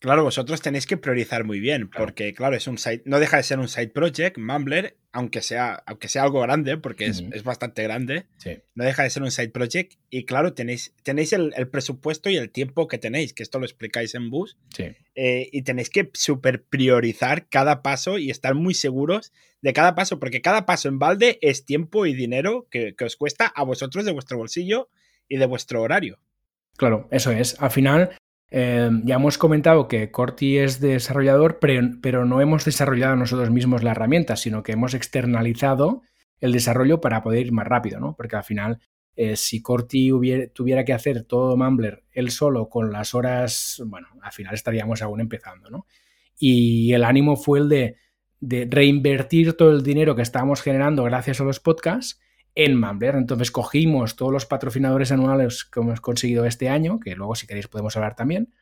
Claro, 0.00 0.22
vosotros 0.22 0.60
tenéis 0.62 0.86
que 0.86 0.96
priorizar 0.96 1.42
muy 1.42 1.58
bien, 1.58 1.90
porque 1.90 2.32
claro, 2.32 2.54
es 2.54 2.68
un 2.68 2.78
site, 2.78 3.02
no 3.04 3.18
deja 3.18 3.36
de 3.36 3.42
ser 3.42 3.58
un 3.58 3.68
side 3.68 3.88
project, 3.88 4.38
Mumbler, 4.38 4.96
aunque 5.10 5.42
sea, 5.42 5.82
aunque 5.86 6.08
sea 6.08 6.22
algo 6.22 6.40
grande, 6.40 6.76
porque 6.76 7.06
es, 7.06 7.42
bastante 7.42 7.82
grande, 7.82 8.26
no 8.76 8.84
deja 8.84 9.02
de 9.02 9.10
ser 9.10 9.24
un 9.24 9.32
side 9.32 9.48
project. 9.48 9.94
Y 10.08 10.24
claro, 10.24 10.54
tenéis, 10.54 10.94
tenéis 11.02 11.32
el, 11.32 11.52
presupuesto 11.72 12.30
y 12.30 12.36
el 12.36 12.50
tiempo 12.50 12.86
que 12.86 12.98
tenéis, 12.98 13.32
que 13.32 13.42
esto 13.42 13.58
lo 13.58 13.64
explicáis 13.64 14.14
en 14.14 14.30
Bus, 14.30 14.56
eh, 15.16 15.48
y 15.50 15.62
tenéis 15.62 15.90
que 15.90 16.08
super 16.14 16.62
priorizar 16.62 17.48
cada 17.48 17.82
paso 17.82 18.18
y 18.18 18.30
estar 18.30 18.54
muy 18.54 18.74
seguros 18.74 19.32
de 19.62 19.72
cada 19.72 19.96
paso, 19.96 20.20
porque 20.20 20.40
cada 20.40 20.64
paso 20.64 20.88
en 20.88 21.00
balde 21.00 21.40
es 21.42 21.64
tiempo 21.64 22.06
y 22.06 22.14
dinero 22.14 22.68
que, 22.70 22.94
que 22.94 23.04
os 23.04 23.16
cuesta 23.16 23.46
a 23.46 23.64
vosotros 23.64 24.04
de 24.04 24.12
vuestro 24.12 24.38
bolsillo 24.38 24.90
y 25.28 25.38
de 25.38 25.46
vuestro 25.46 25.82
horario. 25.82 26.20
Claro, 26.76 27.08
eso 27.10 27.32
es. 27.32 27.60
Al 27.60 27.72
final, 27.72 28.10
Em, 28.50 29.04
ya 29.04 29.16
hemos 29.16 29.36
comentado 29.36 29.88
que 29.88 30.10
Corti 30.10 30.58
es 30.58 30.80
desarrollador, 30.80 31.58
pero, 31.60 32.24
no 32.24 32.40
hemos 32.40 32.64
desarrollado 32.64 33.14
nosotros 33.16 33.50
mismos 33.50 33.82
la 33.82 33.90
herramienta, 33.90 34.36
sino 34.36 34.62
que 34.62 34.72
hemos 34.72 34.94
externalizado 34.94 36.02
el 36.40 36.52
desarrollo 36.52 37.00
para 37.00 37.22
poder 37.22 37.46
ir 37.46 37.52
más 37.52 37.66
rápido, 37.66 38.00
¿no? 38.00 38.14
Porque 38.16 38.36
al 38.36 38.44
final, 38.44 38.80
eh, 39.16 39.36
si 39.36 39.60
Corti 39.60 40.10
tuviera 40.54 40.84
que 40.84 40.92
hacer 40.94 41.24
todo 41.24 41.56
Mumbler 41.56 42.04
él 42.12 42.30
solo 42.30 42.68
con 42.68 42.90
las 42.90 43.14
horas, 43.14 43.82
bueno, 43.86 44.08
al 44.22 44.32
final 44.32 44.54
estaríamos 44.54 45.02
aún 45.02 45.20
empezando, 45.20 45.68
¿no? 45.68 45.86
Y 46.38 46.92
el 46.92 47.04
ánimo 47.04 47.36
fue 47.36 47.58
el 47.58 47.68
de, 47.68 47.96
de 48.40 48.66
reinvertir 48.70 49.54
todo 49.54 49.72
el 49.72 49.82
dinero 49.82 50.14
que 50.14 50.22
estábamos 50.22 50.62
generando 50.62 51.04
gracias 51.04 51.40
a 51.40 51.44
los 51.44 51.60
podcasts 51.60 52.20
en 52.58 52.78
Mumbler. 52.78 53.14
Entonces 53.14 53.52
cogimos 53.52 54.16
todos 54.16 54.32
los 54.32 54.44
patrocinadores 54.44 55.12
anuales 55.12 55.64
que 55.64 55.78
hemos 55.78 56.00
conseguido 56.00 56.44
este 56.44 56.68
año, 56.68 56.98
que 56.98 57.14
luego 57.14 57.36
si 57.36 57.46
queréis 57.46 57.68
podemos 57.68 57.96
hablar 57.96 58.16
también, 58.16 58.52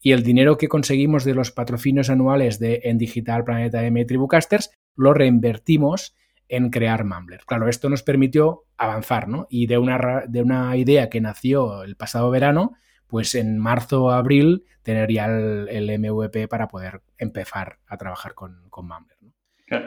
y 0.00 0.10
el 0.10 0.24
dinero 0.24 0.58
que 0.58 0.68
conseguimos 0.68 1.24
de 1.24 1.34
los 1.34 1.52
patrocinios 1.52 2.10
anuales 2.10 2.58
de 2.58 2.80
En 2.84 2.98
Digital, 2.98 3.44
Planeta 3.44 3.84
M 3.84 4.00
y 4.00 4.04
Tribucasters, 4.04 4.72
lo 4.96 5.14
reinvertimos 5.14 6.16
en 6.48 6.70
crear 6.70 7.04
Mumbler. 7.04 7.42
Claro, 7.46 7.68
esto 7.68 7.88
nos 7.88 8.02
permitió 8.02 8.64
avanzar, 8.76 9.28
¿no? 9.28 9.46
Y 9.48 9.66
de 9.68 9.78
una, 9.78 10.24
de 10.26 10.42
una 10.42 10.76
idea 10.76 11.08
que 11.08 11.20
nació 11.20 11.84
el 11.84 11.94
pasado 11.94 12.30
verano, 12.30 12.72
pues 13.06 13.36
en 13.36 13.58
marzo 13.58 14.02
o 14.02 14.10
abril 14.10 14.64
tener 14.82 15.12
ya 15.12 15.26
el, 15.26 15.98
MVP 16.00 16.48
para 16.48 16.66
poder 16.66 17.02
empezar 17.18 17.78
a 17.86 17.96
trabajar 17.96 18.34
con, 18.34 18.68
con 18.68 18.88
Mumbler. 18.88 19.16
¿no? 19.20 19.32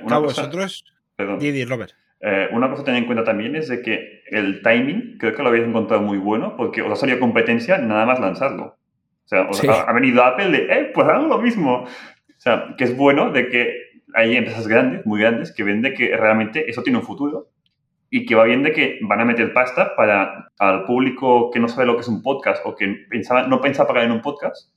Una 0.06 0.20
vosotros... 0.20 0.86
Didi, 1.40 1.66
Robert. 1.66 1.94
Eh, 2.20 2.50
una 2.52 2.70
cosa 2.70 2.82
a 2.82 2.86
tener 2.86 3.02
en 3.02 3.06
cuenta 3.06 3.24
también 3.24 3.56
es 3.56 3.68
de 3.68 3.82
que 3.82 4.24
el 4.32 4.62
timing 4.64 5.18
creo 5.20 5.36
que 5.36 5.44
lo 5.44 5.50
habéis 5.50 5.68
encontrado 5.68 6.02
muy 6.02 6.18
bueno 6.18 6.56
porque 6.58 6.82
os 6.82 6.92
ha 6.92 6.96
salido 6.96 7.20
competencia 7.20 7.78
nada 7.78 8.06
más 8.06 8.20
lanzarlo. 8.20 8.78
O 9.50 9.54
sea, 9.54 9.82
ha, 9.82 9.94
venido 9.94 10.24
Apple 10.24 10.50
de, 10.52 10.58
eh, 10.72 10.92
pues 10.94 11.08
hago 11.08 11.28
lo 11.28 11.40
mismo. 11.40 11.84
O 11.84 12.40
sea, 12.40 12.76
que 12.78 12.86
es 12.86 12.96
bueno 12.96 13.32
de 13.32 13.50
que 13.50 13.76
hay 14.14 14.38
empresas 14.38 14.68
grandes, 14.68 15.06
muy 15.06 15.20
grandes, 15.20 15.54
que 15.54 15.64
ven 15.64 15.82
de 15.82 15.94
que 15.94 16.16
realmente 16.16 16.70
eso 16.70 16.82
tiene 16.82 17.00
un 17.00 17.06
futuro 17.06 17.50
y 18.10 18.26
que 18.26 18.36
va 18.36 18.46
bien 18.46 18.64
de 18.64 18.72
que 18.72 19.00
van 19.02 19.20
a 19.20 19.26
meter 19.26 19.52
pasta 19.52 19.96
para 19.98 20.50
al 20.60 20.86
público 20.86 21.52
que 21.52 21.60
no 21.60 21.68
sabe 21.68 21.88
lo 21.88 21.96
que 21.96 22.02
es 22.02 22.08
un 22.08 22.22
podcast 22.22 22.66
o 22.66 22.74
que 22.74 23.06
pensaba, 23.10 23.48
no 23.48 23.60
piensa 23.60 23.86
pagar 23.86 24.06
en 24.06 24.14
un 24.14 24.22
podcast, 24.22 24.72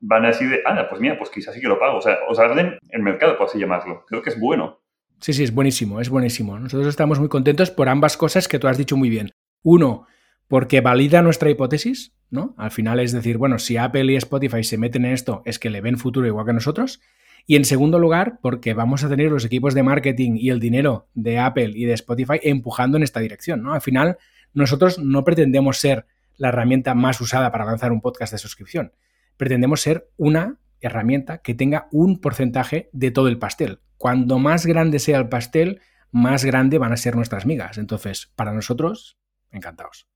van 0.00 0.24
a 0.26 0.28
decir 0.28 0.50
de, 0.50 0.62
ah, 0.66 0.86
pues 0.88 1.00
mira, 1.00 1.16
pues 1.16 1.30
quizás 1.30 1.54
sí 1.54 1.60
que 1.60 1.68
lo 1.68 1.78
pago. 1.78 1.98
O 1.98 2.02
sea, 2.02 2.18
os 2.28 2.38
abren 2.38 2.78
el 2.90 3.02
mercado, 3.02 3.38
por 3.38 3.46
así 3.46 3.58
llamarlo. 3.58 4.04
Creo 4.06 4.20
que 4.20 4.30
es 4.30 4.38
bueno. 4.38 4.80
Sí, 5.24 5.32
sí, 5.32 5.42
es 5.42 5.54
buenísimo, 5.54 6.02
es 6.02 6.10
buenísimo. 6.10 6.58
Nosotros 6.58 6.86
estamos 6.86 7.18
muy 7.18 7.30
contentos 7.30 7.70
por 7.70 7.88
ambas 7.88 8.18
cosas 8.18 8.46
que 8.46 8.58
tú 8.58 8.68
has 8.68 8.76
dicho 8.76 8.94
muy 8.94 9.08
bien. 9.08 9.30
Uno, 9.62 10.06
porque 10.48 10.82
valida 10.82 11.22
nuestra 11.22 11.48
hipótesis, 11.48 12.12
¿no? 12.28 12.54
Al 12.58 12.70
final 12.70 13.00
es 13.00 13.12
decir, 13.12 13.38
bueno, 13.38 13.58
si 13.58 13.78
Apple 13.78 14.12
y 14.12 14.16
Spotify 14.16 14.62
se 14.64 14.76
meten 14.76 15.06
en 15.06 15.14
esto, 15.14 15.40
es 15.46 15.58
que 15.58 15.70
le 15.70 15.80
ven 15.80 15.96
futuro 15.96 16.26
igual 16.26 16.44
que 16.44 16.52
nosotros. 16.52 17.00
Y 17.46 17.56
en 17.56 17.64
segundo 17.64 17.98
lugar, 17.98 18.38
porque 18.42 18.74
vamos 18.74 19.02
a 19.02 19.08
tener 19.08 19.30
los 19.30 19.46
equipos 19.46 19.72
de 19.72 19.82
marketing 19.82 20.32
y 20.36 20.50
el 20.50 20.60
dinero 20.60 21.08
de 21.14 21.38
Apple 21.38 21.72
y 21.74 21.86
de 21.86 21.94
Spotify 21.94 22.38
empujando 22.42 22.98
en 22.98 23.02
esta 23.02 23.20
dirección, 23.20 23.62
¿no? 23.62 23.72
Al 23.72 23.80
final, 23.80 24.18
nosotros 24.52 24.98
no 24.98 25.24
pretendemos 25.24 25.78
ser 25.78 26.04
la 26.36 26.48
herramienta 26.48 26.94
más 26.94 27.18
usada 27.22 27.50
para 27.50 27.64
lanzar 27.64 27.92
un 27.92 28.02
podcast 28.02 28.32
de 28.34 28.38
suscripción. 28.38 28.92
Pretendemos 29.38 29.80
ser 29.80 30.10
una 30.18 30.58
herramienta 30.82 31.38
que 31.38 31.54
tenga 31.54 31.88
un 31.92 32.20
porcentaje 32.20 32.90
de 32.92 33.10
todo 33.10 33.28
el 33.28 33.38
pastel. 33.38 33.78
Cuando 34.04 34.38
más 34.38 34.66
grande 34.66 34.98
sea 34.98 35.16
el 35.16 35.30
pastel, 35.30 35.80
más 36.10 36.44
grande 36.44 36.76
van 36.76 36.92
a 36.92 36.98
ser 36.98 37.16
nuestras 37.16 37.46
migas. 37.46 37.78
Entonces, 37.78 38.30
para 38.36 38.52
nosotros, 38.52 39.16
encantados. 39.50 40.08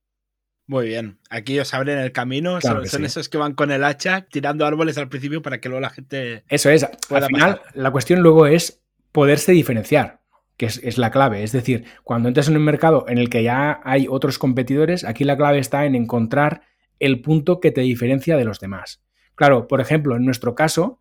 Muy 0.66 0.88
bien. 0.88 1.20
Aquí 1.31 1.59
os 1.59 1.72
abren 1.72 1.98
el 1.98 2.12
camino. 2.12 2.61
son, 2.61 2.85
esos 2.85 3.31
que 3.31 3.38
van 3.38 3.55
con 3.55 3.70
el 3.70 3.83
hacha 3.85 4.27
tirando 4.31 4.66
árboles 4.66 4.98
al 4.98 5.09
principio 5.09 5.40
para 5.40 5.59
que 5.59 5.70
luego 5.70 5.81
la 5.81 5.88
gente. 5.88 6.44
Eso 6.48 6.68
es. 6.68 6.85
Al 6.85 7.24
final, 7.29 7.62
la 7.72 7.90
cuestión 7.90 8.20
luego 8.20 8.46
es 8.46 8.85
poderse 9.11 9.53
diferenciar, 9.53 10.20
que 10.59 10.66
es, 10.66 10.83
es, 10.85 10.98
la 10.98 11.11
clave. 11.11 11.42
Es 11.42 11.53
decir, 11.53 11.87
cuando 12.05 12.29
entras 12.29 12.48
en 12.48 12.59
un 12.59 12.64
mercado 12.64 13.07
en 13.09 13.16
el 13.16 13.31
que 13.31 13.42
ya 13.42 13.81
hay 13.85 14.07
otros 14.07 14.38
competidores, 14.38 15.03
aquí 15.05 15.24
la 15.24 15.38
clave 15.38 15.61
está 15.61 15.87
en 15.87 15.94
encontrar 15.94 16.61
el 16.98 17.22
punto 17.22 17.59
que 17.59 17.70
te 17.70 17.81
diferencia 17.81 18.37
de 18.37 18.44
los 18.44 18.61
demás. 18.61 19.03
Claro, 19.35 19.66
por 19.66 19.81
ejemplo, 19.81 20.14
en 20.14 20.27
nuestro 20.27 20.55
caso, 20.55 21.01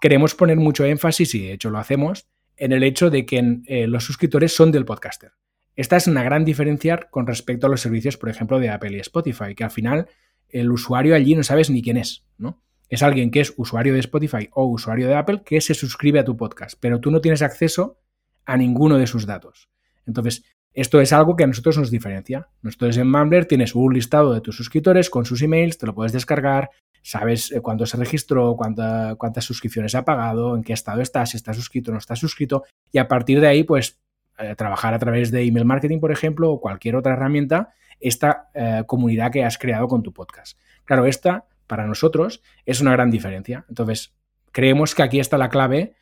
queremos 0.00 0.34
poner 0.34 0.56
mucho 0.56 0.84
énfasis, 0.84 1.34
y 1.34 1.42
de 1.42 1.52
hecho 1.52 1.70
lo 1.70 1.78
hacemos, 1.78 2.26
en 2.56 2.72
el 2.72 2.82
hecho 2.82 3.10
de 3.10 3.24
que 3.24 3.60
eh, 3.66 3.86
los 3.86 4.04
suscriptores 4.04 4.54
son 4.54 4.72
del 4.72 4.84
podcaster. 4.84 5.32
Esta 5.76 5.96
es 5.96 6.06
una 6.06 6.22
gran 6.22 6.44
diferencia 6.44 7.08
con 7.10 7.26
respecto 7.26 7.66
a 7.66 7.70
los 7.70 7.80
servicios, 7.80 8.16
por 8.16 8.28
ejemplo, 8.28 8.58
de 8.58 8.70
Apple 8.70 8.96
y 8.96 9.00
Spotify, 9.00 9.54
que 9.54 9.64
al 9.64 9.70
final 9.70 10.08
el 10.48 10.70
usuario 10.70 11.14
allí 11.14 11.34
no 11.34 11.42
sabes 11.42 11.70
ni 11.70 11.80
quién 11.80 11.96
es, 11.96 12.26
¿no? 12.36 12.62
Es 12.88 13.02
alguien 13.04 13.30
que 13.30 13.40
es 13.40 13.54
usuario 13.56 13.94
de 13.94 14.00
Spotify 14.00 14.48
o 14.52 14.66
usuario 14.66 15.06
de 15.06 15.14
Apple 15.14 15.42
que 15.44 15.60
se 15.60 15.74
suscribe 15.74 16.18
a 16.18 16.24
tu 16.24 16.36
podcast, 16.36 16.76
pero 16.80 17.00
tú 17.00 17.10
no 17.10 17.20
tienes 17.20 17.40
acceso 17.40 17.98
a 18.44 18.56
ninguno 18.56 18.98
de 18.98 19.06
sus 19.06 19.26
datos. 19.26 19.70
Entonces, 20.06 20.42
esto 20.72 21.00
es 21.00 21.12
algo 21.12 21.36
que 21.36 21.44
a 21.44 21.46
nosotros 21.46 21.78
nos 21.78 21.90
diferencia. 21.90 22.48
Nosotros 22.62 22.96
en 22.96 23.10
Mumbler 23.10 23.46
tienes 23.46 23.74
un 23.74 23.94
listado 23.94 24.34
de 24.34 24.40
tus 24.40 24.56
suscriptores 24.56 25.08
con 25.08 25.24
sus 25.24 25.40
emails, 25.42 25.78
te 25.78 25.86
lo 25.86 25.94
puedes 25.94 26.12
descargar, 26.12 26.70
sabes 27.02 27.52
eh, 27.52 27.60
cuándo 27.60 27.86
se 27.86 27.96
registró, 27.96 28.56
cuántas 28.56 29.44
suscripciones 29.44 29.94
ha 29.94 30.04
pagado, 30.04 30.56
en 30.56 30.62
qué 30.62 30.72
estado 30.72 31.00
está, 31.00 31.24
si 31.26 31.36
está 31.36 31.52
suscrito 31.54 31.90
o 31.90 31.94
no 31.94 31.98
está 31.98 32.16
suscrito, 32.16 32.64
y 32.92 32.98
a 32.98 33.08
partir 33.08 33.40
de 33.40 33.46
ahí, 33.46 33.64
pues, 33.64 34.00
eh, 34.38 34.54
trabajar 34.56 34.94
a 34.94 34.98
través 34.98 35.30
de 35.30 35.42
email 35.42 35.64
marketing, 35.64 36.00
por 36.00 36.12
ejemplo, 36.12 36.50
o 36.50 36.60
cualquier 36.60 36.96
otra 36.96 37.14
herramienta, 37.14 37.74
esta 37.98 38.50
eh, 38.54 38.84
comunidad 38.86 39.30
que 39.30 39.44
has 39.44 39.58
creado 39.58 39.88
con 39.88 40.02
tu 40.02 40.12
podcast. 40.12 40.58
Claro, 40.84 41.06
esta, 41.06 41.46
para 41.66 41.86
nosotros, 41.86 42.42
es 42.64 42.80
una 42.80 42.92
gran 42.92 43.10
diferencia. 43.10 43.64
Entonces, 43.68 44.14
creemos 44.52 44.94
que 44.94 45.02
aquí 45.02 45.20
está 45.20 45.38
la 45.38 45.48
clave 45.48 45.94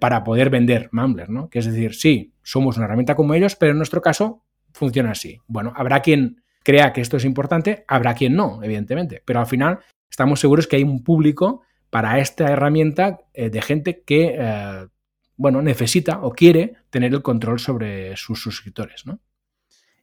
para 0.00 0.22
poder 0.22 0.50
vender 0.50 0.90
Mumbler, 0.92 1.30
¿no? 1.30 1.48
Que 1.48 1.60
es 1.60 1.64
decir, 1.64 1.94
sí, 1.94 2.34
somos 2.42 2.76
una 2.76 2.84
herramienta 2.84 3.14
como 3.14 3.32
ellos, 3.32 3.56
pero 3.56 3.72
en 3.72 3.78
nuestro 3.78 4.02
caso 4.02 4.44
funciona 4.70 5.12
así. 5.12 5.40
Bueno, 5.46 5.72
habrá 5.74 6.00
quien 6.00 6.42
crea 6.62 6.92
que 6.92 7.00
esto 7.00 7.16
es 7.16 7.24
importante, 7.24 7.84
habrá 7.88 8.14
quien 8.14 8.34
no, 8.34 8.62
evidentemente, 8.62 9.22
pero 9.24 9.40
al 9.40 9.46
final 9.46 9.80
estamos 10.12 10.40
seguros 10.40 10.66
que 10.66 10.76
hay 10.76 10.82
un 10.82 11.02
público 11.02 11.62
para 11.88 12.20
esta 12.20 12.52
herramienta 12.52 13.20
eh, 13.32 13.48
de 13.48 13.62
gente 13.62 14.02
que, 14.04 14.36
eh, 14.38 14.86
bueno, 15.36 15.62
necesita 15.62 16.20
o 16.22 16.32
quiere 16.32 16.74
tener 16.90 17.14
el 17.14 17.22
control 17.22 17.58
sobre 17.58 18.14
sus 18.18 18.40
suscriptores, 18.40 19.06
¿no? 19.06 19.20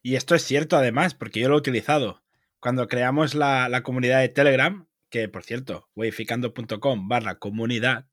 Y 0.01 0.15
esto 0.15 0.33
es 0.33 0.43
cierto 0.43 0.77
además, 0.77 1.13
porque 1.13 1.39
yo 1.39 1.47
lo 1.47 1.55
he 1.55 1.59
utilizado. 1.59 2.23
Cuando 2.59 2.87
creamos 2.87 3.35
la, 3.35 3.81
comunidad 3.83 4.21
de 4.21 4.29
Telegram, 4.29 4.87
que 5.11 5.29
por 5.29 5.43
cierto, 5.43 5.89
weificando.com 5.95 7.07
barra 7.07 7.37
comunidad, 7.37 8.07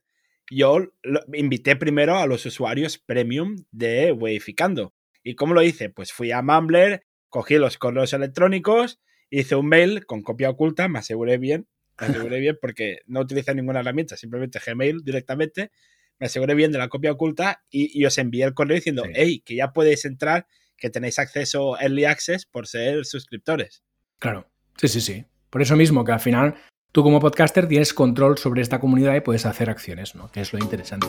yo 0.51 0.93
invité 1.33 1.77
primero 1.77 2.19
a 2.19 2.27
los 2.27 2.45
usuarios 2.45 2.99
premium 2.99 3.57
de 3.71 4.13
Weificando. 4.13 4.93
¿Y 5.23 5.35
cómo 5.35 5.55
lo 5.55 5.63
hice? 5.63 5.89
Pues 5.89 6.13
fui 6.13 6.31
a 6.31 6.43
Mumbler, 6.43 7.07
cogí 7.31 7.55
los 7.55 7.79
correos 7.79 8.13
electrónicos, 8.13 9.01
hice 9.31 9.57
un 9.57 9.69
mail 9.69 10.05
con 10.05 10.23
copia 10.23 10.51
oculta, 10.51 10.89
me 10.89 10.99
aseguré 10.99 11.39
bien 11.39 11.67
aseguré 11.97 12.41
bien 12.41 12.59
porque 12.61 13.01
no 13.07 13.21
utilicé 13.21 13.55
ninguna 13.55 13.81
herramienta, 13.81 14.17
simplemente 14.17 14.61
Gmail 14.65 15.03
directamente. 15.03 15.71
Me 16.19 16.27
aseguré 16.27 16.55
bien 16.55 16.73
de 16.73 16.79
la 16.79 16.89
copia 16.89 17.13
oculta 17.13 17.63
y, 17.71 18.05
os 18.05 18.17
envié 18.19 18.45
el 18.45 18.55
correo 18.55 18.77
diciendo, 18.77 19.05
hey, 19.15 19.43
que 19.45 19.55
ya 19.55 19.73
podéis 19.73 20.05
entrar, 20.05 20.47
que 20.77 20.89
tenéis 20.91 21.19
acceso 21.19 21.79
Early 21.79 22.05
Access 22.07 22.47
por 22.47 22.67
ser 22.67 23.05
suscriptores. 23.05 23.83
Claro, 24.19 24.49
sí, 24.77 24.89
sí, 24.89 25.01
sí. 25.01 25.25
Por 25.51 25.63
eso 25.63 25.77
mismo 25.77 26.05
que 26.05 26.13
al 26.13 26.21
final 26.21 26.55
tú 26.93 27.03
como 27.03 27.21
podcaster 27.21 27.69
tienes 27.69 27.93
control 27.93 28.39
sobre 28.39 28.63
esta 28.63 28.81
comunidad 28.81 29.15
y 29.15 29.21
puedes 29.21 29.45
hacer 29.45 29.69
acciones, 29.69 30.15
¿no? 30.15 30.31
Que 30.33 30.41
es 30.41 30.53
lo 30.53 30.59
interesante. 30.59 31.07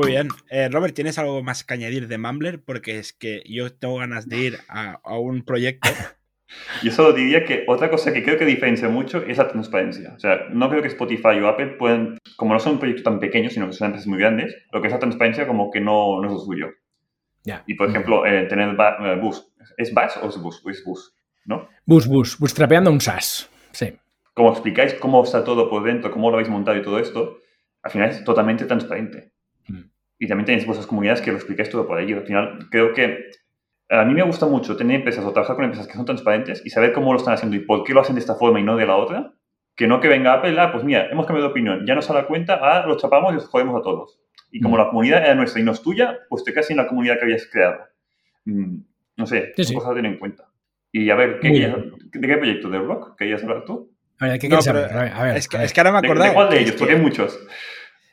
Muy 0.00 0.12
bien. 0.12 0.28
Eh, 0.48 0.68
Robert, 0.70 0.94
¿tienes 0.94 1.18
algo 1.18 1.42
más 1.42 1.62
que 1.62 1.74
añadir 1.74 2.08
de 2.08 2.16
Mumbler? 2.16 2.62
Porque 2.62 2.98
es 2.98 3.12
que 3.12 3.42
yo 3.46 3.70
tengo 3.72 3.96
ganas 3.96 4.28
de 4.28 4.38
ir 4.38 4.58
a, 4.68 4.98
un 5.18 5.42
proyecto. 5.42 5.88
Yo 6.82 6.90
solo 6.90 7.12
diría 7.12 7.44
que 7.44 7.64
otra 7.68 7.90
cosa 7.90 8.12
que 8.12 8.24
creo 8.24 8.36
que 8.36 8.44
diferencia 8.44 8.88
mucho 8.88 9.22
es 9.22 9.38
la 9.38 9.46
transparencia. 9.46 10.14
O 10.16 10.18
sea, 10.18 10.48
no 10.50 10.68
creo 10.68 10.82
que 10.82 10.88
Spotify 10.88 11.38
o 11.40 11.46
Apple 11.46 11.76
puedan, 11.78 12.18
como 12.36 12.54
no 12.54 12.58
son 12.58 12.72
un 12.72 12.78
proyecto 12.80 13.04
tan 13.04 13.20
pequeño, 13.20 13.50
sino 13.50 13.68
que 13.68 13.72
son 13.72 13.86
empresas 13.86 14.08
muy 14.08 14.18
grandes, 14.18 14.56
lo 14.72 14.80
que 14.80 14.88
es 14.88 14.92
la 14.92 14.98
transparencia 14.98 15.46
como 15.46 15.70
que 15.70 15.80
no, 15.80 16.20
no 16.20 16.26
es 16.26 16.32
lo 16.32 16.40
suyo. 16.40 16.70
Ya. 17.44 17.62
Y 17.68 17.74
por 17.74 17.88
ejemplo, 17.88 18.26
eh, 18.26 18.46
tener 18.46 18.76
eh, 18.76 19.16
bus. 19.20 19.46
¿Es 19.76 19.94
bus 19.94 20.16
o 20.20 20.28
es 20.28 20.42
bus? 20.42 20.62
es 20.68 20.84
bus? 20.84 21.14
¿No? 21.44 21.68
Bus, 21.86 22.08
bus. 22.08 22.36
Bootstrapeando 22.36 22.90
un 22.90 23.00
SaaS. 23.00 23.48
Sí. 23.70 23.92
Como 24.34 24.50
explicáis 24.50 24.94
cómo 24.94 25.22
está 25.22 25.44
todo 25.44 25.70
por 25.70 25.84
dentro, 25.84 26.10
cómo 26.10 26.30
lo 26.30 26.36
habéis 26.36 26.50
montado 26.50 26.76
y 26.76 26.82
todo 26.82 26.98
esto, 26.98 27.38
al 27.82 27.90
final 27.92 28.10
es 28.10 28.24
totalmente 28.24 28.64
transparente. 28.64 29.29
Y 30.20 30.28
también 30.28 30.44
tenéis 30.44 30.66
vuestras 30.66 30.86
comunidades 30.86 31.20
que 31.20 31.32
lo 31.32 31.38
explicáis 31.38 31.70
todo 31.70 31.88
por 31.88 31.98
ahí. 31.98 32.12
Al 32.12 32.24
final, 32.24 32.68
creo 32.70 32.92
que 32.92 33.30
a 33.88 34.04
mí 34.04 34.14
me 34.14 34.22
gusta 34.22 34.46
mucho 34.46 34.76
tener 34.76 34.96
empresas 34.96 35.24
o 35.24 35.32
trabajar 35.32 35.56
con 35.56 35.64
empresas 35.64 35.88
que 35.88 35.94
son 35.94 36.04
transparentes 36.04 36.62
y 36.64 36.70
saber 36.70 36.92
cómo 36.92 37.12
lo 37.12 37.18
están 37.18 37.34
haciendo 37.34 37.56
y 37.56 37.60
por 37.60 37.82
qué 37.82 37.92
lo 37.92 38.00
hacen 38.00 38.14
de 38.14 38.20
esta 38.20 38.36
forma 38.36 38.60
y 38.60 38.62
no 38.62 38.76
de 38.76 38.86
la 38.86 38.96
otra. 38.96 39.32
Que 39.74 39.88
no 39.88 39.98
que 39.98 40.08
venga 40.08 40.34
Apple, 40.34 40.54
ah, 40.60 40.70
pues 40.70 40.84
mira, 40.84 41.08
hemos 41.10 41.26
cambiado 41.26 41.48
de 41.48 41.52
opinión, 41.52 41.86
ya 41.86 41.94
nos 41.94 42.06
da 42.06 42.14
la 42.14 42.26
cuenta, 42.26 42.58
ah, 42.60 42.86
lo 42.86 42.98
chapamos 42.98 43.32
y 43.32 43.36
os 43.38 43.46
jodemos 43.46 43.80
a 43.80 43.82
todos. 43.82 44.20
Y 44.52 44.60
como 44.60 44.76
mm. 44.76 44.78
la 44.78 44.88
comunidad 44.88 45.24
era 45.24 45.34
nuestra 45.34 45.60
y 45.60 45.64
no 45.64 45.72
es 45.72 45.80
tuya, 45.80 46.18
pues 46.28 46.44
te 46.44 46.52
quedas 46.52 46.70
en 46.70 46.76
la 46.76 46.86
comunidad 46.86 47.18
que 47.18 47.24
habías 47.24 47.48
creado. 47.50 47.78
Mm, 48.44 48.76
no 49.16 49.26
sé, 49.26 49.52
sí, 49.56 49.74
cosa 49.74 49.90
a 49.90 49.94
tener 49.94 50.12
en 50.12 50.18
cuenta. 50.18 50.44
Y 50.92 51.08
a 51.08 51.14
ver, 51.14 51.40
¿qué 51.40 51.48
¿de 51.48 52.28
qué 52.28 52.36
proyecto? 52.36 52.68
¿Del 52.68 52.82
blog? 52.82 53.16
¿Querías 53.16 53.42
hablar 53.42 53.64
tú? 53.64 53.90
A 54.18 54.26
ver, 54.26 54.38
¿qué 54.38 54.48
quieres 54.48 54.66
no, 54.66 54.72
A 54.72 55.24
ver, 55.24 55.36
es, 55.36 55.48
que, 55.48 55.62
es, 55.64 55.72
que, 55.72 55.80
ahora 55.80 55.92
me 55.92 55.98
acordaba. 55.98 56.28
¿De, 56.28 56.34
cuál 56.34 56.50
de 56.50 56.60
ellos? 56.60 56.74
Porque 56.76 56.94
hay 56.94 57.00
muchos. 57.00 57.40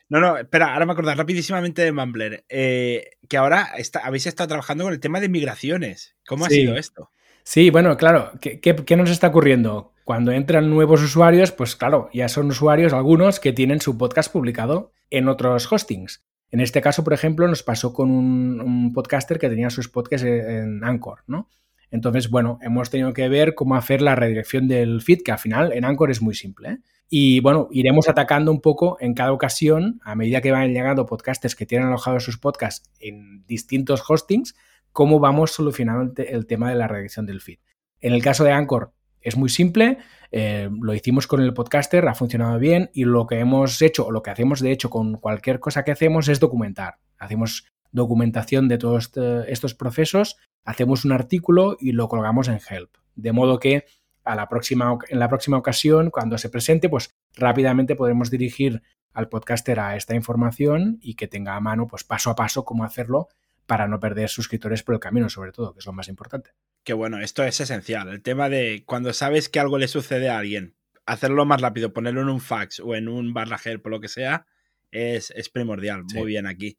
No, 0.10 0.22
no, 0.22 0.38
espera, 0.38 0.74
ahora 0.74 0.86
me 0.86 0.93
acuerdo 0.93 1.13
rapidísimamente 1.13 1.82
de 1.82 1.91
Mumbler. 1.91 2.46
Eh, 2.50 3.12
que 3.28 3.38
ahora 3.38 3.70
habéis 4.04 4.28
estado 4.28 4.48
trabajando 4.48 4.86
con 4.86 4.93
el 4.93 5.00
tema 5.00 5.20
de 5.20 5.30
migraciones. 5.30 6.15
¿Cómo 6.26 6.46
ha 6.46 6.50
sido 6.50 6.76
esto? 6.78 7.12
Sí, 7.43 7.70
bueno, 7.70 7.96
claro. 7.98 8.32
¿qué, 8.41 8.60
¿qué, 8.60 8.96
nos 8.96 9.10
está 9.10 9.28
ocurriendo? 9.28 9.93
Cuando 10.04 10.32
entran 10.32 10.70
nuevos 10.70 11.02
usuarios, 11.02 11.52
pues 11.52 11.76
claro, 11.76 12.10
ya 12.13 12.30
son 12.30 12.48
usuarios 12.48 12.93
algunos 12.93 13.39
que 13.39 13.54
tienen 13.54 13.82
su 13.82 13.98
podcast 13.98 14.32
publicado 14.32 14.93
en 15.10 15.28
otros 15.28 15.72
hostings. 15.72 16.24
En 16.50 16.62
este 16.62 16.82
caso, 16.82 17.04
por 17.04 17.13
ejemplo, 17.13 17.48
nos 17.48 17.63
pasó 17.63 17.91
con 17.93 18.10
un, 18.10 18.93
podcaster 18.93 19.38
que 19.38 19.50
tenía 19.50 19.70
sus 19.70 19.89
podcasts 19.89 20.26
en 20.26 20.84
Anchor, 20.84 21.24
¿no? 21.28 21.50
Entonces, 21.91 22.30
bueno, 22.30 22.60
hemos 22.62 22.89
tenido 22.89 23.13
que 23.13 23.30
ver 23.30 23.56
cómo 23.56 23.76
hacer 23.76 24.02
la 24.02 24.15
redirección 24.15 24.67
del 24.67 25.02
feed, 25.02 25.21
que 25.23 25.32
al 25.32 25.39
final 25.39 25.71
en 25.73 25.86
Anchor 25.86 26.12
es 26.12 26.21
muy 26.21 26.36
simple. 26.36 26.69
¿eh? 26.69 26.78
Y 27.10 27.39
bueno, 27.39 27.69
iremos 27.71 28.10
atacando 28.10 28.52
un 28.52 28.62
poco 28.62 28.97
en 29.00 29.13
cada 29.13 29.32
ocasión, 29.32 30.00
a 30.04 30.15
medida 30.15 30.41
que 30.41 30.52
van 30.52 30.73
llegando 30.73 31.06
podcasters 31.06 31.56
que 31.56 31.65
tienen 31.65 31.88
alojados 31.88 32.23
sus 32.23 32.38
podcasts 32.38 32.91
en 33.00 33.45
distintos 33.47 34.04
hostings, 34.08 34.56
cómo 34.91 35.19
vamos 35.19 35.52
solucionando 35.52 36.21
el 36.23 36.45
tema 36.47 36.69
de 36.69 36.76
la 36.76 36.88
redirección 36.88 37.26
del 37.26 37.39
feed. 37.39 37.60
En 38.02 38.13
el 38.13 38.21
caso 38.21 38.43
de 38.43 38.52
Anchor 38.52 38.93
es 39.21 39.38
muy 39.38 39.50
simple, 39.50 39.97
eh, 40.32 40.69
lo 40.82 40.93
hicimos 40.93 41.28
con 41.28 41.41
el 41.41 41.54
podcaster, 41.54 42.08
ha 42.08 42.13
funcionado 42.13 42.60
bien 42.60 42.89
y 42.93 43.06
lo 43.06 43.26
que 43.26 43.39
hemos 43.39 43.82
hecho 43.82 44.08
o 44.08 44.12
lo 44.12 44.21
que 44.21 44.30
hacemos 44.30 44.60
de 44.60 44.71
hecho 44.71 44.89
con 44.89 45.15
cualquier 45.15 45.60
cosa 45.60 45.84
que 45.84 45.91
hacemos 45.91 46.28
es 46.28 46.39
documentar. 46.39 46.95
Hacemos 47.17 47.65
documentación 47.97 48.69
de 48.69 48.77
todos 48.77 49.05
este, 49.05 49.51
estos 49.51 49.73
procesos, 49.73 50.38
hacemos 50.63 51.03
un 51.03 51.12
artículo 51.12 51.75
y 51.79 51.91
lo 51.91 52.07
colgamos 52.07 52.47
en 52.47 52.60
Help. 52.69 52.95
De 53.15 53.33
modo 53.33 53.60
que 53.60 53.86
a 54.23 54.36
la 54.36 54.47
próxima, 54.47 54.97
en 55.10 55.19
la 55.19 55.29
próxima 55.29 55.57
ocasión, 55.57 56.10
cuando 56.10 56.38
se 56.38 56.49
presente, 56.49 56.89
pues 56.89 57.15
rápidamente 57.36 57.95
podremos 57.95 58.29
dirigir 58.29 58.81
al 59.13 59.29
podcaster 59.29 59.79
a 59.79 59.95
esta 59.95 60.15
información 60.15 60.99
y 61.01 61.15
que 61.15 61.27
tenga 61.27 61.55
a 61.55 61.60
mano, 61.60 61.88
pues 61.88 62.03
paso 62.03 62.29
a 62.29 62.36
paso, 62.36 62.65
cómo 62.65 62.83
hacerlo 62.83 63.29
para 63.65 63.88
no 63.88 63.99
perder 63.99 64.29
suscriptores 64.29 64.83
por 64.83 64.95
el 64.95 64.99
camino, 64.99 65.29
sobre 65.29 65.51
todo, 65.51 65.73
que 65.73 65.79
es 65.79 65.86
lo 65.86 65.93
más 65.93 66.07
importante. 66.07 66.51
Que 66.83 66.93
bueno, 66.93 67.19
esto 67.19 67.43
es 67.43 67.60
esencial. 67.60 68.10
El 68.10 68.21
tema 68.21 68.47
de 68.47 68.83
cuando 68.86 69.13
sabes 69.13 69.49
que 69.49 69.60
algo 69.60 69.77
le 69.77 69.88
sucede 69.88 70.29
a 70.29 70.38
alguien, 70.38 70.75
hacerlo 71.05 71.45
más 71.45 71.62
rápido, 71.62 71.93
ponerlo 71.93 72.21
en 72.21 72.29
un 72.29 72.39
fax 72.39 72.79
o 72.79 72.95
en 72.95 73.07
un 73.07 73.33
barra 73.33 73.60
por 73.81 73.91
lo 73.91 73.99
que 73.99 74.07
sea, 74.07 74.45
es, 74.91 75.31
es 75.31 75.49
primordial. 75.49 76.03
Muy 76.13 76.27
bien 76.27 76.47
aquí. 76.47 76.77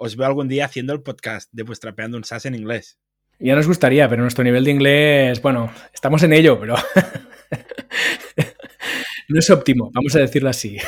Os 0.00 0.16
veo 0.16 0.28
algún 0.28 0.46
día 0.46 0.64
haciendo 0.64 0.92
el 0.92 1.02
podcast 1.02 1.50
de 1.52 1.64
vuestra 1.64 1.92
peando 1.92 2.16
un 2.16 2.24
SAS 2.24 2.46
en 2.46 2.54
inglés. 2.54 2.98
Ya 3.40 3.56
nos 3.56 3.66
gustaría, 3.66 4.08
pero 4.08 4.22
nuestro 4.22 4.44
nivel 4.44 4.64
de 4.64 4.70
inglés, 4.70 5.42
bueno, 5.42 5.72
estamos 5.92 6.22
en 6.22 6.32
ello, 6.32 6.58
pero 6.58 6.76
no 9.28 9.38
es 9.38 9.50
óptimo, 9.50 9.90
vamos 9.92 10.14
a 10.14 10.20
decirlo 10.20 10.50
así. 10.50 10.78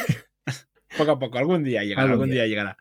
Poco 0.97 1.13
a 1.13 1.19
poco, 1.19 1.39
algún 1.39 1.65
día 1.65 1.83
llegará, 1.83 2.11
algún, 2.11 2.31
día. 2.31 2.47
llegará. 2.47 2.77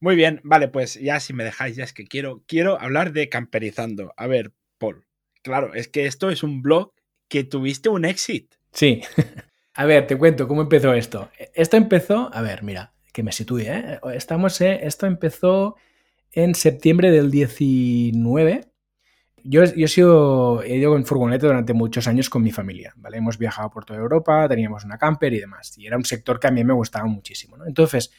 Muy 0.00 0.16
bien, 0.16 0.40
vale, 0.44 0.68
pues 0.68 0.94
ya 0.94 1.20
si 1.20 1.32
me 1.32 1.44
dejáis, 1.44 1.76
ya 1.76 1.84
es 1.84 1.92
que 1.92 2.06
quiero, 2.06 2.42
quiero 2.46 2.80
hablar 2.80 3.12
de 3.12 3.28
camperizando. 3.28 4.12
A 4.16 4.26
ver, 4.26 4.52
Paul, 4.78 5.04
claro, 5.42 5.74
es 5.74 5.88
que 5.88 6.06
esto 6.06 6.30
es 6.30 6.42
un 6.42 6.62
blog 6.62 6.92
que 7.28 7.44
tuviste 7.44 7.88
un 7.88 8.04
éxito. 8.04 8.56
Sí. 8.72 9.02
A 9.74 9.86
ver, 9.86 10.06
te 10.06 10.16
cuento 10.16 10.46
cómo 10.46 10.62
empezó 10.62 10.92
esto. 10.92 11.30
Esto 11.54 11.78
empezó, 11.78 12.28
a 12.34 12.42
ver, 12.42 12.62
mira, 12.62 12.92
que 13.12 13.22
me 13.22 13.32
sitúe, 13.32 13.60
¿eh? 13.60 14.00
Estamos, 14.14 14.60
eh, 14.60 14.80
esto 14.82 15.06
empezó 15.06 15.76
en 16.32 16.54
septiembre 16.54 17.10
del 17.10 17.30
19 17.30 18.72
yo, 19.44 19.62
he, 19.62 19.88
sido, 19.88 20.64
ido 20.64 20.96
en 20.96 21.04
furgoneta 21.04 21.46
durante 21.46 21.72
muchos 21.72 22.06
años 22.06 22.30
con 22.30 22.42
mi 22.42 22.52
familia, 22.52 22.92
¿vale? 22.96 23.18
Hemos 23.18 23.38
viajado 23.38 23.70
por 23.70 23.84
toda 23.84 23.98
Europa, 23.98 24.48
teníamos 24.48 24.84
una 24.84 24.98
camper 24.98 25.32
y 25.32 25.40
demás, 25.40 25.76
y 25.78 25.86
era 25.86 25.96
un 25.96 26.04
sector 26.04 26.38
que 26.38 26.46
a 26.46 26.50
mí 26.50 26.62
me 26.62 26.72
gustaba 26.72 27.06
muchísimo. 27.06 27.56
Entonces, 27.66 28.12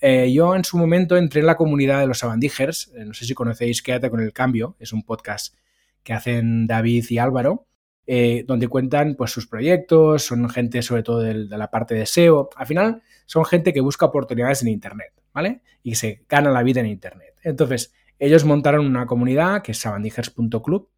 eh, 0.00 0.32
yo 0.32 0.54
en 0.54 0.64
su 0.64 0.78
momento 0.78 1.16
entré 1.16 1.40
en 1.40 1.46
la 1.46 1.56
comunidad 1.56 2.00
de 2.00 2.06
los 2.06 2.18
Sabandijers, 2.18 2.92
eh, 2.94 3.04
no 3.04 3.14
sé 3.14 3.24
si 3.24 3.34
conocéis 3.34 3.82
Quédate 3.82 4.10
con 4.10 4.20
el 4.20 4.32
Cambio, 4.32 4.76
es 4.78 4.92
un 4.92 5.02
podcast 5.02 5.56
que 6.04 6.12
hacen 6.12 6.66
David 6.66 7.06
y 7.10 7.18
Álvaro, 7.18 7.66
eh, 8.10 8.42
donde 8.46 8.68
cuentan 8.68 9.16
pues, 9.16 9.30
sus 9.30 9.46
proyectos, 9.46 10.22
son 10.22 10.48
gente 10.48 10.80
sobre 10.80 11.02
todo 11.02 11.20
de, 11.20 11.34
la 11.34 11.70
parte 11.70 11.94
de 11.94 12.06
SEO, 12.06 12.48
al 12.56 12.66
final 12.66 13.02
son 13.26 13.44
gente 13.44 13.74
que 13.74 13.82
busca 13.82 14.06
oportunidades 14.06 14.62
en 14.62 14.68
Internet, 14.68 15.12
¿vale? 15.34 15.60
Y 15.82 15.96
se 15.96 16.24
gana 16.26 16.50
la 16.50 16.62
vida 16.62 16.80
en 16.80 16.86
Internet. 16.86 17.34
Entonces, 17.42 17.92
ellos 18.18 18.46
montaron 18.46 18.86
una 18.86 19.04
comunidad 19.04 19.60
que 19.60 19.72
es 19.72 19.78
sabandijers.club, 19.78 20.88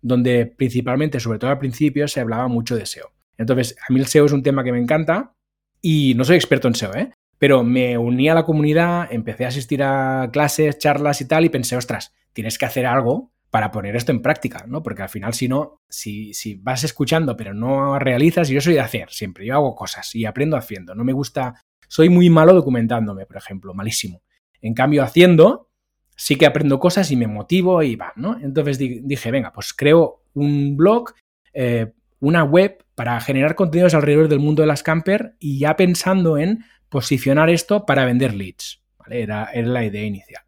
donde 0.00 0.46
principalmente, 0.46 1.18
sobre 1.18 1.40
todo 1.40 1.50
al 1.50 1.58
principio, 1.58 2.06
se 2.06 2.20
hablaba 2.20 2.46
mucho 2.46 2.76
de 2.76 2.86
SEO. 2.86 3.10
Entonces, 3.36 3.74
a 3.88 3.92
mí 3.92 3.98
el 3.98 4.06
SEO 4.06 4.26
es 4.26 4.32
un 4.32 4.44
tema 4.44 4.62
que 4.62 4.70
me 4.70 4.78
encanta 4.78 5.34
y 5.82 6.14
no 6.14 6.24
soy 6.24 6.36
experto 6.36 6.68
en 6.68 6.76
SEO, 6.76 6.94
¿eh? 6.94 7.10
Pero 7.38 7.64
me 7.64 7.98
uní 7.98 8.28
a 8.28 8.34
la 8.34 8.44
comunidad, 8.44 9.08
empecé 9.10 9.44
a 9.44 9.48
asistir 9.48 9.82
a 9.82 10.30
clases, 10.32 10.78
charlas 10.78 11.20
y 11.20 11.24
tal, 11.24 11.44
y 11.44 11.48
pensé, 11.48 11.76
ostras, 11.76 12.14
tienes 12.32 12.58
que 12.58 12.66
hacer 12.66 12.86
algo 12.86 13.32
para 13.50 13.72
poner 13.72 13.96
esto 13.96 14.12
en 14.12 14.22
práctica, 14.22 14.64
¿no? 14.66 14.82
Porque 14.82 15.02
al 15.02 15.08
final, 15.08 15.34
si 15.34 15.48
no, 15.48 15.80
si, 15.88 16.32
si 16.34 16.54
vas 16.54 16.84
escuchando 16.84 17.36
pero 17.36 17.52
no 17.52 17.98
realizas, 17.98 18.48
yo 18.48 18.60
soy 18.60 18.74
de 18.74 18.80
hacer 18.80 19.10
siempre, 19.10 19.44
yo 19.44 19.54
hago 19.54 19.74
cosas 19.74 20.14
y 20.14 20.24
aprendo 20.24 20.56
haciendo, 20.56 20.94
no 20.94 21.04
me 21.04 21.12
gusta, 21.12 21.60
soy 21.88 22.08
muy 22.08 22.30
malo 22.30 22.54
documentándome, 22.54 23.26
por 23.26 23.36
ejemplo, 23.36 23.74
malísimo. 23.74 24.22
En 24.62 24.74
cambio, 24.74 25.02
haciendo, 25.02 25.68
sí 26.14 26.36
que 26.36 26.46
aprendo 26.46 26.78
cosas 26.78 27.10
y 27.10 27.16
me 27.16 27.26
motivo 27.26 27.82
y 27.82 27.96
va, 27.96 28.12
¿no? 28.14 28.38
Entonces 28.40 28.78
dije, 28.78 29.30
venga, 29.30 29.52
pues 29.52 29.72
creo 29.72 30.22
un 30.34 30.76
blog, 30.76 31.12
eh, 31.52 31.92
una 32.20 32.44
web 32.44 32.84
para 32.94 33.18
generar 33.20 33.54
contenidos 33.56 33.94
alrededor 33.94 34.28
del 34.28 34.38
mundo 34.38 34.62
de 34.62 34.68
las 34.68 34.82
camper 34.82 35.34
y 35.40 35.58
ya 35.58 35.76
pensando 35.76 36.38
en 36.38 36.64
posicionar 36.88 37.50
esto 37.50 37.86
para 37.86 38.04
vender 38.04 38.34
leads, 38.34 38.82
era 39.08 39.50
la 39.54 39.84
idea 39.84 40.04
inicial. 40.04 40.44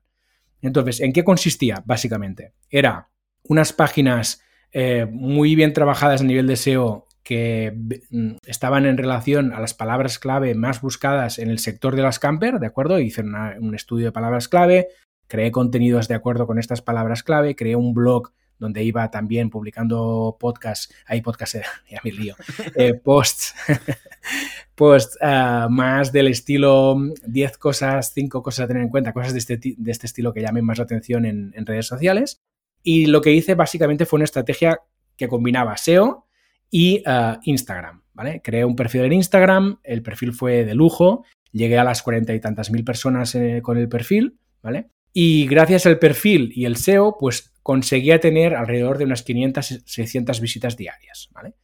Entonces, 0.63 1.01
¿en 1.01 1.13
qué 1.13 1.25
consistía? 1.25 1.83
Básicamente, 1.85 2.55
era 2.71 3.09
unas 3.45 3.73
páginas 3.73 4.43
eh, 4.73 5.07
muy 5.11 5.55
bien 5.55 5.73
trabajadas 5.73 6.23
a 6.23 6.25
nivel 6.25 6.47
de 6.47 6.57
SEO 6.57 7.07
que 7.23 7.73
mm, 8.11 8.37
estaban 8.47 8.87
en 8.87 8.97
relación 8.97 9.53
a 9.53 9.61
las 9.61 9.75
palabras 9.75 10.19
clave 10.19 10.55
más 10.55 10.81
buscadas 10.81 11.39
en 11.39 11.51
el 11.51 11.59
sector 11.59 11.95
de 11.97 12.03
las 12.03 12.19
camper, 12.19 12.59
¿de 12.59 12.67
acuerdo? 12.67 12.99
Hice 12.99 13.23
un 13.23 13.75
estudio 13.75 14.07
de 14.07 14.13
palabras 14.13 14.49
clave, 14.49 14.89
creé 15.29 15.51
contenidos 15.51 16.09
de 16.09 16.15
acuerdo 16.15 16.47
con 16.47 16.59
estas 16.59 16.83
palabras 16.83 17.23
clave, 17.23 17.55
creé 17.55 17.77
un 17.77 17.93
blog 17.93 18.33
donde 18.63 18.85
iba 18.85 19.11
también 19.11 19.51
publicando 19.51 20.37
podcasts, 20.39 20.95
hay 21.07 21.21
podcasts, 21.21 21.59
ya 21.91 22.01
me 22.05 22.13
lío, 22.13 22.37
eh, 22.77 22.95
posts, 22.95 23.55
posts 24.77 25.19
uh, 25.21 25.69
más 25.69 26.13
del 26.13 26.29
estilo 26.29 26.97
10 27.27 27.59
cosas, 27.59 28.13
5 28.15 28.41
cosas 28.41 28.65
a 28.65 28.69
tener 28.69 28.85
en 28.85 28.89
cuenta, 28.89 29.13
cosas 29.13 29.33
de 29.33 29.41
este, 29.41 29.59
de 29.59 29.91
este 29.91 30.07
estilo 30.07 30.33
que 30.33 30.43
llamen 30.43 30.65
más 30.65 30.79
la 30.79 30.85
atención 30.85 31.27
en, 31.27 31.53
redes 31.67 31.87
sociales. 31.87 32.41
Y 32.85 33.07
lo 33.07 33.21
que 33.21 33.33
hice 33.33 33.57
básicamente 33.57 34.07
fue 34.07 34.19
una 34.19 34.25
estrategia 34.25 34.79
que 35.17 35.27
combinaba 35.27 35.77
SEO 35.77 36.27
y 36.71 37.03
uh, 37.05 37.39
Instagram, 37.43 38.03
¿vale? 38.15 38.43
Creé 38.43 38.65
un 38.65 38.77
perfil 38.77 39.03
en 39.03 39.15
Instagram, 39.15 39.81
el 39.83 40.03
perfil 40.03 40.33
fue 40.33 40.65
de 40.65 40.75
lujo, 40.77 41.25
llegué 41.51 41.79
a 41.79 41.85
las 41.85 42.03
cuarenta 42.03 42.33
y 42.33 42.41
tantas 42.41 42.71
mil 42.71 42.85
personas 42.85 43.35
eh, 43.35 43.61
con 43.61 43.77
el 43.77 43.89
perfil, 43.89 44.39
¿vale? 44.63 44.89
Y 45.13 45.47
gracias 45.47 45.87
al 45.87 45.99
perfil 45.99 46.53
y 46.55 46.65
el 46.65 46.77
SEO, 46.77 47.17
pues 47.19 47.53
conseguía 47.63 48.19
tener 48.19 48.55
alrededor 48.55 48.99
de 48.99 49.05
unas 49.05 49.23
500, 49.23 49.83
600 49.85 50.41
visitas 50.41 50.77
diarias, 50.77 51.29
¿vale? 51.33 51.55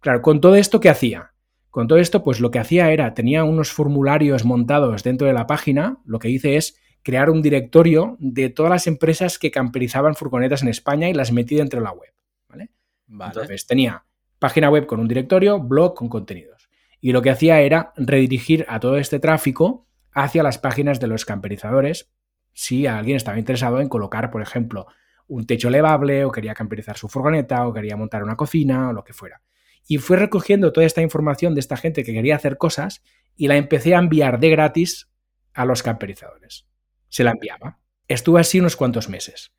Claro, 0.00 0.22
con 0.22 0.40
todo 0.40 0.56
esto, 0.56 0.80
¿qué 0.80 0.88
hacía? 0.88 1.32
Con 1.70 1.88
todo 1.88 1.98
esto, 1.98 2.22
pues 2.22 2.40
lo 2.40 2.50
que 2.50 2.58
hacía 2.58 2.90
era, 2.92 3.14
tenía 3.14 3.44
unos 3.44 3.72
formularios 3.72 4.44
montados 4.44 5.02
dentro 5.02 5.26
de 5.26 5.34
la 5.34 5.46
página, 5.46 5.98
lo 6.04 6.18
que 6.18 6.30
hice 6.30 6.56
es 6.56 6.80
crear 7.02 7.30
un 7.30 7.42
directorio 7.42 8.16
de 8.20 8.48
todas 8.48 8.70
las 8.70 8.86
empresas 8.86 9.38
que 9.38 9.50
camperizaban 9.50 10.14
furgonetas 10.14 10.62
en 10.62 10.68
España 10.68 11.08
y 11.08 11.14
las 11.14 11.32
metí 11.32 11.56
dentro 11.56 11.80
de 11.80 11.84
la 11.84 11.92
web, 11.92 12.12
¿vale? 12.48 12.70
Entonces 13.08 13.66
tenía 13.66 14.04
página 14.38 14.70
web 14.70 14.86
con 14.86 15.00
un 15.00 15.08
directorio, 15.08 15.60
blog 15.60 15.94
con 15.94 16.08
contenidos. 16.08 16.68
Y 17.00 17.12
lo 17.12 17.20
que 17.20 17.30
hacía 17.30 17.60
era 17.60 17.92
redirigir 17.96 18.64
a 18.68 18.80
todo 18.80 18.96
este 18.96 19.20
tráfico 19.20 19.86
hacia 20.12 20.42
las 20.42 20.58
páginas 20.58 21.00
de 21.00 21.06
los 21.06 21.24
camperizadores 21.24 22.10
si 22.54 22.86
alguien 22.86 23.16
estaba 23.16 23.38
interesado 23.38 23.80
en 23.80 23.88
colocar, 23.88 24.30
por 24.30 24.40
ejemplo, 24.40 24.86
un 25.26 25.46
techo 25.46 25.68
elevable 25.68 26.24
o 26.24 26.32
quería 26.32 26.54
camperizar 26.54 26.96
su 26.96 27.08
furgoneta 27.08 27.66
o 27.66 27.72
quería 27.72 27.96
montar 27.96 28.22
una 28.22 28.36
cocina 28.36 28.88
o 28.88 28.92
lo 28.92 29.04
que 29.04 29.12
fuera. 29.12 29.42
Y 29.86 29.98
fui 29.98 30.16
recogiendo 30.16 30.72
toda 30.72 30.86
esta 30.86 31.02
información 31.02 31.54
de 31.54 31.60
esta 31.60 31.76
gente 31.76 32.04
que 32.04 32.14
quería 32.14 32.36
hacer 32.36 32.56
cosas 32.56 33.02
y 33.36 33.48
la 33.48 33.56
empecé 33.56 33.94
a 33.94 33.98
enviar 33.98 34.40
de 34.40 34.50
gratis 34.50 35.10
a 35.52 35.64
los 35.66 35.82
camperizadores. 35.82 36.66
Se 37.08 37.24
la 37.24 37.32
enviaba. 37.32 37.78
Estuve 38.08 38.40
así 38.40 38.60
unos 38.60 38.76
cuantos 38.76 39.08
meses. 39.08 39.52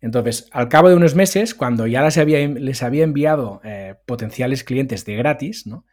Entonces, 0.00 0.48
al 0.52 0.68
cabo 0.68 0.88
de 0.88 0.94
unos 0.94 1.14
meses, 1.14 1.54
cuando 1.54 1.86
ya 1.86 2.02
les 2.02 2.18
había, 2.18 2.46
les 2.46 2.82
había 2.82 3.04
enviado 3.04 3.60
eh, 3.64 3.96
potenciales 4.06 4.64
clientes 4.64 5.04
de 5.04 5.16
gratis, 5.16 5.66
¿no? 5.66 5.84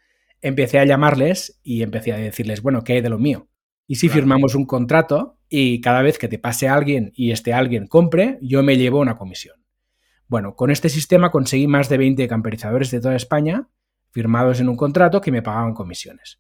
empecé 0.44 0.78
a 0.78 0.86
llamarles 0.86 1.60
y 1.64 1.82
empecé 1.82 2.12
a 2.14 2.18
decirles, 2.18 2.62
bueno, 2.62 2.84
¿qué 2.84 2.94
hay 2.94 3.02
de 3.02 3.10
lo 3.10 3.18
mío? 3.18 3.48
Y 3.88 3.96
si 3.96 4.10
firmamos 4.10 4.56
un 4.56 4.66
contrato 4.66 5.38
y 5.50 5.82
cada 5.82 6.02
vez 6.02 6.18
que 6.18 6.28
te 6.28 6.40
pase 6.40 6.70
alguien 6.70 7.12
y 7.16 7.32
este 7.32 7.54
alguien 7.54 7.88
compre, 7.88 8.40
yo 8.42 8.64
me 8.64 8.78
llevo 8.78 9.00
una 9.00 9.18
comisión. 9.18 9.64
Bueno, 10.28 10.56
con 10.56 10.72
este 10.72 10.90
sistema 10.90 11.32
conseguí 11.32 11.68
más 11.68 11.90
de 11.90 11.98
20 11.98 12.28
camperizadores 12.28 12.92
de 12.92 13.02
toda 13.02 13.16
España 13.16 13.68
firmados 14.12 14.60
en 14.60 14.70
un 14.70 14.78
contrato 14.78 15.22
que 15.22 15.32
me 15.32 15.42
pagaban 15.42 15.74
comisiones. 15.74 16.40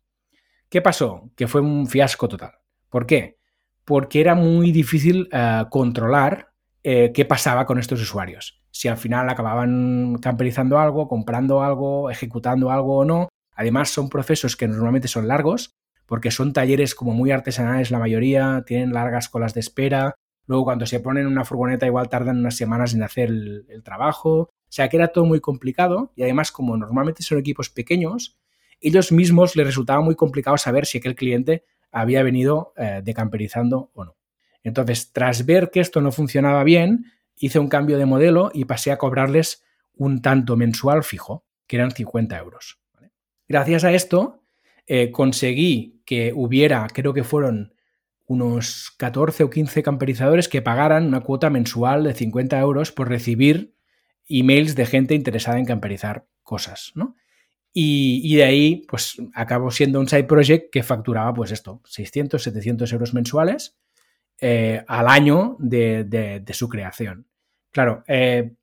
¿Qué 0.70 0.82
pasó? 0.82 1.32
Que 1.36 1.48
fue 1.48 1.62
un 1.62 1.88
fiasco 1.88 2.28
total. 2.28 2.54
¿Por 2.90 3.06
qué? 3.06 3.38
Porque 3.84 4.22
era 4.22 4.36
muy 4.36 4.72
difícil 4.72 5.28
eh, 5.32 5.64
controlar 5.70 6.54
eh, 6.84 7.12
qué 7.14 7.26
pasaba 7.26 7.66
con 7.66 7.78
estos 7.78 8.02
usuarios. 8.02 8.64
Si 8.72 8.88
al 8.88 8.98
final 8.98 9.30
acababan 9.30 10.16
camperizando 10.22 10.80
algo, 10.80 11.08
comprando 11.08 11.62
algo, 11.62 12.10
ejecutando 12.10 12.72
algo 12.72 12.98
o 12.98 13.06
no. 13.06 13.30
Además, 13.56 13.90
son 13.90 14.10
procesos 14.10 14.56
que 14.56 14.68
normalmente 14.68 15.08
son 15.08 15.28
largos 15.28 15.76
porque 16.14 16.30
son 16.30 16.54
talleres 16.54 16.94
como 16.94 17.12
muy 17.12 17.32
artesanales 17.32 17.90
la 17.90 17.98
mayoría, 17.98 18.64
tienen 18.68 18.94
largas 18.94 19.30
colas 19.30 19.56
de 19.56 19.62
espera, 19.62 20.14
luego 20.46 20.66
cuando 20.66 20.86
se 20.86 21.00
ponen 21.00 21.26
una 21.26 21.44
furgoneta 21.44 21.88
igual 21.88 22.08
tardan 22.08 22.38
unas 22.38 22.56
semanas 22.56 22.94
en 22.94 23.02
hacer 23.02 23.30
el, 23.30 23.82
trabajo, 23.84 24.42
o 24.42 24.52
sea 24.70 24.90
que 24.90 24.98
era 24.98 25.08
todo 25.08 25.26
muy 25.26 25.40
complicado 25.40 26.14
y 26.16 26.22
además 26.22 26.52
como 26.52 26.78
normalmente 26.78 27.24
son 27.24 27.40
equipos 27.40 27.72
pequeños, 27.72 28.38
ellos 28.80 29.12
mismos 29.12 29.56
les 29.56 29.66
resultaba 29.66 30.02
muy 30.02 30.14
complicado 30.14 30.56
saber 30.60 30.86
si 30.86 31.00
aquel 31.00 31.16
cliente 31.16 31.66
había 31.92 32.22
venido 32.22 32.74
eh, 32.78 33.02
decamperizando 33.04 33.90
o 33.96 34.06
no. 34.06 34.16
Entonces, 34.62 35.14
tras 35.14 35.48
ver 35.48 35.72
que 35.72 35.80
esto 35.80 36.00
no 36.00 36.12
funcionaba 36.12 36.64
bien, 36.64 37.06
hice 37.38 37.58
un 37.58 37.70
cambio 37.70 37.98
de 37.98 38.06
modelo 38.06 38.52
y 38.54 38.66
pasé 38.66 38.92
a 38.92 39.00
cobrarles 39.00 39.64
un 39.96 40.22
tanto 40.22 40.58
mensual 40.58 41.04
fijo, 41.04 41.44
que 41.66 41.78
eran 41.78 41.90
50 41.90 42.38
euros. 42.38 42.78
Gracias 43.48 43.84
a 43.84 43.92
esto, 43.94 44.43
eh, 44.88 45.12
conseguí 45.12 46.02
que 46.06 46.34
hubiera, 46.36 46.88
creo 46.88 47.14
que 47.14 47.24
fueron 47.24 47.74
unos 48.26 48.92
14 48.98 49.44
o 49.44 49.50
15 49.50 49.84
camperizadores 49.84 50.48
que 50.48 50.62
pagaran 50.62 51.06
una 51.06 51.22
cuota 51.22 51.50
mensual 51.50 52.04
de 52.04 52.14
50 52.14 52.60
euros 52.60 52.92
por 52.92 53.10
recibir 53.10 53.76
emails 54.28 54.76
de 54.76 54.86
gente 54.86 55.16
interesada 55.16 55.60
en 55.60 55.66
camperizar 55.66 56.26
cosas, 56.44 56.92
¿no? 56.96 57.16
Y, 57.76 58.36
de 58.36 58.44
ahí, 58.44 58.86
pues, 58.88 59.18
acabó 59.34 59.72
siendo 59.72 60.00
un 60.00 60.08
side 60.08 60.26
project 60.26 60.72
que 60.72 60.84
facturaba, 60.84 61.34
pues 61.34 61.52
esto, 61.52 61.82
600, 61.86 62.44
700 62.44 62.94
euros 62.94 63.16
mensuales 63.16 63.80
eh, 64.40 64.84
al 64.88 65.08
año 65.08 65.56
de, 65.58 66.44
su 66.54 66.70
creación. 66.70 67.26
Claro, 67.72 68.04
eh, 68.08 68.54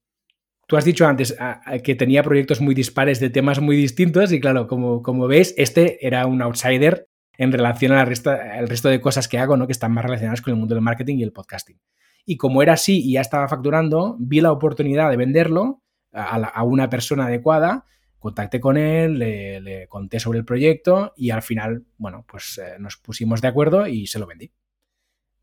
Tú 0.71 0.77
has 0.77 0.85
dicho 0.85 1.05
antes 1.05 1.37
que 1.83 1.97
tenía 1.97 2.23
proyectos 2.23 2.61
muy 2.61 2.77
dispares 2.77 3.19
de 3.19 3.29
temas 3.29 3.59
muy 3.59 3.75
distintos 3.75 4.31
y 4.31 4.39
claro, 4.39 4.69
como, 4.69 5.03
como 5.03 5.27
veis, 5.27 5.53
este 5.57 6.07
era 6.07 6.27
un 6.27 6.41
outsider 6.43 7.09
en 7.37 7.51
relación 7.51 7.91
al 7.91 8.07
resto, 8.07 8.89
de 8.89 9.01
cosas 9.01 9.27
que 9.27 9.39
hago, 9.39 9.57
¿no? 9.57 9.67
que 9.67 9.73
están 9.73 9.91
más 9.91 10.05
relacionadas 10.05 10.43
con 10.43 10.53
el 10.53 10.61
mundo 10.61 10.77
del 10.77 10.85
marketing 10.85 11.17
y 11.17 11.23
el 11.25 11.33
podcasting. 11.33 11.81
Y 12.25 12.37
como 12.37 12.63
era 12.63 12.75
así 12.75 13.03
y 13.05 13.15
ya 13.15 13.21
estaba 13.21 13.49
facturando, 13.49 14.17
vi 14.21 14.41
la 14.41 14.53
oportunidad 14.53 15.11
de 15.11 15.17
venderlo 15.17 15.83
a, 16.13 16.63
una 16.63 16.89
persona 16.89 17.27
adecuada, 17.27 17.85
contacté 18.21 18.61
con 18.61 18.77
él, 18.77 19.19
le, 19.19 19.89
conté 19.89 20.21
sobre 20.21 20.39
el 20.39 20.45
proyecto 20.45 21.13
y 21.17 21.31
al 21.31 21.43
final, 21.43 21.85
bueno, 21.97 22.25
pues 22.29 22.59
eh, 22.59 22.77
nos 22.79 22.97
pusimos 22.97 23.41
de 23.41 23.49
acuerdo 23.49 23.89
y 23.89 24.07
se 24.07 24.21
lo 24.21 24.27
vendí. 24.29 24.53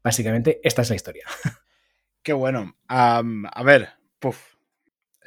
Básicamente, 0.02 0.62
esta 0.64 0.84
es 0.84 0.90
la 0.90 0.96
historia. 0.96 1.26
Qué 2.24 2.32
bueno. 2.32 2.78
a 2.88 3.24
ver, 3.66 3.90
puff, 4.20 4.57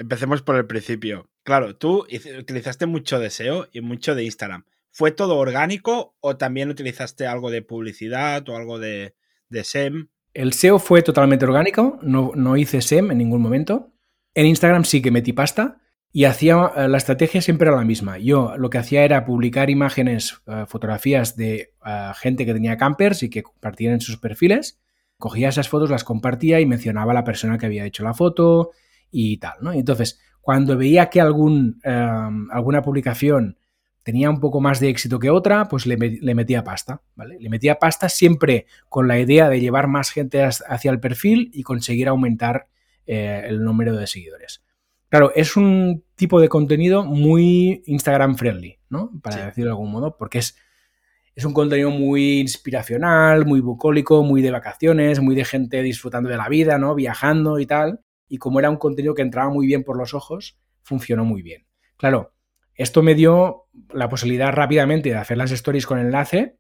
Empecemos 0.00 0.40
por 0.40 0.56
el 0.56 0.66
principio. 0.66 1.28
Claro, 1.42 1.76
tú 1.76 2.06
utilizaste 2.38 2.86
mucho 2.86 3.18
de 3.18 3.28
SEO 3.28 3.68
y 3.70 3.82
mucho 3.82 4.14
de 4.14 4.24
Instagram. 4.24 4.64
¿Fue 4.90 5.10
todo 5.10 5.36
orgánico 5.36 6.16
o 6.20 6.38
también 6.38 6.70
utilizaste 6.70 7.26
algo 7.26 7.50
de 7.50 7.60
publicidad 7.60 8.48
o 8.48 8.56
algo 8.56 8.78
de, 8.78 9.14
SEM? 9.50 10.08
El 10.32 10.54
SEO 10.54 10.78
fue 10.78 11.02
totalmente 11.02 11.44
orgánico, 11.44 11.98
no, 12.00 12.32
no, 12.34 12.56
hice 12.56 12.80
SEM 12.80 13.10
en 13.10 13.18
ningún 13.18 13.42
momento. 13.42 13.92
En 14.32 14.46
Instagram 14.46 14.86
sí 14.86 15.02
que 15.02 15.10
metí 15.10 15.34
pasta 15.34 15.82
y 16.12 16.24
hacía 16.24 16.72
eh, 16.76 16.88
la 16.88 16.96
estrategia 16.96 17.42
siempre 17.42 17.68
era 17.68 17.76
la 17.76 17.84
misma. 17.84 18.16
Yo 18.16 18.56
lo 18.56 18.70
que 18.70 18.78
hacía 18.78 19.04
era 19.04 19.26
publicar 19.26 19.68
imágenes, 19.68 20.40
eh, 20.46 20.64
fotografías 20.66 21.36
de 21.36 21.74
eh, 21.84 22.12
gente 22.16 22.46
que 22.46 22.54
tenía 22.54 22.78
campers 22.78 23.22
y 23.22 23.28
que 23.28 23.42
compartían 23.42 23.92
en 23.92 24.00
sus 24.00 24.16
perfiles. 24.16 24.80
Cogía 25.18 25.50
esas 25.50 25.68
fotos, 25.68 25.90
las 25.90 26.04
compartía 26.04 26.58
y 26.58 26.64
mencionaba 26.64 27.12
a 27.12 27.16
la 27.16 27.24
persona 27.24 27.58
que 27.58 27.66
había 27.66 27.84
hecho 27.84 28.02
la 28.02 28.14
foto, 28.14 28.70
y 29.10 29.38
tal, 29.38 29.54
¿no? 29.60 29.72
Entonces, 29.72 30.20
cuando 30.40 30.76
veía 30.76 31.10
que 31.10 31.20
algún, 31.20 31.80
em, 31.84 32.50
alguna 32.50 32.82
publicación 32.82 33.56
tenía 34.02 34.30
un 34.30 34.40
poco 34.40 34.60
más 34.60 34.80
de 34.80 34.88
éxito 34.88 35.18
que 35.18 35.30
otra, 35.30 35.68
pues 35.68 35.86
le, 35.86 35.96
metía 35.96 36.64
pasta, 36.64 37.02
¿vale? 37.14 37.36
Le 37.38 37.50
metía 37.50 37.78
pasta 37.78 38.08
siempre 38.08 38.66
con 38.88 39.06
la 39.06 39.18
idea 39.18 39.48
de 39.48 39.60
llevar 39.60 39.88
más 39.88 40.10
gente 40.10 40.42
hacia 40.42 40.90
el 40.90 41.00
perfil 41.00 41.50
y 41.52 41.62
conseguir 41.62 42.08
aumentar 42.08 42.66
eh, 43.06 43.44
el 43.46 43.62
número 43.62 43.96
de 43.96 44.06
seguidores. 44.06 44.62
Claro, 45.08 45.32
es 45.34 45.56
un 45.56 46.04
tipo 46.14 46.40
de 46.40 46.48
contenido 46.48 47.04
muy 47.04 47.82
Instagram 47.86 48.36
friendly, 48.36 48.78
¿no? 48.88 49.10
Para 49.22 49.46
decirlo 49.46 49.70
de 49.70 49.72
algún 49.72 49.90
modo, 49.90 50.16
porque 50.16 50.38
es, 50.38 50.56
es 51.34 51.44
un 51.44 51.52
contenido 51.52 51.90
muy 51.90 52.40
inspiracional, 52.40 53.44
muy 53.44 53.60
bucólico, 53.60 54.22
muy 54.22 54.40
de 54.40 54.50
vacaciones, 54.50 55.20
muy 55.20 55.34
de 55.34 55.44
gente 55.44 55.82
disfrutando 55.82 56.30
de 56.30 56.36
la 56.36 56.48
vida, 56.48 56.78
¿no? 56.78 56.94
Viajando 56.94 57.58
y 57.58 57.66
tal 57.66 58.00
y 58.30 58.38
como 58.38 58.60
era 58.60 58.70
un 58.70 58.76
contenido 58.76 59.14
que 59.14 59.22
entraba 59.22 59.50
muy 59.50 59.66
bien 59.66 59.84
por 59.84 59.98
los 59.98 60.14
ojos, 60.14 60.56
funcionó 60.82 61.26
muy 61.26 61.42
bien. 61.42 61.66
Claro, 61.98 62.32
esto 62.74 63.02
me 63.02 63.14
dio 63.14 63.66
la 63.92 64.08
posibilidad 64.08 64.52
rápidamente 64.52 65.10
de 65.10 65.16
hacer 65.16 65.36
las 65.36 65.50
stories 65.50 65.84
con 65.84 65.98
enlace 65.98 66.56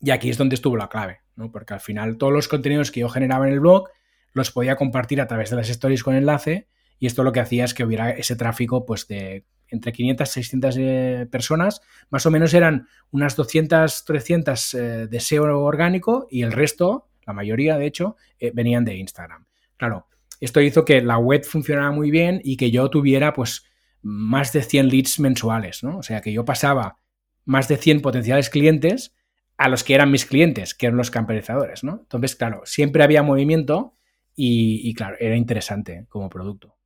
y 0.00 0.10
aquí 0.10 0.30
es 0.30 0.38
donde 0.38 0.54
estuvo 0.54 0.76
la 0.76 0.88
clave, 0.88 1.20
¿no? 1.36 1.50
porque 1.50 1.74
al 1.74 1.80
final 1.80 2.16
todos 2.16 2.32
los 2.32 2.48
contenidos 2.48 2.90
que 2.90 3.00
yo 3.00 3.08
generaba 3.10 3.46
en 3.46 3.52
el 3.52 3.60
blog 3.60 3.88
los 4.32 4.52
podía 4.52 4.76
compartir 4.76 5.20
a 5.20 5.26
través 5.26 5.50
de 5.50 5.56
las 5.56 5.68
stories 5.68 6.04
con 6.04 6.14
enlace 6.14 6.68
y 6.98 7.06
esto 7.06 7.24
lo 7.24 7.32
que 7.32 7.40
hacía 7.40 7.64
es 7.64 7.74
que 7.74 7.84
hubiera 7.84 8.10
ese 8.10 8.36
tráfico 8.36 8.86
pues 8.86 9.08
de 9.08 9.44
entre 9.68 9.92
500 9.92 10.28
y 10.28 10.32
600 10.32 10.76
eh, 10.78 11.28
personas, 11.30 11.80
más 12.08 12.24
o 12.26 12.30
menos 12.30 12.54
eran 12.54 12.86
unas 13.10 13.34
200, 13.34 14.04
300 14.04 14.74
eh, 14.74 14.78
de 15.08 15.20
SEO 15.20 15.60
orgánico 15.60 16.28
y 16.30 16.42
el 16.42 16.52
resto, 16.52 17.08
la 17.26 17.32
mayoría 17.32 17.76
de 17.76 17.86
hecho, 17.86 18.16
eh, 18.38 18.52
venían 18.54 18.84
de 18.84 18.94
Instagram. 18.94 19.46
Claro, 19.76 20.06
esto 20.44 20.60
hizo 20.60 20.84
que 20.84 21.00
la 21.00 21.18
web 21.18 21.44
funcionara 21.44 21.90
muy 21.90 22.10
bien 22.10 22.40
y 22.44 22.56
que 22.56 22.70
yo 22.70 22.90
tuviera 22.90 23.32
pues 23.32 23.64
más 24.02 24.52
de 24.52 24.62
100 24.62 24.88
leads 24.88 25.18
mensuales, 25.18 25.82
¿no? 25.82 25.98
O 25.98 26.02
sea, 26.02 26.20
que 26.20 26.32
yo 26.32 26.44
pasaba 26.44 26.98
más 27.44 27.68
de 27.68 27.76
100 27.76 28.02
potenciales 28.02 28.50
clientes 28.50 29.14
a 29.56 29.68
los 29.68 29.84
que 29.84 29.94
eran 29.94 30.10
mis 30.10 30.26
clientes, 30.26 30.74
que 30.74 30.86
eran 30.86 30.96
los 30.96 31.10
camperizadores, 31.10 31.84
¿no? 31.84 32.00
Entonces, 32.02 32.36
claro, 32.36 32.62
siempre 32.64 33.04
había 33.04 33.22
movimiento 33.22 33.96
y, 34.36 34.92
claro, 34.94 35.16
era 35.20 35.36
interesante 35.36 36.06
como 36.08 36.28
producto. 36.28 36.76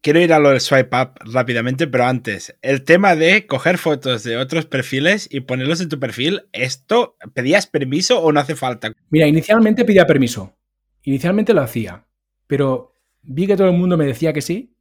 Quiero 0.00 0.20
ir 0.20 0.32
a 0.32 0.38
lo 0.38 0.50
del 0.50 0.60
swipe 0.60 0.96
up 0.96 1.12
rápidamente, 1.20 1.86
pero 1.86 2.04
antes, 2.04 2.56
el 2.62 2.84
tema 2.84 3.16
de 3.16 3.46
coger 3.46 3.78
fotos 3.78 4.22
de 4.24 4.36
otros 4.36 4.66
perfiles 4.66 5.28
y 5.30 5.40
ponerlos 5.40 5.80
en 5.80 5.88
tu 5.88 5.98
perfil, 5.98 6.42
¿esto 6.52 7.16
pedías 7.32 7.66
permiso 7.66 8.20
o 8.20 8.32
no 8.32 8.40
hace 8.40 8.54
falta? 8.54 8.92
Mira, 9.10 9.26
inicialmente 9.26 9.84
pedía 9.84 10.06
permiso. 10.06 10.56
Inicialmente 11.02 11.54
lo 11.54 11.62
hacía, 11.62 12.06
pero 12.46 12.95
vi 13.26 13.46
que 13.46 13.56
todo 13.56 13.68
el 13.68 13.76
mundo 13.76 13.96
me 13.96 14.06
decía 14.06 14.32
que 14.32 14.40
sí 14.40 14.74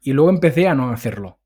y 0.00 0.12
luego 0.12 0.30
empecé 0.30 0.68
a 0.68 0.74
no 0.74 0.90
hacerlo. 0.90 1.38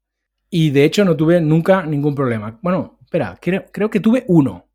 Y 0.51 0.71
de 0.71 0.85
hecho 0.85 1.05
no 1.05 1.17
tuve 1.17 1.41
nunca 1.41 1.85
ningún 1.85 2.15
problema. 2.15 2.59
Bueno, 2.63 2.99
espera, 3.03 3.39
creo, 3.41 3.91
que 3.91 4.01
tuve 4.01 4.25
uno. 4.29 4.69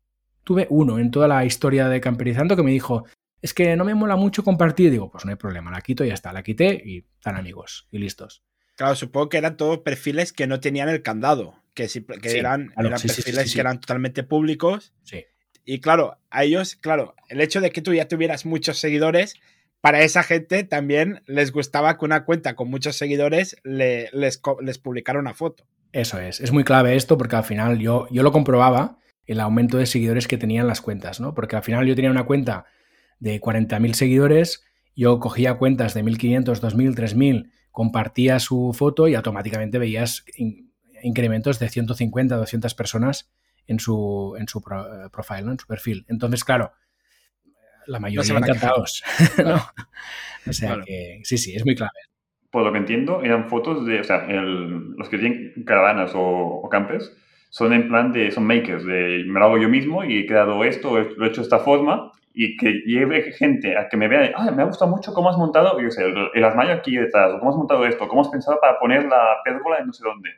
Tuve 0.44 0.66
uno 0.70 0.98
en 0.98 1.10
toda 1.10 1.28
la 1.28 1.44
historia 1.44 1.88
de 1.88 2.00
Camperizando 2.00 2.56
que 2.56 2.62
me 2.62 2.72
dijo, 2.72 3.04
es 3.40 3.54
que 3.54 3.76
no 3.76 3.84
me 3.84 3.94
mola 3.94 4.16
mucho 4.16 4.44
compartir. 4.44 4.90
Digo, 4.90 5.10
pues 5.10 5.24
no 5.24 5.30
hay 5.30 5.36
problema, 5.36 5.70
la 5.70 5.80
quito 5.80 6.04
y 6.04 6.08
ya 6.08 6.14
está. 6.14 6.32
La 6.32 6.42
quité 6.42 6.80
y 6.84 6.98
están 7.16 7.36
amigos 7.36 7.88
y 7.90 7.98
listos. 7.98 8.42
Claro, 8.76 8.94
supongo 8.94 9.28
que 9.28 9.38
eran 9.38 9.56
todos 9.56 9.78
perfiles 9.78 10.32
que 10.32 10.46
no 10.46 10.60
tenían 10.60 10.88
el 10.88 11.02
candado, 11.02 11.54
que, 11.74 11.88
que 12.20 12.38
eran, 12.38 12.72
perfiles 12.74 13.52
que 13.52 13.60
eran 13.60 13.80
totalmente 13.80 14.22
públicos. 14.22 14.92
Sí. 15.02 15.24
Y 15.64 15.80
claro, 15.80 16.18
a 16.30 16.44
ellos, 16.44 16.76
claro, 16.76 17.14
el 17.28 17.40
hecho 17.40 17.60
de 17.60 17.70
que 17.70 17.82
tú 17.82 17.94
ya 17.94 18.08
tuvieras 18.08 18.44
muchos 18.46 18.78
seguidores, 18.78 19.36
para 19.82 20.02
esa 20.02 20.22
gente 20.22 20.64
también 20.64 21.22
les 21.26 21.52
gustaba 21.52 21.98
que 21.98 22.04
una 22.06 22.24
cuenta 22.24 22.54
con 22.54 22.70
muchos 22.70 22.96
seguidores 22.96 23.56
les, 23.64 24.10
les 24.14 24.78
publicara 24.78 25.18
una 25.18 25.34
foto. 25.34 25.66
Eso 25.92 26.18
es, 26.18 26.40
es 26.40 26.52
muy 26.52 26.64
clave 26.64 26.96
esto 26.96 27.18
porque 27.18 27.36
al 27.36 27.44
final 27.44 27.78
yo, 27.78 28.06
yo 28.10 28.22
lo 28.22 28.32
comprobaba, 28.32 28.98
el 29.26 29.40
aumento 29.40 29.78
de 29.78 29.86
seguidores 29.86 30.28
que 30.28 30.38
tenían 30.38 30.66
las 30.66 30.80
cuentas, 30.80 31.20
¿no? 31.20 31.34
Porque 31.34 31.56
al 31.56 31.62
final 31.62 31.86
yo 31.86 31.94
tenía 31.94 32.10
una 32.10 32.24
cuenta 32.24 32.66
de 33.18 33.40
40.000 33.40 33.92
seguidores, 33.94 34.64
yo 34.94 35.18
cogía 35.18 35.54
cuentas 35.54 35.94
de 35.94 36.04
1.500, 36.04 36.60
2.000, 36.60 36.94
3.000, 36.94 37.50
compartía 37.70 38.38
su 38.38 38.72
foto 38.72 39.08
y 39.08 39.14
automáticamente 39.14 39.78
veías 39.78 40.24
incrementos 41.02 41.58
de 41.58 41.68
150, 41.68 42.36
200 42.36 42.74
personas 42.74 43.32
en 43.66 43.80
su, 43.80 44.36
en 44.38 44.46
su 44.46 44.58
eh, 44.58 45.08
profile, 45.10 45.42
¿no? 45.42 45.52
en 45.52 45.58
su 45.58 45.66
perfil. 45.66 46.04
Entonces, 46.08 46.44
claro, 46.44 46.72
la 47.86 47.98
mayoría 48.00 48.38
encantados. 48.38 49.02
O 50.44 50.52
sea 50.52 50.80
que 50.84 51.20
sí, 51.22 51.38
sí, 51.38 51.54
es 51.54 51.64
muy 51.64 51.76
clave. 51.76 51.92
Por 52.50 52.64
lo 52.64 52.72
que 52.72 52.78
entiendo, 52.78 53.22
eran 53.22 53.48
fotos 53.48 53.86
de, 53.86 54.00
o 54.00 54.04
sea, 54.04 54.26
los 54.26 55.08
que 55.08 55.16
tienen 55.16 55.52
caravanas 55.64 56.10
o, 56.16 56.68
campes, 56.68 57.16
son 57.48 57.72
en 57.72 57.86
plan 57.86 58.12
de, 58.12 58.32
son 58.32 58.44
makers, 58.44 58.84
de 58.84 59.22
me 59.24 59.38
lo 59.38 59.46
hago 59.46 59.58
yo 59.58 59.68
mismo 59.68 60.02
y 60.02 60.18
he 60.18 60.26
creado 60.26 60.64
esto, 60.64 60.98
lo 60.98 61.24
he 61.24 61.28
hecho 61.28 61.42
de 61.42 61.44
esta 61.44 61.60
forma 61.60 62.10
y 62.34 62.56
que 62.56 62.82
lleve 62.84 63.30
gente 63.30 63.78
a 63.78 63.88
que 63.88 63.96
me 63.96 64.08
vea, 64.08 64.32
ah, 64.34 64.50
me 64.50 64.62
ha 64.62 64.66
gustado 64.66 64.90
mucho 64.90 65.14
cómo 65.14 65.30
has 65.30 65.36
montado, 65.36 65.80
yo 65.80 65.92
sé, 65.92 66.06
el, 66.06 66.30
el 66.34 66.44
armario 66.44 66.74
aquí 66.74 66.96
detrás, 66.96 67.32
o 67.32 67.38
cómo 67.38 67.52
has 67.52 67.56
montado 67.56 67.86
esto, 67.86 68.08
cómo 68.08 68.22
has 68.22 68.28
pensado 68.30 68.58
para 68.60 68.80
poner 68.80 69.04
la 69.04 69.36
pérgola 69.44 69.78
en 69.78 69.86
no 69.86 69.92
sé 69.92 70.02
dónde 70.02 70.30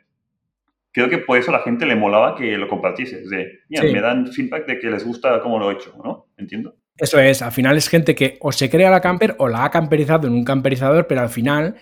creo 0.95 1.09
que 1.09 1.17
por 1.17 1.37
eso 1.37 1.51
a 1.51 1.57
la 1.57 1.63
gente 1.63 1.85
le 1.85 1.97
molaba 1.97 2.35
que 2.35 2.57
lo 2.57 2.69
compartieses. 2.69 3.29
De, 3.29 3.59
mira, 3.67 3.83
me 3.83 3.99
dan 3.99 4.27
feedback 4.27 4.65
de 4.65 4.79
que 4.79 4.89
les 4.89 5.05
gusta 5.05 5.41
cómo 5.41 5.59
lo 5.59 5.69
he 5.69 5.73
hecho, 5.73 5.93
¿no? 6.01 6.27
¿Entiendo? 6.37 6.73
Eso 6.97 7.19
es, 7.19 7.41
al 7.41 7.51
final 7.51 7.75
es 7.77 7.89
gente 7.89 8.15
que 8.15 8.37
o 8.41 8.51
se 8.51 8.69
crea 8.69 8.89
la 8.89 9.01
camper 9.01 9.35
o 9.39 9.47
la 9.47 9.65
ha 9.65 9.71
camperizado 9.71 10.27
en 10.27 10.33
un 10.33 10.45
camperizador, 10.45 11.07
pero 11.07 11.21
al 11.21 11.29
final 11.29 11.75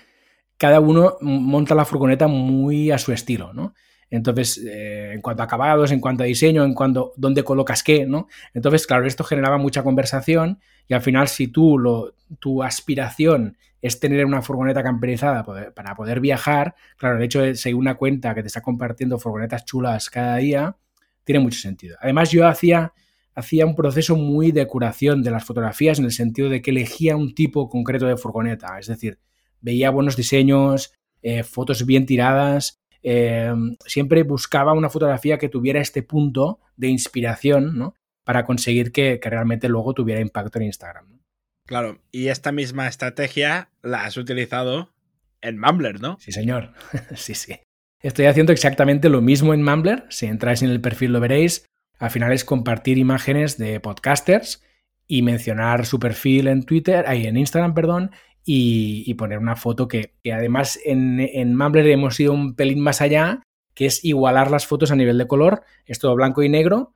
cada 0.58 0.80
uno 0.80 1.18
monta 1.22 1.76
la 1.76 1.86
furgoneta 1.86 2.28
muy 2.28 2.90
a 2.90 2.98
su 2.98 3.12
estilo, 3.12 3.54
¿no? 3.54 3.74
Entonces, 4.10 4.60
eh, 4.64 5.12
en 5.14 5.22
cuanto 5.22 5.42
a 5.42 5.46
acabados, 5.46 5.92
en 5.92 6.00
cuanto 6.00 6.24
a 6.24 6.28
diseño, 6.28 6.64
en 6.64 6.74
cuanto 6.74 7.08
a 7.08 7.12
dónde 7.18 7.44
colocas 7.44 7.82
qué, 7.84 8.06
¿no? 8.06 8.28
Entonces, 8.54 8.86
claro, 8.86 9.08
esto 9.08 9.24
generaba 9.24 9.58
mucha 9.58 9.84
conversación 9.84 10.60
y 10.88 10.94
al 10.94 11.02
final 11.02 11.28
si 11.28 11.48
tú, 11.48 11.78
lo, 11.78 12.14
tu 12.40 12.62
aspiración 12.62 13.58
es 13.82 14.00
tener 14.00 14.26
una 14.26 14.42
furgoneta 14.42 14.82
camperizada 14.82 15.44
para 15.74 15.96
poder 15.96 16.20
viajar, 16.20 16.76
claro, 16.98 17.18
el 17.18 17.24
hecho 17.24 17.42
de 17.42 17.56
seguir 17.56 17.76
una 17.76 17.96
cuenta 17.96 18.34
que 18.34 18.42
te 18.42 18.48
está 18.48 18.62
compartiendo 18.62 19.20
furgonetas 19.20 19.66
chulas 19.66 20.10
cada 20.10 20.38
día, 20.38 20.78
tiene 21.24 21.40
mucho 21.40 21.60
sentido. 21.60 21.98
Además, 22.00 22.32
yo 22.32 22.48
hacía, 22.48 22.94
hacía 23.36 23.66
un 23.66 23.76
proceso 23.76 24.16
muy 24.16 24.52
de 24.52 24.68
curación 24.68 25.24
de 25.24 25.32
las 25.32 25.44
fotografías 25.44 26.00
en 26.00 26.06
el 26.06 26.12
sentido 26.12 26.50
de 26.50 26.62
que 26.62 26.72
elegía 26.72 27.16
un 27.16 27.34
tipo 27.34 27.70
concreto 27.70 28.06
de 28.06 28.18
furgoneta, 28.18 28.78
es 28.80 28.88
decir, 28.88 29.20
veía 29.62 29.90
buenos 29.90 30.16
diseños, 30.16 30.94
eh, 31.22 31.44
fotos 31.44 31.86
bien 31.86 32.06
tiradas, 32.06 32.80
eh, 33.02 33.54
siempre 33.86 34.24
buscaba 34.24 34.74
una 34.74 34.90
fotografía 34.90 35.38
que 35.38 35.50
tuviera 35.50 35.82
este 35.82 36.04
punto 36.04 36.60
de 36.78 36.88
inspiración, 36.88 37.78
¿no? 37.78 37.96
Para 38.24 38.46
conseguir 38.46 38.92
que, 38.92 39.20
que 39.20 39.30
realmente 39.30 39.68
luego 39.68 39.94
tuviera 39.94 40.22
impacto 40.22 40.60
en 40.60 40.66
Instagram. 40.66 41.20
Claro, 41.66 42.02
y 42.12 42.28
esta 42.28 42.52
misma 42.52 42.88
estrategia 42.88 43.70
la 43.82 44.06
has 44.06 44.18
utilizado 44.18 44.94
en 45.42 45.60
Mumbler, 45.60 46.02
¿no? 46.02 46.18
Sí, 46.20 46.32
señor. 46.32 46.74
sí, 47.16 47.36
sí. 47.36 47.60
Estoy 48.02 48.26
haciendo 48.26 48.52
exactamente 48.52 49.10
lo 49.10 49.22
mismo 49.22 49.54
en 49.54 49.64
Mumbler. 49.64 50.06
Si 50.10 50.26
entráis 50.26 50.62
en 50.62 50.70
el 50.70 50.82
perfil 50.82 51.14
lo 51.14 51.20
veréis. 51.20 51.66
Al 52.00 52.12
final 52.12 52.32
es 52.32 52.44
compartir 52.46 52.98
imágenes 52.98 53.58
de 53.58 53.80
podcasters 53.80 54.64
y 55.08 55.22
mencionar 55.22 55.86
su 55.86 56.00
perfil 56.00 56.48
en 56.48 56.64
Twitter, 56.64 57.06
ahí 57.08 57.28
en 57.28 57.38
Instagram, 57.38 57.74
perdón, 57.74 58.12
y, 58.46 59.14
poner 59.14 59.40
una 59.40 59.56
foto 59.56 59.88
que, 59.88 60.16
además 60.32 60.78
en, 60.84 61.20
en 61.20 61.56
Mumbler 61.56 61.88
hemos 61.88 62.20
ido 62.20 62.34
un 62.34 62.56
pelín 62.56 62.82
más 62.82 63.02
allá, 63.02 63.42
que 63.74 63.86
es 63.86 64.04
igualar 64.04 64.52
las 64.52 64.68
fotos 64.68 64.92
a 64.92 64.96
nivel 64.96 65.18
de 65.18 65.28
color. 65.28 65.64
Es 65.86 66.00
todo 66.00 66.16
blanco 66.16 66.44
y 66.44 66.50
negro. 66.50 66.94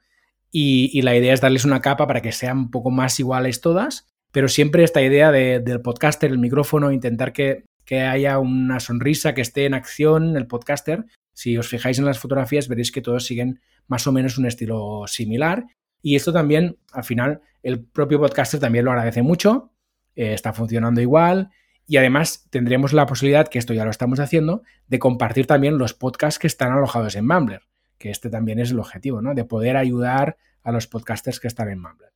Y, 0.51 1.01
la 1.01 1.15
idea 1.15 1.33
es 1.33 1.41
darles 1.41 1.65
una 1.65 1.81
capa 1.81 2.07
para 2.07 2.21
que 2.21 2.31
sean 2.31 2.57
un 2.57 2.71
poco 2.71 2.89
más 2.89 3.19
iguales 3.19 3.61
todas 3.61 4.07
pero 4.31 4.49
siempre 4.49 4.83
esta 4.83 5.01
idea 5.01 5.31
del 5.31 5.81
podcaster, 5.81 6.29
el 6.29 6.37
micrófono, 6.37 6.91
intentar 6.91 7.33
que, 7.33 7.63
haya 7.89 8.37
una 8.37 8.79
sonrisa, 8.79 9.33
que 9.33 9.41
esté 9.41 9.65
en 9.65 9.73
acción 9.73 10.35
el 10.35 10.45
podcaster. 10.45 11.05
Si 11.37 11.55
os 11.55 11.67
fijáis 11.67 11.99
en 11.99 12.05
las 12.05 12.17
fotografías 12.17 12.67
veréis 12.67 12.91
que 12.91 12.99
todos 12.99 13.27
siguen 13.27 13.61
más 13.85 14.07
o 14.07 14.11
menos 14.11 14.39
un 14.39 14.47
estilo 14.47 15.03
similar. 15.05 15.65
Y 16.01 16.15
esto 16.15 16.33
también, 16.33 16.79
al 16.91 17.03
final, 17.03 17.41
el 17.61 17.85
propio 17.85 18.19
podcaster 18.19 18.59
también 18.59 18.85
lo 18.85 18.89
agradece 18.89 19.21
mucho, 19.21 19.71
eh, 20.15 20.33
está 20.33 20.51
funcionando 20.51 20.99
igual. 20.99 21.51
Y 21.85 21.97
además 21.97 22.47
tendremos 22.49 22.91
la 22.91 23.05
posibilidad, 23.05 23.47
que 23.49 23.59
esto 23.59 23.75
ya 23.75 23.85
lo 23.85 23.91
estamos 23.91 24.19
haciendo, 24.19 24.63
de 24.87 24.97
compartir 24.97 25.45
también 25.45 25.77
los 25.77 25.93
podcasts 25.93 26.39
que 26.39 26.47
están 26.47 26.71
alojados 26.71 27.13
en 27.13 27.27
Mumbler, 27.27 27.61
que 27.99 28.09
este 28.09 28.31
también 28.31 28.57
es 28.57 28.71
el 28.71 28.79
objetivo, 28.79 29.21
¿no? 29.21 29.35
De 29.35 29.45
poder 29.45 29.77
ayudar 29.77 30.37
a 30.63 30.71
los 30.71 30.87
podcasters 30.87 31.39
que 31.39 31.47
están 31.47 31.69
en 31.69 31.79
Mumbler. 31.79 32.13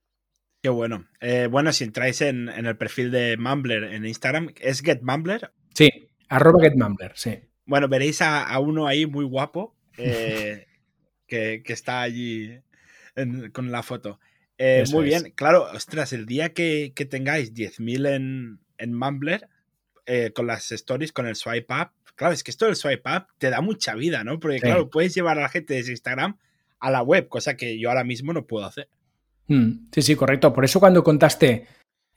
Qué 0.64 0.70
bueno. 0.70 1.06
Eh, 1.20 1.48
bueno, 1.48 1.72
si 1.74 1.84
entráis 1.84 2.22
en, 2.22 2.50
el 2.50 2.76
perfil 2.76 3.12
de 3.12 3.38
Mumbler 3.38 3.84
en 3.84 4.04
Instagram, 4.04 4.52
¿es 4.60 4.82
GetMumbler? 4.82 5.52
Sí, 5.76 5.92
arroba 6.28 6.64
GetMumbler, 6.64 7.12
sí. 7.14 7.40
Bueno, 7.72 7.88
veréis 7.88 8.22
a, 8.22 8.60
uno 8.60 8.86
ahí 8.86 9.06
muy 9.06 9.24
guapo 9.24 9.74
eh, 9.98 10.68
que, 11.26 11.64
está 11.68 12.02
allí 12.02 12.60
con 13.54 13.72
la 13.72 13.82
foto. 13.82 14.20
Eh, 14.58 14.84
muy 14.92 15.06
bien, 15.06 15.32
claro, 15.36 15.70
ostras, 15.74 16.12
el 16.12 16.26
día 16.26 16.54
que, 16.54 16.92
tengáis 17.10 17.54
10.000 17.54 18.10
en, 18.10 18.60
en 18.78 18.94
Mumbler, 18.94 19.48
con 20.36 20.48
las 20.48 20.70
stories, 20.74 21.14
con 21.14 21.28
el 21.28 21.38
swipe 21.38 21.74
up, 21.74 21.92
claro, 22.16 22.34
es 22.34 22.44
que 22.44 22.52
esto 22.52 22.66
del 22.66 22.76
swipe 22.76 23.10
up 23.10 23.28
te 23.38 23.50
da 23.50 23.62
mucha 23.62 23.96
vida, 23.96 24.26
¿no? 24.26 24.38
Porque, 24.38 24.60
claro, 24.60 24.90
puedes 24.90 25.16
llevar 25.16 25.38
a 25.38 25.44
la 25.44 25.50
gente 25.50 25.76
desde 25.76 25.92
Instagram 25.92 26.38
a 26.82 26.92
la 26.92 27.02
web, 27.04 27.30
cosa 27.30 27.56
que 27.56 27.80
yo 27.80 27.88
ahora 27.88 28.04
mismo 28.04 28.34
no 28.34 28.46
puedo 28.46 28.66
hacer. 28.66 28.90
Mm, 29.48 29.88
sí, 29.94 30.02
sí, 30.02 30.16
correcto. 30.18 30.52
Por 30.52 30.66
eso 30.66 30.82
cuando 30.82 31.06
contaste 31.06 31.68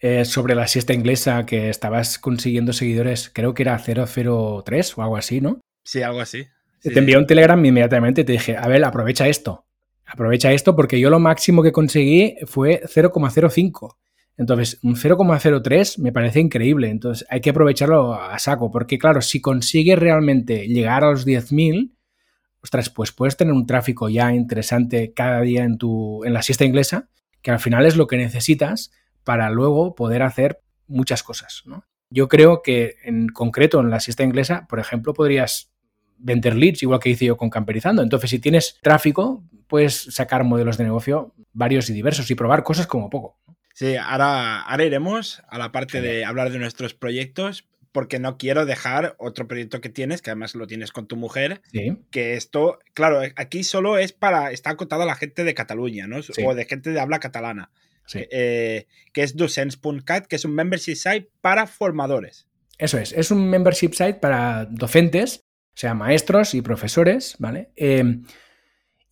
eh, 0.06 0.26
sobre 0.26 0.54
la 0.54 0.68
siesta 0.68 0.92
inglesa 0.92 1.46
que 1.46 1.70
estabas 1.70 2.18
consiguiendo 2.18 2.74
seguidores, 2.74 3.30
creo 3.32 3.54
que 3.54 3.62
era 3.62 3.78
003 3.78 4.98
o 4.98 5.02
algo 5.02 5.16
así, 5.16 5.40
¿no? 5.40 5.60
Sí, 5.82 6.02
algo 6.02 6.20
así. 6.20 6.46
te 6.82 6.98
envié 6.98 7.16
un 7.16 7.26
Telegram 7.26 7.64
inmediatamente 7.64 8.20
y 8.20 8.24
te 8.24 8.32
dije, 8.32 8.54
a 8.54 8.68
ver, 8.68 8.84
aprovecha 8.84 9.28
esto. 9.28 9.64
Aprovecha 10.04 10.52
esto 10.52 10.76
porque 10.76 11.00
yo 11.00 11.08
lo 11.08 11.20
máximo 11.20 11.62
que 11.62 11.72
conseguí 11.72 12.36
fue 12.44 12.82
0,05. 12.84 13.96
Entonces, 14.36 14.78
un 14.82 14.94
0,03 14.94 15.96
me 15.96 16.12
parece 16.12 16.38
increíble. 16.38 16.90
Entonces, 16.90 17.26
hay 17.30 17.40
que 17.40 17.48
aprovecharlo 17.48 18.12
a 18.12 18.38
saco. 18.38 18.70
Porque, 18.70 18.98
claro, 18.98 19.22
si 19.22 19.40
consigues 19.40 19.98
realmente 19.98 20.68
llegar 20.68 21.02
a 21.02 21.12
los 21.12 21.26
10.000, 21.26 21.94
ostras, 22.60 22.90
pues 22.90 23.10
puedes 23.10 23.38
tener 23.38 23.54
un 23.54 23.64
tráfico 23.64 24.10
ya 24.10 24.34
interesante 24.34 25.14
cada 25.14 25.40
día 25.40 25.64
en, 25.64 25.78
tu, 25.78 26.22
en 26.24 26.34
la 26.34 26.42
siesta 26.42 26.66
inglesa, 26.66 27.08
que 27.40 27.52
al 27.52 27.58
final 27.58 27.86
es 27.86 27.96
lo 27.96 28.06
que 28.06 28.18
necesitas 28.18 28.90
para 29.24 29.50
luego 29.50 29.94
poder 29.94 30.22
hacer 30.22 30.60
muchas 30.86 31.22
cosas. 31.22 31.62
¿no? 31.66 31.84
Yo 32.10 32.28
creo 32.28 32.62
que 32.62 32.96
en 33.04 33.28
concreto 33.28 33.80
en 33.80 33.90
la 33.90 34.00
siesta 34.00 34.22
inglesa, 34.22 34.66
por 34.68 34.78
ejemplo, 34.78 35.14
podrías 35.14 35.72
vender 36.16 36.54
leads, 36.56 36.82
igual 36.82 37.00
que 37.00 37.10
hice 37.10 37.26
yo 37.26 37.36
con 37.36 37.50
Camperizando. 37.50 38.02
Entonces, 38.02 38.30
si 38.30 38.38
tienes 38.38 38.78
tráfico, 38.82 39.42
puedes 39.66 40.14
sacar 40.14 40.44
modelos 40.44 40.78
de 40.78 40.84
negocio 40.84 41.34
varios 41.52 41.90
y 41.90 41.92
diversos 41.92 42.30
y 42.30 42.34
probar 42.34 42.62
cosas 42.62 42.86
como 42.86 43.10
poco. 43.10 43.38
Sí, 43.74 43.96
ahora, 43.96 44.60
ahora 44.60 44.84
iremos 44.84 45.42
a 45.48 45.58
la 45.58 45.72
parte 45.72 46.00
de 46.00 46.24
hablar 46.24 46.50
de 46.50 46.60
nuestros 46.60 46.94
proyectos, 46.94 47.66
porque 47.90 48.18
no 48.18 48.38
quiero 48.38 48.66
dejar 48.66 49.14
otro 49.18 49.46
proyecto 49.46 49.80
que 49.80 49.88
tienes, 49.88 50.22
que 50.22 50.30
además 50.30 50.54
lo 50.54 50.66
tienes 50.66 50.92
con 50.92 51.06
tu 51.06 51.16
mujer, 51.16 51.60
que 52.10 52.34
esto, 52.34 52.78
claro, 52.92 53.20
aquí 53.36 53.62
solo 53.62 53.98
es 53.98 54.12
para, 54.12 54.50
está 54.50 54.70
acotado 54.70 55.02
a 55.02 55.06
la 55.06 55.14
gente 55.14 55.44
de 55.44 55.54
Cataluña, 55.54 56.06
¿no? 56.06 56.18
O 56.44 56.54
de 56.54 56.64
gente 56.64 56.90
de 56.90 57.00
habla 57.00 57.20
catalana, 57.20 57.70
eh, 58.14 58.86
que 59.12 59.22
es 59.22 59.36
docents.cat, 59.36 60.26
que 60.26 60.36
es 60.36 60.44
un 60.44 60.54
membership 60.54 60.96
site 60.96 61.30
para 61.40 61.66
formadores. 61.66 62.46
Eso 62.78 62.98
es, 62.98 63.12
es 63.12 63.30
un 63.30 63.48
membership 63.48 63.92
site 63.92 64.14
para 64.14 64.66
docentes, 64.66 65.44
o 65.68 65.76
sea, 65.76 65.94
maestros 65.94 66.54
y 66.54 66.62
profesores, 66.62 67.36
¿vale? 67.38 67.70
Em, 67.76 68.24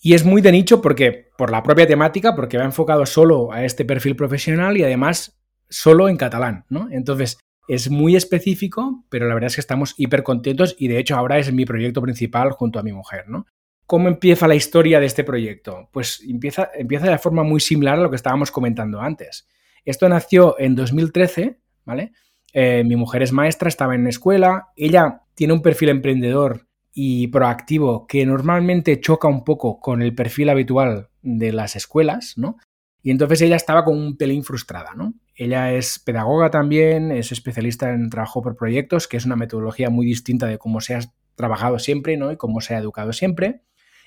y 0.00 0.14
es 0.14 0.24
muy 0.24 0.42
de 0.42 0.52
nicho 0.52 0.82
porque, 0.82 1.30
por 1.38 1.50
la 1.50 1.62
propia 1.62 1.86
temática, 1.86 2.34
porque 2.34 2.58
va 2.58 2.64
enfocado 2.64 3.06
solo 3.06 3.52
a 3.52 3.64
este 3.64 3.84
perfil 3.84 4.16
profesional 4.16 4.76
y 4.76 4.82
además 4.82 5.40
solo 5.68 6.08
en 6.08 6.16
catalán, 6.16 6.64
¿no? 6.68 6.88
Entonces, 6.90 7.38
es 7.68 7.90
muy 7.90 8.16
específico, 8.16 9.04
pero 9.08 9.28
la 9.28 9.34
verdad 9.34 9.46
es 9.46 9.54
que 9.54 9.60
estamos 9.60 9.94
hiper 9.96 10.22
contentos 10.24 10.74
y 10.78 10.88
de 10.88 10.98
hecho 10.98 11.16
ahora 11.16 11.38
es 11.38 11.52
mi 11.52 11.64
proyecto 11.64 12.02
principal 12.02 12.50
junto 12.50 12.78
a 12.78 12.82
mi 12.82 12.92
mujer, 12.92 13.28
¿no? 13.28 13.46
¿Cómo 13.86 14.08
empieza 14.08 14.48
la 14.48 14.54
historia 14.54 15.00
de 15.00 15.06
este 15.06 15.24
proyecto? 15.24 15.88
Pues 15.92 16.22
empieza, 16.26 16.70
empieza 16.74 17.10
de 17.10 17.18
forma 17.18 17.42
muy 17.42 17.60
similar 17.60 17.98
a 17.98 18.02
lo 18.02 18.10
que 18.10 18.16
estábamos 18.16 18.50
comentando 18.50 19.00
antes. 19.00 19.46
Esto 19.84 20.08
nació 20.08 20.58
en 20.58 20.74
2013, 20.74 21.58
¿vale? 21.84 22.12
Eh, 22.52 22.84
mi 22.84 22.96
mujer 22.96 23.22
es 23.22 23.32
maestra, 23.32 23.68
estaba 23.68 23.94
en 23.94 24.06
escuela, 24.06 24.68
ella 24.76 25.22
tiene 25.34 25.54
un 25.54 25.62
perfil 25.62 25.88
emprendedor 25.88 26.68
y 26.92 27.28
proactivo 27.28 28.06
que 28.06 28.26
normalmente 28.26 29.00
choca 29.00 29.28
un 29.28 29.44
poco 29.44 29.80
con 29.80 30.02
el 30.02 30.14
perfil 30.14 30.50
habitual 30.50 31.08
de 31.22 31.52
las 31.52 31.76
escuelas, 31.76 32.34
¿no? 32.36 32.56
Y 33.02 33.10
entonces 33.10 33.40
ella 33.42 33.56
estaba 33.56 33.84
con 33.84 33.98
un 33.98 34.16
pelín 34.16 34.44
frustrada, 34.44 34.94
¿no? 34.94 35.14
Ella 35.34 35.72
es 35.72 35.98
pedagoga 35.98 36.50
también, 36.50 37.10
es 37.10 37.32
especialista 37.32 37.90
en 37.90 38.10
trabajo 38.10 38.42
por 38.42 38.54
proyectos, 38.54 39.08
que 39.08 39.16
es 39.16 39.24
una 39.24 39.34
metodología 39.34 39.90
muy 39.90 40.06
distinta 40.06 40.46
de 40.46 40.58
cómo 40.58 40.80
se 40.80 40.94
ha 40.94 41.00
trabajado 41.34 41.78
siempre, 41.78 42.16
¿no? 42.16 42.30
Y 42.30 42.36
cómo 42.36 42.60
se 42.60 42.74
ha 42.74 42.78
educado 42.78 43.12
siempre. 43.12 43.62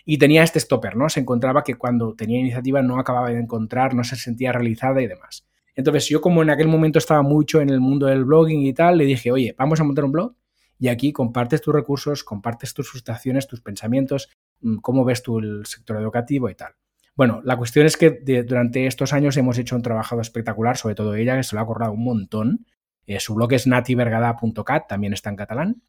Y 0.05 0.17
tenía 0.19 0.43
este 0.43 0.59
stopper, 0.59 0.95
¿no? 0.95 1.09
Se 1.09 1.19
encontraba 1.19 1.63
que 1.63 1.75
cuando 1.75 2.13
tenía 2.13 2.39
iniciativa 2.39 2.81
no 2.81 2.99
acababa 2.99 3.31
de 3.31 3.39
encontrar, 3.39 3.95
no 3.95 4.03
se 4.03 4.15
sentía 4.15 4.51
realizada 4.51 5.01
y 5.01 5.07
demás. 5.07 5.47
Entonces 5.75 6.07
yo 6.07 6.21
como 6.21 6.43
en 6.43 6.51
aquel 6.51 6.67
momento 6.67 6.99
estaba 6.99 7.21
mucho 7.21 7.59
en 7.59 7.69
el 7.69 7.81
mundo 7.81 8.05
del 8.05 8.23
blogging 8.23 8.61
y 8.61 8.73
tal, 8.73 8.97
le 8.97 9.05
dije, 9.05 9.31
oye, 9.31 9.55
vamos 9.57 9.79
a 9.79 9.83
montar 9.83 10.05
un 10.05 10.11
blog 10.11 10.35
y 10.79 10.87
aquí 10.87 11.11
compartes 11.11 11.61
tus 11.61 11.73
recursos, 11.73 12.23
compartes 12.23 12.73
tus 12.73 12.89
frustraciones, 12.89 13.47
tus 13.47 13.61
pensamientos, 13.61 14.29
mm, 14.61 14.77
cómo 14.77 15.03
ves 15.03 15.23
tú 15.23 15.39
el 15.39 15.65
sector 15.65 15.97
educativo 15.97 16.49
y 16.49 16.55
tal. 16.55 16.73
Bueno, 17.15 17.41
la 17.43 17.55
cuestión 17.55 17.85
es 17.85 17.95
que 17.95 18.11
durante 18.45 18.87
estos 18.87 19.13
años 19.13 19.37
hemos 19.37 19.57
hecho 19.57 19.75
un 19.75 19.81
trabajo 19.81 20.19
espectacular, 20.19 20.75
sobre 20.75 20.95
todo 20.95 21.15
ella, 21.15 21.37
que 21.37 21.43
se 21.43 21.55
lo 21.55 21.61
ha 21.61 21.65
corrado 21.65 21.93
un 21.93 22.03
montón. 22.03 22.65
Eh, 23.07 23.21
su 23.21 23.35
blog 23.35 23.53
es 23.53 23.67
nativergada.cat, 23.67 24.87
también 24.87 25.13
está 25.13 25.29
en 25.29 25.35
catalán. 25.37 25.81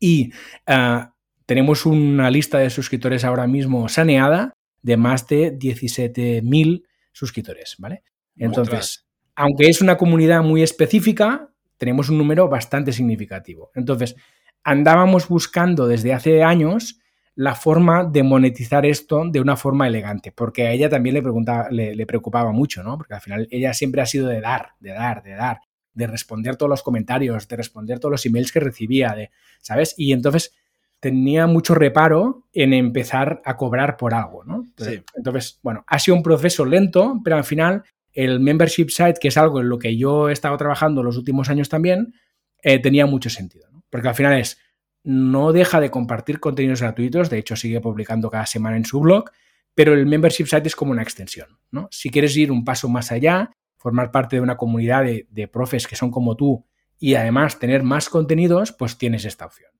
Y 0.00 0.32
ah, 0.66 1.14
tenemos 1.50 1.84
una 1.84 2.30
lista 2.30 2.58
de 2.58 2.70
suscriptores 2.70 3.24
ahora 3.24 3.48
mismo 3.48 3.88
saneada 3.88 4.52
de 4.82 4.96
más 4.96 5.26
de 5.26 5.58
17.000 5.58 6.84
suscriptores, 7.10 7.74
¿vale? 7.80 8.04
Entonces, 8.36 9.04
aunque 9.34 9.66
es 9.66 9.80
una 9.80 9.96
comunidad 9.96 10.44
muy 10.44 10.62
específica, 10.62 11.52
tenemos 11.76 12.08
un 12.08 12.18
número 12.18 12.48
bastante 12.48 12.92
significativo. 12.92 13.72
Entonces, 13.74 14.14
andábamos 14.62 15.26
buscando 15.26 15.88
desde 15.88 16.12
hace 16.12 16.44
años 16.44 17.00
la 17.34 17.56
forma 17.56 18.04
de 18.04 18.22
monetizar 18.22 18.86
esto 18.86 19.24
de 19.28 19.40
una 19.40 19.56
forma 19.56 19.88
elegante, 19.88 20.30
porque 20.30 20.68
a 20.68 20.70
ella 20.70 20.88
también 20.88 21.14
le, 21.14 21.22
preguntaba, 21.22 21.68
le, 21.68 22.06
preocupaba 22.06 22.52
mucho, 22.52 22.84
¿no? 22.84 22.96
Porque 22.96 23.14
al 23.14 23.22
final 23.22 23.48
ella 23.50 23.74
siempre 23.74 24.00
ha 24.00 24.06
sido 24.06 24.28
de 24.28 24.40
dar, 24.40 24.74
de 24.78 24.92
dar, 24.92 25.24
de 25.24 25.34
dar, 25.34 25.58
de 25.94 26.06
responder 26.06 26.54
todos 26.54 26.70
los 26.70 26.84
comentarios, 26.84 27.48
de 27.48 27.56
responder 27.56 27.98
todos 27.98 28.12
los 28.12 28.24
emails 28.24 28.52
que 28.52 28.60
recibía, 28.60 29.16
de, 29.16 29.32
¿sabes? 29.60 29.96
Y 29.96 30.12
entonces 30.12 30.54
tenía 31.00 31.46
mucho 31.46 31.74
reparo 31.74 32.46
en 32.52 32.74
empezar 32.74 33.40
a 33.44 33.56
cobrar 33.56 33.96
por 33.96 34.14
algo, 34.14 34.44
¿no? 34.44 34.64
Entonces, 34.66 35.02
entonces, 35.16 35.58
bueno, 35.62 35.82
ha 35.86 35.98
sido 35.98 36.16
un 36.16 36.22
proceso 36.22 36.64
lento, 36.64 37.20
pero 37.24 37.36
al 37.36 37.44
final 37.44 37.84
el 38.12 38.40
membership 38.40 38.90
site, 38.90 39.18
que 39.20 39.28
es 39.28 39.36
algo 39.36 39.60
en 39.60 39.68
lo 39.68 39.78
que 39.78 39.96
yo 39.96 40.28
he 40.28 40.32
estado 40.32 40.56
trabajando 40.56 41.02
los 41.02 41.16
últimos 41.16 41.48
años 41.48 41.68
también, 41.68 42.14
eh, 42.62 42.78
tenía 42.78 43.06
mucho 43.06 43.30
sentido, 43.30 43.68
¿no? 43.72 43.82
Porque 43.88 44.08
al 44.08 44.14
final 44.14 44.38
es, 44.38 44.58
no 45.02 45.52
deja 45.52 45.80
de 45.80 45.90
compartir 45.90 46.38
contenidos 46.38 46.82
gratuitos, 46.82 47.30
de 47.30 47.38
hecho 47.38 47.56
sigue 47.56 47.80
publicando 47.80 48.30
cada 48.30 48.46
semana 48.46 48.76
en 48.76 48.84
su 48.84 49.00
blog, 49.00 49.30
pero 49.74 49.94
el 49.94 50.04
membership 50.04 50.46
site 50.46 50.68
es 50.68 50.76
como 50.76 50.92
una 50.92 51.02
extensión, 51.02 51.58
¿no? 51.70 51.88
Si 51.90 52.10
quieres 52.10 52.36
ir 52.36 52.52
un 52.52 52.64
paso 52.64 52.88
más 52.88 53.10
allá, 53.10 53.50
formar 53.78 54.10
parte 54.10 54.36
de 54.36 54.42
una 54.42 54.58
comunidad 54.58 55.04
de, 55.04 55.26
de 55.30 55.48
profes 55.48 55.86
que 55.86 55.96
son 55.96 56.10
como 56.10 56.36
tú 56.36 56.66
y 56.98 57.14
además 57.14 57.58
tener 57.58 57.82
más 57.82 58.10
contenidos, 58.10 58.72
pues 58.72 58.98
tienes 58.98 59.24
esta 59.24 59.46
opción. 59.46 59.70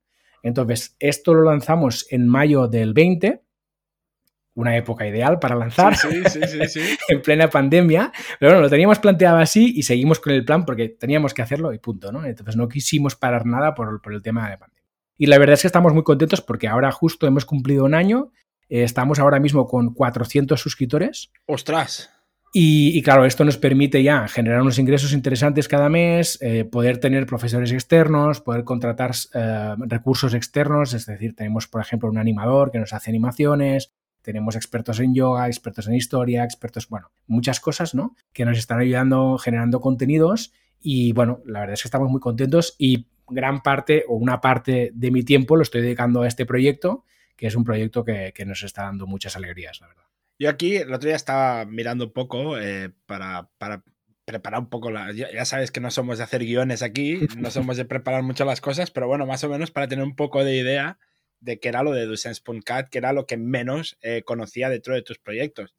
Entonces, 0.43 0.97
esto 0.99 1.34
lo 1.34 1.43
lanzamos 1.43 2.07
en 2.11 2.28
mayo 2.28 2.68
del 2.68 2.93
20 2.93 3.43
una 4.55 4.76
época 4.76 5.07
ideal 5.07 5.38
para 5.38 5.57
lanzar 5.57 5.95
en 7.09 7.22
plena 7.22 7.49
pandemia. 7.49 8.12
Pero 8.38 8.53
bueno, 8.53 8.62
lo 8.62 8.70
teníamos 8.70 8.99
planteado 8.99 9.38
así 9.38 9.72
y 9.76 9.82
seguimos 9.82 10.20
con 10.20 10.32
el 10.32 10.45
plan 10.45 10.64
porque 10.64 10.88
teníamos 10.88 11.34
que 11.34 11.43
hacerlo 11.43 11.72
y 11.72 11.78
punto, 11.78 12.12
¿no? 12.12 12.24
Entonces 12.24 12.57
no 12.57 12.68
quisimos 12.68 13.16
parar 13.16 13.47
nada 13.47 13.74
por, 13.74 14.01
el 14.12 14.22
tema 14.22 14.45
de 14.45 14.51
la 14.51 14.59
pandemia. 14.59 14.84
Y 15.16 15.26
la 15.26 15.38
verdad 15.38 15.55
es 15.55 15.62
que 15.62 15.68
estamos 15.68 15.93
muy 15.93 16.03
contentos 16.03 16.41
porque 16.41 16.68
ahora 16.68 16.91
justo 16.93 17.26
hemos 17.26 17.45
cumplido 17.45 17.84
un 17.84 17.95
año, 17.95 18.32
eh, 18.68 18.82
estamos 18.84 19.18
ahora 19.18 19.38
mismo 19.38 19.66
con 19.66 19.95
400 19.95 20.61
suscriptores. 20.61 21.30
¡Ostras! 21.47 22.11
Y, 22.53 23.01
claro, 23.03 23.26
esto 23.26 23.44
nos 23.44 23.59
permite 23.59 24.03
ya 24.03 24.26
generar 24.26 24.61
unos 24.62 24.80
ingresos 24.80 25.12
interesantes 25.12 25.68
cada 25.68 25.88
mes, 25.88 26.36
eh, 26.40 26.64
poder 26.64 26.98
tener 26.98 27.24
profesores 27.24 27.70
externos, 27.70 28.40
poder 28.40 28.64
contratar 28.64 29.12
eh, 29.34 29.74
recursos 29.78 30.34
externos, 30.34 30.92
es 30.92 31.07
decir, 31.07 31.36
tenemos, 31.36 31.68
por 31.68 31.80
ejemplo, 31.80 32.09
un 32.09 32.18
animador 32.18 32.72
que 32.72 32.80
nos 32.80 32.92
hace 32.92 33.11
animaciones, 33.11 33.94
tenemos 34.22 34.57
expertos 34.57 34.98
en 34.98 35.14
yoga, 35.14 35.46
expertos 35.46 35.86
en 35.86 35.94
historia, 35.94 36.42
expertos, 36.42 36.88
bueno, 36.88 37.12
muchas 37.28 37.61
cosas, 37.61 37.94
¿no? 37.94 38.16
Que 38.32 38.44
nos 38.44 38.59
están 38.59 38.80
ayudando 38.80 39.38
generando 39.38 39.80
contenidos 39.80 40.53
y 40.80 41.12
bueno, 41.12 41.40
la 41.44 41.61
verdad 41.61 41.74
es 41.74 41.82
que 41.82 41.88
estamos 41.88 42.11
muy 42.11 42.20
contentos 42.20 42.74
y 42.78 43.07
gran 43.28 43.61
parte 43.62 44.05
o 44.09 44.16
una 44.16 44.40
parte 44.40 44.90
de 44.92 45.11
mi 45.11 45.22
tiempo 45.22 45.57
lo 45.57 45.62
estoy 45.62 45.82
dedicando 45.82 46.22
a 46.22 46.28
este 46.28 46.46
proyecto, 46.46 47.05
que 47.36 47.46
es 47.46 47.55
un 47.55 47.64
proyecto 47.64 48.05
que, 48.05 48.32
nos 48.44 48.62
está 48.64 48.82
dando 48.82 49.07
muchas 49.07 49.36
alegrías, 49.36 49.80
la 49.80 49.88
verdad. 49.88 50.09
Yo 50.41 50.49
aquí 50.49 50.76
el 50.76 50.93
otro 50.93 51.07
día 51.07 51.16
estaba 51.16 51.66
mirando 51.66 52.07
un 52.07 52.12
poco 52.12 52.59
eh, 52.59 52.91
para, 53.05 53.51
para, 53.59 53.84
preparar 54.24 54.61
un 54.61 54.70
poco 54.70 54.91
la... 54.91 55.12
Ya 55.12 55.45
sabes 55.45 55.70
que 55.70 55.80
no 55.80 55.91
somos 55.91 56.16
de 56.16 56.24
hacer 56.24 56.45
guiones 56.45 56.82
aquí, 56.82 57.20
no 57.36 57.51
somos 57.51 57.76
de 57.76 57.84
preparar 57.84 58.22
mucho 58.22 58.47
las 58.47 58.62
cosas, 58.62 58.91
pero 58.91 59.07
bueno, 59.07 59.26
más 59.26 59.45
o 59.45 59.51
menos 59.51 59.70
para 59.70 59.86
tener 59.86 60.03
un 60.03 60.16
poco 60.16 60.43
de 60.43 60.57
idea 60.57 60.99
de 61.41 61.61
qué 61.61 61.68
era 61.68 61.82
lo 61.82 61.93
de 61.93 62.07
Dusense.cat, 62.07 62.88
que 62.88 62.97
era 62.97 63.12
lo 63.12 63.26
que 63.26 63.36
menos 63.36 63.99
eh, 64.01 64.22
conocía 64.24 64.70
dentro 64.70 64.95
de 64.95 65.03
tus 65.03 65.18
proyectos. 65.18 65.76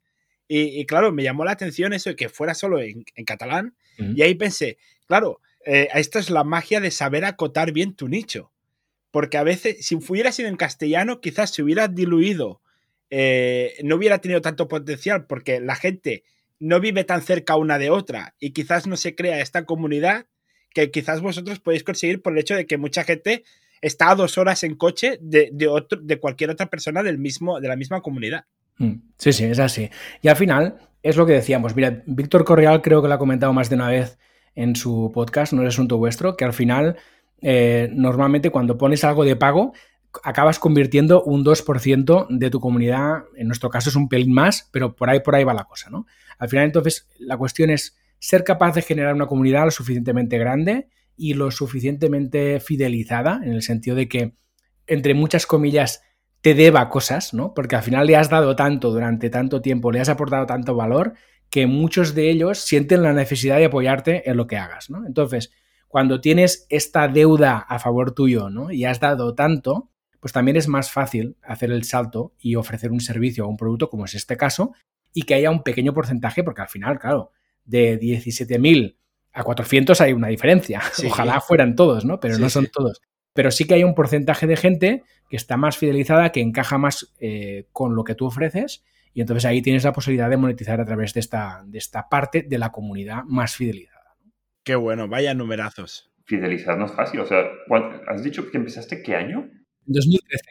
Y, 0.54 0.84
claro, 0.84 1.12
me 1.12 1.22
llamó 1.22 1.46
la 1.46 1.52
atención 1.52 1.94
eso 1.94 2.10
de 2.10 2.16
que 2.16 2.28
fuera 2.28 2.54
solo 2.54 2.78
en, 2.78 3.04
catalán. 3.24 3.74
Y 3.96 4.20
ahí 4.20 4.34
pensé, 4.34 4.76
claro, 5.06 5.40
eh, 5.64 5.88
esto 5.94 6.18
es 6.18 6.28
la 6.28 6.44
magia 6.44 6.78
de 6.78 6.90
saber 6.90 7.24
acotar 7.24 7.72
bien 7.72 7.96
tu 7.96 8.06
nicho. 8.06 8.52
Porque 9.10 9.38
a 9.38 9.44
veces, 9.44 9.86
si 9.86 9.94
hubiera 9.94 10.30
sido 10.30 10.50
en 10.50 10.56
castellano, 10.56 11.22
quizás 11.22 11.50
se 11.50 11.62
hubiera 11.62 11.88
diluido, 11.88 12.61
eh, 13.14 13.74
no 13.84 13.96
hubiera 13.96 14.22
tenido 14.22 14.40
tanto 14.40 14.68
potencial, 14.68 15.26
porque 15.26 15.60
la 15.60 15.76
gente 15.76 16.24
no 16.58 16.80
vive 16.80 17.04
tan 17.04 17.20
cerca 17.20 17.56
una 17.56 17.76
de 17.76 17.90
otra 17.90 18.34
y 18.40 18.52
quizás 18.52 18.86
no 18.86 18.96
se 18.96 19.14
crea 19.14 19.40
esta 19.40 19.66
comunidad 19.66 20.24
que 20.72 20.90
quizás 20.90 21.20
vosotros 21.20 21.60
podéis 21.60 21.84
conseguir 21.84 22.22
por 22.22 22.32
el 22.32 22.38
hecho 22.38 22.54
de 22.54 22.66
que 22.66 22.78
mucha 22.78 23.04
gente 23.04 23.44
está 23.82 24.10
a 24.10 24.14
dos 24.14 24.38
horas 24.38 24.62
en 24.62 24.76
coche 24.76 25.18
de, 25.20 25.52
otro, 25.68 26.00
de 26.00 26.18
cualquier 26.18 26.48
otra 26.48 26.70
persona 26.70 27.02
del 27.02 27.18
mismo, 27.18 27.60
de 27.60 27.68
la 27.68 27.76
misma 27.76 28.00
comunidad. 28.00 28.46
Mm, 28.78 28.94
sí, 29.18 29.34
sí, 29.34 29.44
es 29.44 29.58
así. 29.58 29.90
Y 30.22 30.28
al 30.28 30.36
final, 30.36 30.78
es 31.02 31.18
lo 31.18 31.26
que 31.26 31.34
decíamos. 31.34 31.76
Mira, 31.76 32.02
Víctor 32.06 32.46
Correal 32.46 32.80
creo 32.80 33.02
que 33.02 33.08
lo 33.08 33.14
ha 33.14 33.18
comentado 33.18 33.52
más 33.52 33.68
de 33.68 33.76
una 33.76 33.90
vez 33.90 34.18
en 34.54 34.74
su 34.74 35.10
podcast, 35.12 35.52
no 35.52 35.60
es 35.60 35.68
asunto 35.68 35.98
vuestro, 35.98 36.34
que 36.34 36.46
al 36.46 36.54
final, 36.54 36.96
eh, 37.42 37.90
normalmente 37.92 38.48
cuando 38.48 38.78
pones 38.78 39.04
algo 39.04 39.26
de 39.26 39.36
pago, 39.36 39.74
acabas 40.22 40.58
convirtiendo 40.58 41.22
un 41.22 41.44
2% 41.44 42.26
de 42.28 42.50
tu 42.50 42.60
comunidad, 42.60 43.24
en 43.36 43.46
nuestro 43.46 43.70
caso 43.70 43.90
es 43.90 43.96
un 43.96 44.08
pelín 44.08 44.32
más, 44.32 44.68
pero 44.72 44.94
por 44.94 45.10
ahí, 45.10 45.20
por 45.20 45.34
ahí 45.34 45.44
va 45.44 45.54
la 45.54 45.64
cosa, 45.64 45.90
¿no? 45.90 46.06
Al 46.38 46.48
final, 46.48 46.66
entonces, 46.66 47.08
la 47.18 47.36
cuestión 47.36 47.70
es 47.70 47.96
ser 48.18 48.44
capaz 48.44 48.74
de 48.74 48.82
generar 48.82 49.14
una 49.14 49.26
comunidad 49.26 49.64
lo 49.64 49.70
suficientemente 49.70 50.38
grande 50.38 50.88
y 51.16 51.34
lo 51.34 51.50
suficientemente 51.50 52.60
fidelizada, 52.60 53.40
en 53.42 53.52
el 53.52 53.62
sentido 53.62 53.96
de 53.96 54.08
que, 54.08 54.34
entre 54.86 55.14
muchas 55.14 55.46
comillas, 55.46 56.02
te 56.40 56.54
deba 56.54 56.88
cosas, 56.88 57.32
¿no? 57.32 57.54
Porque 57.54 57.76
al 57.76 57.82
final 57.82 58.06
le 58.06 58.16
has 58.16 58.28
dado 58.28 58.56
tanto 58.56 58.90
durante 58.90 59.30
tanto 59.30 59.62
tiempo, 59.62 59.92
le 59.92 60.00
has 60.00 60.08
aportado 60.08 60.44
tanto 60.46 60.74
valor, 60.74 61.14
que 61.48 61.66
muchos 61.66 62.14
de 62.14 62.30
ellos 62.30 62.58
sienten 62.58 63.02
la 63.02 63.12
necesidad 63.12 63.58
de 63.58 63.66
apoyarte 63.66 64.28
en 64.28 64.36
lo 64.36 64.46
que 64.46 64.56
hagas, 64.56 64.90
¿no? 64.90 65.06
Entonces, 65.06 65.52
cuando 65.86 66.20
tienes 66.20 66.66
esta 66.70 67.06
deuda 67.08 67.58
a 67.58 67.78
favor 67.78 68.12
tuyo, 68.12 68.48
¿no? 68.48 68.72
Y 68.72 68.86
has 68.86 68.98
dado 68.98 69.34
tanto, 69.34 69.90
pues 70.22 70.32
también 70.32 70.56
es 70.56 70.68
más 70.68 70.92
fácil 70.92 71.36
hacer 71.42 71.72
el 71.72 71.82
salto 71.82 72.32
y 72.38 72.54
ofrecer 72.54 72.92
un 72.92 73.00
servicio 73.00 73.44
o 73.44 73.48
un 73.48 73.56
producto, 73.56 73.90
como 73.90 74.04
es 74.04 74.14
este 74.14 74.36
caso, 74.36 74.72
y 75.12 75.22
que 75.22 75.34
haya 75.34 75.50
un 75.50 75.64
pequeño 75.64 75.92
porcentaje, 75.92 76.44
porque 76.44 76.62
al 76.62 76.68
final, 76.68 77.00
claro, 77.00 77.32
de 77.64 77.98
17.000 77.98 78.94
a 79.32 79.42
400 79.42 80.00
hay 80.00 80.12
una 80.12 80.28
diferencia. 80.28 80.80
Ojalá 81.08 81.40
fueran 81.40 81.74
todos, 81.74 82.04
¿no? 82.04 82.20
Pero 82.20 82.38
no 82.38 82.48
son 82.50 82.68
todos. 82.68 83.02
Pero 83.32 83.50
sí 83.50 83.66
que 83.66 83.74
hay 83.74 83.82
un 83.82 83.96
porcentaje 83.96 84.46
de 84.46 84.56
gente 84.56 85.02
que 85.28 85.34
está 85.34 85.56
más 85.56 85.76
fidelizada, 85.76 86.30
que 86.30 86.40
encaja 86.40 86.78
más 86.78 87.12
eh, 87.18 87.66
con 87.72 87.96
lo 87.96 88.04
que 88.04 88.14
tú 88.14 88.26
ofreces. 88.26 88.84
Y 89.14 89.22
entonces 89.22 89.44
ahí 89.44 89.60
tienes 89.60 89.82
la 89.82 89.92
posibilidad 89.92 90.30
de 90.30 90.36
monetizar 90.36 90.80
a 90.80 90.84
través 90.84 91.14
de 91.14 91.20
esta, 91.20 91.64
de 91.66 91.78
esta 91.78 92.08
parte 92.08 92.42
de 92.42 92.58
la 92.58 92.70
comunidad 92.70 93.24
más 93.24 93.56
fidelizada. 93.56 94.14
Qué 94.62 94.76
bueno, 94.76 95.08
vaya 95.08 95.34
numerazos. 95.34 96.12
Fidelizar 96.26 96.78
no 96.78 96.86
es 96.86 96.92
fácil. 96.92 97.18
O 97.18 97.26
sea, 97.26 97.42
¿has 98.06 98.22
dicho 98.22 98.48
que 98.48 98.58
empezaste 98.58 99.02
qué 99.02 99.16
año? 99.16 99.50
2013. 99.86 100.44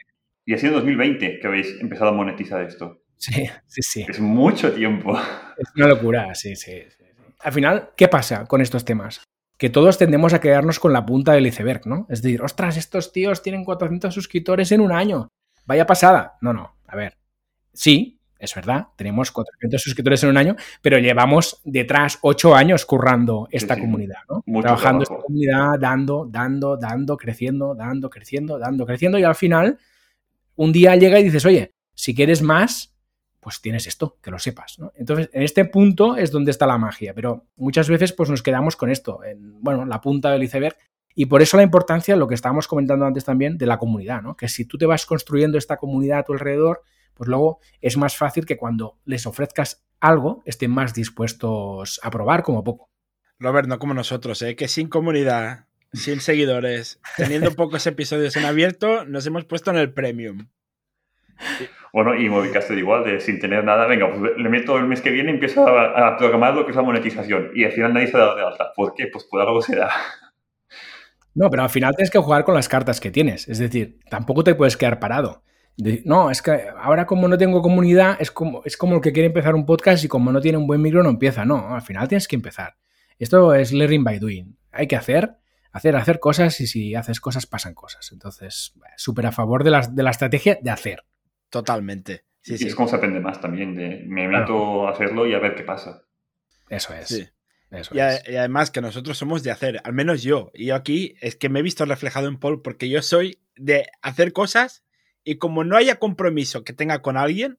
Y 0.44 0.54
ha 0.54 0.58
sido 0.58 0.72
en 0.72 0.78
2020 0.78 1.38
que 1.38 1.46
habéis 1.46 1.80
empezado 1.80 2.10
a 2.10 2.14
monetizar 2.14 2.62
esto. 2.64 3.02
Sí, 3.16 3.48
sí, 3.66 3.82
sí. 3.82 4.06
Es 4.08 4.18
mucho 4.18 4.72
tiempo. 4.72 5.16
Es 5.56 5.68
una 5.76 5.86
locura, 5.86 6.34
sí, 6.34 6.56
sí 6.56 6.82
al 7.42 7.52
final, 7.52 7.90
¿qué 7.96 8.08
pasa 8.08 8.46
con 8.46 8.60
estos 8.60 8.84
temas? 8.84 9.22
Que 9.58 9.70
todos 9.70 9.98
tendemos 9.98 10.32
a 10.32 10.40
quedarnos 10.40 10.78
con 10.78 10.92
la 10.92 11.04
punta 11.04 11.32
del 11.32 11.46
iceberg, 11.46 11.86
¿no? 11.86 12.06
Es 12.08 12.22
decir, 12.22 12.42
ostras, 12.42 12.76
estos 12.76 13.12
tíos 13.12 13.42
tienen 13.42 13.64
400 13.64 14.12
suscriptores 14.14 14.72
en 14.72 14.80
un 14.80 14.92
año. 14.92 15.28
Vaya 15.66 15.86
pasada. 15.86 16.36
No, 16.40 16.52
no, 16.52 16.76
a 16.86 16.96
ver. 16.96 17.18
Sí, 17.72 18.20
es 18.42 18.54
verdad, 18.56 18.88
tenemos 18.96 19.30
400 19.30 19.80
suscriptores 19.80 20.24
en 20.24 20.30
un 20.30 20.36
año, 20.36 20.56
pero 20.80 20.98
llevamos 20.98 21.60
detrás 21.64 22.18
8 22.22 22.56
años 22.56 22.84
currando 22.84 23.46
esta 23.52 23.78
comunidad, 23.78 24.18
¿no? 24.28 24.42
Trabajando 24.60 25.04
esta 25.04 25.16
comunidad, 25.16 25.78
dando, 25.78 26.26
dando, 26.28 26.76
dando, 26.76 27.16
creciendo, 27.16 27.76
dando, 27.76 28.10
creciendo, 28.10 28.58
dando, 28.58 28.84
creciendo 28.84 29.18
y 29.18 29.22
al 29.22 29.36
final 29.36 29.78
un 30.56 30.72
día 30.72 30.96
llega 30.96 31.20
y 31.20 31.24
dices, 31.24 31.46
oye, 31.46 31.70
si 31.94 32.16
quieres 32.16 32.42
más, 32.42 32.96
pues 33.38 33.60
tienes 33.60 33.86
esto, 33.86 34.18
que 34.20 34.32
lo 34.32 34.40
sepas. 34.40 34.78
¿no? 34.80 34.92
Entonces, 34.96 35.30
en 35.32 35.42
este 35.42 35.64
punto 35.64 36.16
es 36.16 36.32
donde 36.32 36.50
está 36.50 36.66
la 36.66 36.78
magia, 36.78 37.14
pero 37.14 37.46
muchas 37.54 37.88
veces 37.88 38.12
pues 38.12 38.28
nos 38.28 38.42
quedamos 38.42 38.74
con 38.74 38.90
esto, 38.90 39.22
en, 39.22 39.62
bueno, 39.62 39.84
la 39.84 40.00
punta 40.00 40.32
del 40.32 40.42
iceberg, 40.42 40.76
y 41.14 41.26
por 41.26 41.42
eso 41.42 41.56
la 41.56 41.62
importancia, 41.62 42.16
lo 42.16 42.26
que 42.26 42.34
estábamos 42.34 42.66
comentando 42.66 43.04
antes 43.04 43.24
también, 43.24 43.56
de 43.56 43.66
la 43.66 43.78
comunidad, 43.78 44.20
¿no? 44.20 44.36
Que 44.36 44.48
si 44.48 44.64
tú 44.64 44.78
te 44.78 44.86
vas 44.86 45.06
construyendo 45.06 45.58
esta 45.58 45.76
comunidad 45.76 46.20
a 46.20 46.22
tu 46.24 46.32
alrededor, 46.32 46.82
pues 47.22 47.28
luego 47.28 47.60
es 47.80 47.96
más 47.96 48.16
fácil 48.16 48.46
que 48.46 48.56
cuando 48.56 48.98
les 49.04 49.26
ofrezcas 49.26 49.86
algo 50.00 50.42
estén 50.44 50.72
más 50.72 50.92
dispuestos 50.92 52.00
a 52.02 52.10
probar 52.10 52.42
como 52.42 52.64
poco. 52.64 52.90
Robert, 53.38 53.68
no 53.68 53.78
como 53.78 53.94
nosotros, 53.94 54.42
¿eh? 54.42 54.56
que 54.56 54.66
sin 54.66 54.88
comunidad, 54.88 55.66
sin 55.92 56.18
seguidores, 56.18 57.00
teniendo 57.16 57.52
pocos 57.54 57.86
episodios 57.86 58.34
en 58.34 58.44
abierto, 58.44 59.04
nos 59.04 59.24
hemos 59.24 59.44
puesto 59.44 59.70
en 59.70 59.76
el 59.76 59.92
premium. 59.92 60.48
Bueno, 61.92 62.16
y 62.16 62.28
Movicaster 62.28 62.76
igual, 62.76 63.04
de 63.04 63.20
sin 63.20 63.38
tener 63.38 63.62
nada, 63.62 63.86
venga, 63.86 64.10
pues 64.10 64.36
le 64.36 64.48
meto 64.48 64.76
el 64.76 64.88
mes 64.88 65.00
que 65.00 65.10
viene 65.10 65.30
y 65.30 65.34
empiezo 65.34 65.64
a, 65.64 66.16
programar 66.16 66.56
lo 66.56 66.64
que 66.64 66.72
es 66.72 66.76
la 66.76 66.82
monetización. 66.82 67.52
Y 67.54 67.62
al 67.62 67.70
final 67.70 67.94
nadie 67.94 68.08
se 68.08 68.16
ha 68.16 68.20
dado 68.20 68.34
de 68.34 68.42
alta. 68.42 68.72
¿Por 68.74 68.94
qué? 68.94 69.06
Pues 69.06 69.22
por 69.26 69.40
algo 69.40 69.62
será. 69.62 69.92
No, 71.36 71.48
pero 71.50 71.62
al 71.62 71.70
final 71.70 71.94
tienes 71.94 72.10
que 72.10 72.18
jugar 72.18 72.42
con 72.42 72.56
las 72.56 72.68
cartas 72.68 72.98
que 72.98 73.12
tienes. 73.12 73.46
Es 73.46 73.60
decir, 73.60 74.00
tampoco 74.10 74.42
te 74.42 74.56
puedes 74.56 74.76
quedar 74.76 74.98
parado. 74.98 75.44
No, 76.04 76.30
es 76.30 76.42
que 76.42 76.68
ahora 76.78 77.06
como 77.06 77.28
no 77.28 77.38
tengo 77.38 77.62
comunidad, 77.62 78.16
es 78.20 78.30
como, 78.30 78.62
es 78.64 78.76
como 78.76 78.96
el 78.96 79.00
que 79.00 79.12
quiere 79.12 79.28
empezar 79.28 79.54
un 79.54 79.64
podcast 79.64 80.04
y 80.04 80.08
como 80.08 80.30
no 80.30 80.40
tiene 80.40 80.58
un 80.58 80.66
buen 80.66 80.82
micro 80.82 81.02
no 81.02 81.10
empieza. 81.10 81.44
No, 81.44 81.74
al 81.74 81.82
final 81.82 82.08
tienes 82.08 82.28
que 82.28 82.36
empezar. 82.36 82.76
Esto 83.18 83.54
es 83.54 83.72
learning 83.72 84.04
by 84.04 84.18
doing. 84.18 84.56
Hay 84.70 84.86
que 84.86 84.96
hacer, 84.96 85.36
hacer, 85.72 85.96
hacer 85.96 86.20
cosas 86.20 86.60
y 86.60 86.66
si 86.66 86.94
haces 86.94 87.20
cosas 87.20 87.46
pasan 87.46 87.74
cosas. 87.74 88.10
Entonces, 88.12 88.74
súper 88.96 89.26
a 89.26 89.32
favor 89.32 89.64
de 89.64 89.70
la, 89.70 89.80
de 89.80 90.02
la 90.02 90.10
estrategia 90.10 90.58
de 90.60 90.70
hacer. 90.70 91.04
Totalmente. 91.48 92.24
Sí, 92.42 92.56
y 92.58 92.66
es 92.66 92.74
como 92.74 92.88
se 92.88 92.96
aprende 92.96 93.20
más 93.20 93.40
también, 93.40 93.74
de 93.74 94.02
me 94.06 94.26
meto 94.26 94.88
a 94.88 94.90
hacerlo 94.90 95.26
y 95.26 95.34
a 95.34 95.38
ver 95.38 95.54
qué 95.54 95.62
pasa. 95.62 96.02
Eso 96.68 96.92
es. 96.94 97.30
y, 97.92 98.00
además 98.00 98.70
que 98.70 98.80
nosotros 98.80 99.16
somos 99.16 99.42
de 99.42 99.52
hacer, 99.52 99.80
al 99.84 99.92
menos 99.92 100.22
yo. 100.22 100.50
Y 100.54 100.66
yo 100.66 100.74
aquí 100.74 101.14
es 101.20 101.36
que 101.36 101.48
me 101.48 101.60
he 101.60 101.62
visto 101.62 101.84
reflejado 101.84 102.26
en 102.26 102.38
Paul 102.38 102.62
porque 102.62 102.88
yo 102.88 103.00
soy 103.02 103.40
de 103.56 103.86
hacer 104.00 104.32
cosas 104.32 104.82
y 105.24 105.36
como 105.36 105.64
no 105.64 105.76
haya 105.76 105.98
compromiso 105.98 106.64
que 106.64 106.72
tenga 106.72 107.02
con 107.02 107.16
alguien, 107.16 107.58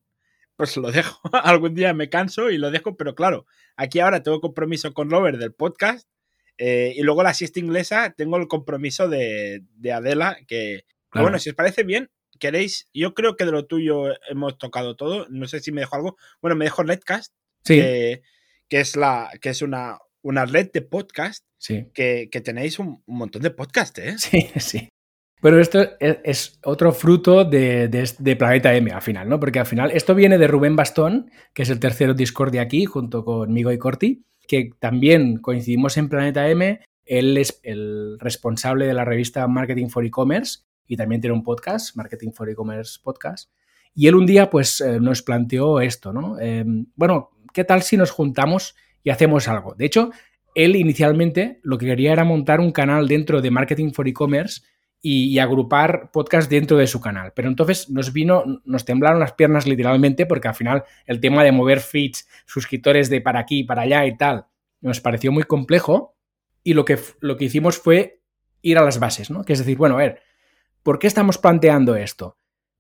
pues 0.56 0.78
lo 0.78 0.92
dejo. 0.92 1.20
Algún 1.44 1.76
día 1.76 1.94
me 1.94 2.10
canso 2.10 2.52
y 2.52 2.58
lo 2.58 2.72
dejo, 2.72 2.96
pero 2.98 3.16
claro, 3.16 3.46
aquí 3.76 4.00
ahora 4.00 4.24
tengo 4.24 4.42
compromiso 4.42 4.94
con 4.94 5.10
Robert 5.10 5.38
del 5.38 5.54
podcast 5.54 6.08
eh, 6.58 6.94
y 6.96 7.02
luego 7.02 7.24
la 7.24 7.34
siesta 7.34 7.60
inglesa 7.60 8.14
tengo 8.16 8.38
el 8.38 8.48
compromiso 8.48 9.10
de, 9.10 9.64
Adela, 9.92 10.38
que, 10.48 10.86
bueno, 11.14 11.40
si 11.40 11.50
os 11.50 11.56
parece 11.56 11.84
bien, 11.84 12.12
queréis, 12.40 12.88
yo 12.94 13.14
creo 13.14 13.36
que 13.36 13.46
de 13.46 13.52
lo 13.52 13.66
tuyo 13.66 14.06
hemos 14.30 14.58
tocado 14.58 14.96
todo, 14.96 15.28
no 15.30 15.48
sé 15.48 15.60
si 15.60 15.72
me 15.72 15.82
dejo 15.82 15.96
algo, 15.96 16.18
bueno, 16.42 16.56
me 16.56 16.66
dejo 16.66 16.84
Redcast, 16.84 17.34
que, 17.64 18.22
es, 18.70 18.96
la, 18.96 19.32
que 19.42 19.50
es 19.50 19.62
una, 19.62 19.98
una 20.22 20.46
red 20.46 20.72
de 20.72 20.82
podcast, 20.82 21.46
que, 21.94 22.30
tenéis 22.44 22.78
un, 22.78 23.02
un, 23.06 23.18
montón 23.18 23.42
de 23.42 23.52
podcasts, 23.52 24.00
¿eh? 24.00 24.16
Sí, 24.18 24.50
sí. 24.60 24.90
Pero 25.44 25.60
esto 25.60 25.86
es, 26.00 26.58
otro 26.64 26.94
fruto 26.94 27.44
de, 27.44 28.36
Planeta 28.40 28.74
M 28.76 28.90
al 28.92 29.02
final, 29.02 29.28
¿no? 29.28 29.42
Porque 29.42 29.60
al 29.60 29.66
final 29.66 29.92
esto 29.92 30.16
viene 30.16 30.38
de 30.38 30.48
Rubén 30.48 30.78
Bastón, 30.78 31.30
que 31.54 31.64
es 31.64 31.70
el 31.70 31.82
tercero 31.82 32.14
Discord 32.14 32.54
de 32.54 32.62
aquí, 32.62 32.86
junto 32.86 33.26
conmigo 33.26 33.70
y 33.74 33.78
Corti, 33.78 34.24
que 34.48 34.70
también 34.80 35.40
coincidimos 35.40 35.98
en 35.98 36.08
Planeta 36.08 36.50
M. 36.50 36.80
Él 37.04 37.36
es 37.36 37.60
el 37.64 38.18
responsable 38.22 38.88
de 38.88 38.94
la 38.94 39.04
revista 39.04 39.46
Marketing 39.50 39.90
for 39.90 40.06
E-Commerce 40.06 40.60
y 40.88 40.96
también 40.96 41.20
tiene 41.20 41.36
un 41.36 41.44
podcast, 41.44 41.94
Marketing 41.98 42.32
for 42.32 42.50
E-Commerce 42.50 43.02
Podcast. 43.04 43.52
Y 43.94 44.08
él 44.08 44.16
un 44.16 44.26
día 44.26 44.50
pues 44.50 44.80
eh, 44.80 45.02
nos 45.02 45.24
planteó 45.24 45.82
esto, 45.82 46.14
¿no? 46.14 46.40
Em, 46.40 46.86
bueno, 46.96 47.32
¿qué 47.54 47.66
tal 47.66 47.82
si 47.82 47.98
nos 47.98 48.12
juntamos 48.12 48.76
y 49.04 49.10
hacemos 49.10 49.50
algo? 49.50 49.76
De 49.76 49.84
hecho, 49.88 50.10
él 50.56 50.78
inicialmente 50.78 51.60
lo 51.64 51.78
que 51.78 51.88
quería 51.88 52.14
era 52.14 52.24
montar 52.24 52.62
un 52.62 52.72
canal 52.72 53.10
dentro 53.10 53.42
de 53.42 53.52
Marketing 53.52 53.92
for 53.92 54.08
E-Commerce 54.08 54.62
y, 55.06 55.38
agrupar 55.40 56.12
podcast 56.14 56.50
dentro 56.50 56.78
de 56.78 56.88
su 56.88 57.02
canal. 57.02 57.34
Pero 57.36 57.50
entonces 57.50 57.90
nos 57.90 58.14
vino, 58.14 58.62
nos 58.64 58.86
temblaron 58.86 59.20
las 59.20 59.34
piernas 59.34 59.68
literalmente 59.68 60.26
porque 60.26 60.48
al 60.48 60.56
final 60.56 60.86
el 61.06 61.20
tema 61.20 61.44
de 61.44 61.52
mover 61.52 61.82
feeds, 61.82 62.28
suscriptores 62.46 63.10
de 63.10 63.20
para 63.20 63.42
aquí, 63.42 63.66
para 63.66 63.82
allá 63.82 64.06
y 64.06 64.16
tal, 64.16 64.46
nos 64.80 65.02
pareció 65.02 65.34
muy 65.34 65.44
complejo 65.44 66.16
y 66.64 66.74
lo 66.74 66.86
que, 66.86 66.98
lo 67.20 67.36
que 67.36 67.46
hicimos 67.46 67.78
fue 67.78 68.22
ir 68.62 68.78
a 68.78 68.84
las 68.84 68.98
bases, 69.00 69.30
¿no? 69.30 69.44
Que 69.44 69.52
es 69.52 69.60
decir, 69.60 69.78
bueno, 69.78 69.96
a 69.96 70.00
ver, 70.00 70.22
¿por 70.84 71.00
qué 71.00 71.08
estamos 71.08 71.38
planteando 71.38 71.98
esto? 71.98 72.38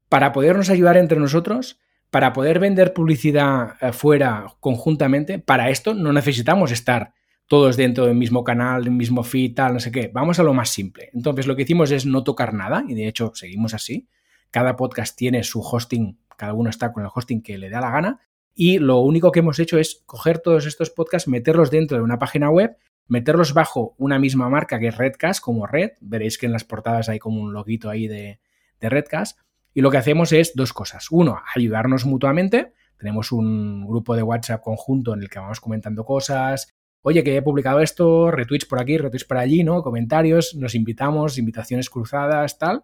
Para 0.07 0.31
podernos 0.31 0.69
ayudar 0.69 0.95
entre 0.95 1.19
nosotros, 1.19 1.81
para 2.09 2.31
poder 2.31 2.59
vender 2.59 2.93
publicidad 2.93 3.75
eh, 3.81 3.91
fuera 3.91 4.45
conjuntamente, 4.61 5.39
para 5.39 5.69
esto 5.69 5.93
no 5.93 6.13
necesitamos 6.13 6.71
estar 6.71 7.13
todos 7.53 7.77
dentro 7.77 8.07
del 8.07 8.15
mismo 8.15 8.43
canal, 8.43 8.83
del 8.83 8.93
mismo 8.93 9.21
feed, 9.23 9.53
tal, 9.53 9.73
no 9.73 9.79
sé 9.79 9.91
qué. 9.91 10.09
Vamos 10.11 10.39
a 10.39 10.43
lo 10.43 10.55
más 10.55 10.69
simple. 10.69 11.11
Entonces, 11.13 11.45
lo 11.45 11.55
que 11.55 11.61
hicimos 11.61 11.91
es 11.91 12.03
no 12.03 12.23
tocar 12.23 12.51
nada, 12.51 12.83
y 12.87 12.95
de 12.95 13.07
hecho 13.07 13.31
seguimos 13.35 13.75
así. 13.75 14.09
Cada 14.49 14.75
podcast 14.75 15.15
tiene 15.15 15.43
su 15.43 15.61
hosting, 15.61 16.17
cada 16.35 16.55
uno 16.55 16.71
está 16.71 16.91
con 16.91 17.03
el 17.03 17.11
hosting 17.13 17.43
que 17.43 17.59
le 17.59 17.69
da 17.69 17.79
la 17.79 17.91
gana. 17.91 18.21
Y 18.55 18.79
lo 18.79 19.01
único 19.01 19.31
que 19.31 19.41
hemos 19.41 19.59
hecho 19.59 19.77
es 19.77 20.01
coger 20.07 20.39
todos 20.39 20.65
estos 20.65 20.89
podcasts, 20.89 21.27
meterlos 21.27 21.69
dentro 21.69 21.95
de 21.95 22.01
una 22.01 22.17
página 22.17 22.49
web, 22.49 22.75
meterlos 23.05 23.53
bajo 23.53 23.93
una 23.99 24.17
misma 24.17 24.49
marca 24.49 24.79
que 24.79 24.87
es 24.87 24.97
Redcast, 24.97 25.39
como 25.39 25.67
Red. 25.67 25.91
Veréis 26.01 26.39
que 26.39 26.47
en 26.47 26.53
las 26.53 26.63
portadas 26.63 27.07
hay 27.07 27.19
como 27.19 27.39
un 27.39 27.53
loguito 27.53 27.91
ahí 27.91 28.07
de, 28.07 28.39
de 28.79 28.89
Redcast. 28.89 29.37
Y 29.75 29.81
lo 29.81 29.91
que 29.91 29.97
hacemos 29.97 30.31
es 30.31 30.55
dos 30.55 30.73
cosas. 30.73 31.11
Uno, 31.11 31.39
ayudarnos 31.53 32.03
mutuamente. 32.07 32.73
Tenemos 32.97 33.31
un 33.31 33.85
grupo 33.85 34.15
de 34.15 34.23
WhatsApp 34.23 34.63
conjunto 34.63 35.13
en 35.13 35.21
el 35.21 35.29
que 35.29 35.37
vamos 35.37 35.59
comentando 35.59 36.03
cosas, 36.03 36.73
oye, 37.03 37.23
que 37.23 37.37
he 37.37 37.41
publicado 37.41 37.81
esto, 37.81 38.31
retweets 38.31 38.65
por 38.65 38.79
aquí, 38.79 38.97
retweets 38.97 39.25
por 39.25 39.37
allí, 39.37 39.63
¿no? 39.63 39.83
Comentarios, 39.83 40.55
nos 40.55 40.73
invitamos, 40.73 41.37
invitaciones 41.37 41.89
cruzadas, 41.89 42.57
tal. 42.57 42.83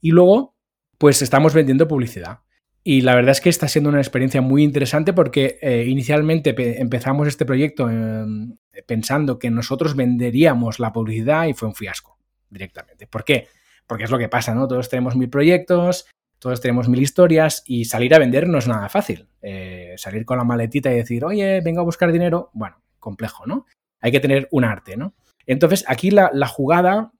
Y 0.00 0.12
luego, 0.12 0.54
pues 0.98 1.22
estamos 1.22 1.54
vendiendo 1.54 1.88
publicidad. 1.88 2.40
Y 2.86 3.00
la 3.00 3.14
verdad 3.14 3.32
es 3.32 3.40
que 3.40 3.48
está 3.48 3.66
siendo 3.66 3.88
una 3.88 3.98
experiencia 3.98 4.42
muy 4.42 4.62
interesante 4.62 5.14
porque 5.14 5.58
eh, 5.62 5.86
inicialmente 5.88 6.54
empezamos 6.78 7.26
este 7.26 7.46
proyecto 7.46 7.88
em, 7.88 8.58
pensando 8.86 9.38
que 9.38 9.50
nosotros 9.50 9.96
venderíamos 9.96 10.78
la 10.78 10.92
publicidad 10.92 11.46
y 11.46 11.54
fue 11.54 11.66
un 11.66 11.74
fiasco 11.74 12.18
directamente. 12.50 13.06
¿Por 13.06 13.24
qué? 13.24 13.48
Porque 13.86 14.04
es 14.04 14.10
lo 14.10 14.18
que 14.18 14.28
pasa, 14.28 14.54
¿no? 14.54 14.68
Todos 14.68 14.90
tenemos 14.90 15.16
mil 15.16 15.30
proyectos, 15.30 16.06
todos 16.38 16.60
tenemos 16.60 16.90
mil 16.90 17.00
historias 17.00 17.62
y 17.66 17.86
salir 17.86 18.14
a 18.14 18.18
vender 18.18 18.46
no 18.46 18.58
es 18.58 18.68
nada 18.68 18.90
fácil. 18.90 19.28
Eh, 19.40 19.94
salir 19.96 20.26
con 20.26 20.36
la 20.36 20.44
maletita 20.44 20.92
y 20.92 20.96
decir, 20.96 21.24
oye, 21.24 21.62
vengo 21.62 21.80
a 21.80 21.84
buscar 21.84 22.12
dinero, 22.12 22.50
bueno, 22.52 22.83
complejo, 23.04 23.46
¿no? 23.46 23.66
Hay 24.00 24.10
que 24.10 24.20
tener 24.20 24.48
un 24.50 24.64
arte, 24.64 24.96
¿no? 24.96 25.14
Entonces, 25.46 25.84
aquí 25.86 26.10
la, 26.10 26.30
jugada 26.48 27.12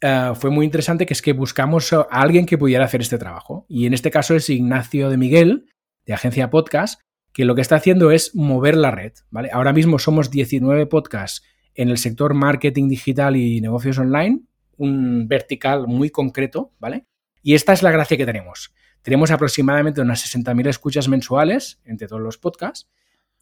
eh, 0.00 0.32
fue 0.34 0.50
muy 0.50 0.64
interesante, 0.64 1.06
que 1.06 1.14
es 1.14 1.22
que 1.22 1.32
buscamos 1.32 1.92
a 1.92 2.02
alguien 2.02 2.46
que 2.46 2.58
pudiera 2.58 2.84
hacer 2.84 3.00
este 3.00 3.18
trabajo. 3.18 3.66
Y 3.68 3.86
en 3.86 3.94
este 3.94 4.10
caso 4.10 4.36
es 4.36 4.48
Ignacio 4.48 5.10
de 5.10 5.16
Miguel, 5.16 5.66
de 6.06 6.14
Agencia 6.14 6.50
Podcast, 6.50 7.00
que 7.32 7.44
lo 7.44 7.54
que 7.54 7.62
está 7.62 7.76
haciendo 7.76 8.10
es 8.10 8.34
mover 8.34 8.76
la 8.76 8.90
red, 8.90 9.12
¿vale? 9.30 9.50
Ahora 9.52 9.72
mismo 9.72 9.98
somos 9.98 10.30
19 10.30 10.86
podcasts 10.86 11.42
en 11.74 11.88
el 11.88 11.98
sector 11.98 12.34
marketing 12.34 12.88
digital 12.88 13.36
y 13.36 13.60
negocios 13.60 13.98
online, 13.98 14.42
un 14.76 15.28
vertical 15.28 15.86
muy 15.86 16.10
concreto, 16.10 16.72
¿vale? 16.78 17.06
Y 17.42 17.54
esta 17.54 17.72
es 17.72 17.82
la 17.82 17.90
gracia 17.90 18.16
que 18.16 18.26
tenemos. 18.26 18.74
Tenemos 19.02 19.30
aproximadamente 19.30 20.00
unas 20.00 20.22
60.000 20.24 20.68
escuchas 20.68 21.08
mensuales 21.08 21.80
entre 21.84 22.06
todos 22.08 22.20
los 22.20 22.36
podcasts 22.36 22.90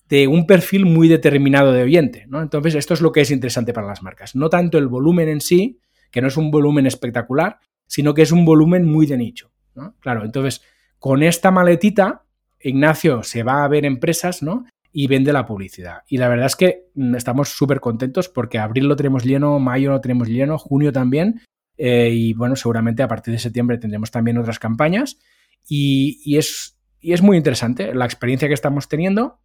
de 0.08 0.26
un 0.26 0.46
perfil 0.46 0.86
muy 0.86 1.08
determinado 1.08 1.72
de 1.72 1.82
oyente. 1.82 2.26
¿no? 2.28 2.40
Entonces, 2.40 2.74
esto 2.74 2.94
es 2.94 3.00
lo 3.00 3.12
que 3.12 3.20
es 3.20 3.30
interesante 3.30 3.72
para 3.72 3.86
las 3.86 4.02
marcas. 4.02 4.34
No 4.34 4.48
tanto 4.48 4.78
el 4.78 4.88
volumen 4.88 5.28
en 5.28 5.40
sí, 5.40 5.80
que 6.10 6.22
no 6.22 6.28
es 6.28 6.36
un 6.36 6.50
volumen 6.50 6.86
espectacular, 6.86 7.58
sino 7.86 8.14
que 8.14 8.22
es 8.22 8.32
un 8.32 8.44
volumen 8.44 8.84
muy 8.84 9.06
de 9.06 9.18
nicho. 9.18 9.52
¿no? 9.74 9.94
Claro, 10.00 10.24
entonces, 10.24 10.62
con 10.98 11.22
esta 11.22 11.50
maletita, 11.50 12.24
Ignacio 12.60 13.22
se 13.22 13.42
va 13.42 13.64
a 13.64 13.68
ver 13.68 13.84
empresas 13.84 14.42
¿no? 14.42 14.64
y 14.92 15.06
vende 15.06 15.32
la 15.32 15.46
publicidad. 15.46 16.02
Y 16.08 16.16
la 16.16 16.28
verdad 16.28 16.46
es 16.46 16.56
que 16.56 16.86
mm, 16.94 17.14
estamos 17.14 17.50
súper 17.50 17.80
contentos 17.80 18.28
porque 18.28 18.58
abril 18.58 18.86
lo 18.88 18.96
tenemos 18.96 19.24
lleno, 19.24 19.58
mayo 19.58 19.90
lo 19.90 20.00
tenemos 20.00 20.28
lleno, 20.28 20.58
junio 20.58 20.92
también. 20.92 21.42
Eh, 21.76 22.10
y 22.12 22.32
bueno, 22.32 22.56
seguramente 22.56 23.02
a 23.02 23.08
partir 23.08 23.32
de 23.32 23.38
septiembre 23.38 23.78
tendremos 23.78 24.10
también 24.10 24.38
otras 24.38 24.58
campañas. 24.58 25.18
Y, 25.68 26.36
es, 26.38 26.78
y 26.98 27.12
es 27.12 27.20
muy 27.20 27.36
interesante 27.36 27.94
la 27.94 28.06
experiencia 28.06 28.48
que 28.48 28.54
estamos 28.54 28.88
teniendo 28.88 29.38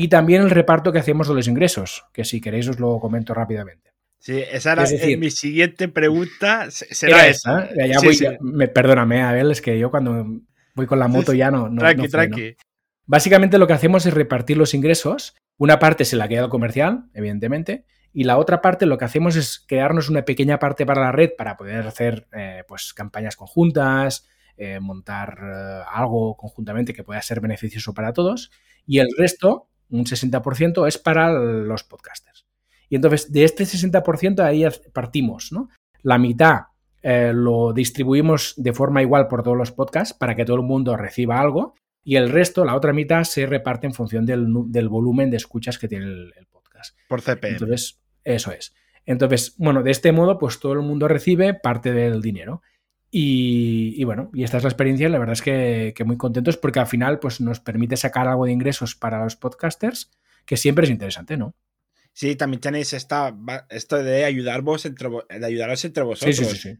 y 0.00 0.06
también 0.06 0.42
el 0.42 0.50
reparto 0.50 0.92
que 0.92 1.00
hacemos 1.00 1.26
de 1.26 1.34
los 1.34 1.48
ingresos, 1.48 2.04
que 2.12 2.24
si 2.24 2.40
queréis 2.40 2.68
os 2.68 2.78
lo 2.78 3.00
comento 3.00 3.34
rápidamente. 3.34 3.94
Sí, 4.20 4.44
esa 4.48 4.74
era 4.74 4.84
mi 5.18 5.28
siguiente 5.28 5.88
pregunta. 5.88 6.70
Será 6.70 7.26
esa. 7.26 7.68
Me, 8.40 8.68
perdóname, 8.68 9.22
Abel, 9.22 9.50
es 9.50 9.60
que 9.60 9.76
yo 9.76 9.90
cuando 9.90 10.24
voy 10.76 10.86
con 10.86 11.00
la 11.00 11.08
moto 11.08 11.32
ya 11.32 11.50
no. 11.50 11.68
no 11.68 11.80
tranqui, 11.80 12.08
tranqui. 12.08 12.56
Básicamente 13.06 13.58
lo 13.58 13.66
que 13.66 13.72
hacemos 13.72 14.06
es 14.06 14.14
repartir 14.14 14.56
los 14.56 14.72
ingresos. 14.72 15.34
Una 15.56 15.80
parte 15.80 16.04
se 16.04 16.14
la 16.14 16.28
queda 16.28 16.44
al 16.44 16.48
comercial, 16.48 17.06
evidentemente, 17.12 17.84
y 18.12 18.22
la 18.22 18.38
otra 18.38 18.60
parte 18.60 18.86
lo 18.86 18.98
que 18.98 19.04
hacemos 19.04 19.34
es 19.34 19.58
crearnos 19.66 20.08
una 20.08 20.24
pequeña 20.24 20.60
parte 20.60 20.86
para 20.86 21.00
la 21.00 21.10
red 21.10 21.30
para 21.36 21.56
poder 21.56 21.84
hacer 21.84 22.28
eh, 22.32 22.62
pues, 22.68 22.94
campañas 22.94 23.34
conjuntas, 23.34 24.28
eh, 24.56 24.78
montar 24.78 25.38
eh, 25.42 25.82
algo 25.92 26.36
conjuntamente 26.36 26.94
que 26.94 27.02
pueda 27.02 27.20
ser 27.20 27.40
beneficioso 27.40 27.94
para 27.94 28.12
todos. 28.12 28.52
Y 28.86 29.00
el 29.00 29.08
resto, 29.18 29.68
un 29.90 30.04
60%, 30.04 30.86
es 30.86 30.98
para 30.98 31.32
los 31.32 31.84
podcasters. 31.84 32.46
Y 32.88 32.96
entonces, 32.96 33.32
de 33.32 33.44
este 33.44 33.64
60% 33.64 34.40
ahí 34.40 34.64
partimos, 34.92 35.52
¿no? 35.52 35.68
La 36.02 36.18
mitad 36.18 36.62
lo 37.02 37.72
distribuimos 37.72 38.54
de 38.56 38.72
forma 38.72 39.02
igual 39.02 39.28
por 39.28 39.42
todos 39.42 39.56
los 39.56 39.72
podcasts 39.72 40.14
para 40.14 40.34
que 40.34 40.44
todo 40.44 40.56
el 40.56 40.62
mundo 40.62 40.96
reciba 40.96 41.40
algo. 41.40 41.74
Y 42.04 42.16
el 42.16 42.30
resto, 42.30 42.64
la 42.64 42.74
otra 42.74 42.92
mitad, 42.92 43.24
se 43.24 43.46
reparte 43.46 43.86
en 43.86 43.92
función 43.92 44.24
del, 44.24 44.88
volumen 44.88 45.30
de 45.30 45.36
escuchas 45.36 45.78
que 45.78 45.88
tiene 45.88 46.06
el, 46.06 46.32
el 46.36 46.46
podcast. 46.46 46.96
Por 47.08 47.20
CP. 47.20 47.48
Entonces, 47.48 48.00
eso 48.24 48.52
es. 48.52 48.74
Entonces, 49.04 49.54
bueno, 49.58 49.82
de 49.82 49.90
este 49.90 50.12
modo, 50.12 50.38
pues 50.38 50.60
todo 50.60 50.74
el 50.74 50.80
mundo 50.80 51.08
recibe 51.08 51.54
parte 51.54 51.92
del 51.92 52.20
dinero. 52.20 52.62
Y, 53.10 54.04
bueno, 54.04 54.30
y 54.34 54.44
esta 54.44 54.58
es 54.58 54.62
la 54.62 54.68
experiencia, 54.68 55.08
la 55.08 55.18
verdad 55.18 55.32
es 55.32 55.42
que, 55.42 55.94
muy 56.04 56.18
contentos 56.18 56.56
porque 56.58 56.80
al 56.80 56.86
final 56.86 57.18
pues, 57.18 57.40
nos 57.40 57.60
permite 57.60 57.96
sacar 57.96 58.28
algo 58.28 58.44
de 58.44 58.52
ingresos 58.52 58.94
para 58.94 59.24
los 59.24 59.36
podcasters, 59.36 60.10
que 60.44 60.56
siempre 60.56 60.84
es 60.84 60.90
interesante, 60.90 61.36
¿no? 61.36 61.54
Sí, 62.12 62.36
también 62.36 62.60
tenéis 62.60 62.92
esta, 62.92 63.34
esto 63.70 64.02
de 64.02 64.24
ayudaros 64.24 64.84
entre, 64.84 65.08
de 65.08 65.46
ayudaros 65.46 65.84
entre 65.84 66.02
vosotros. 66.02 66.36
Sí, 66.36 66.44
sí, 66.44 66.56
sí, 66.56 66.78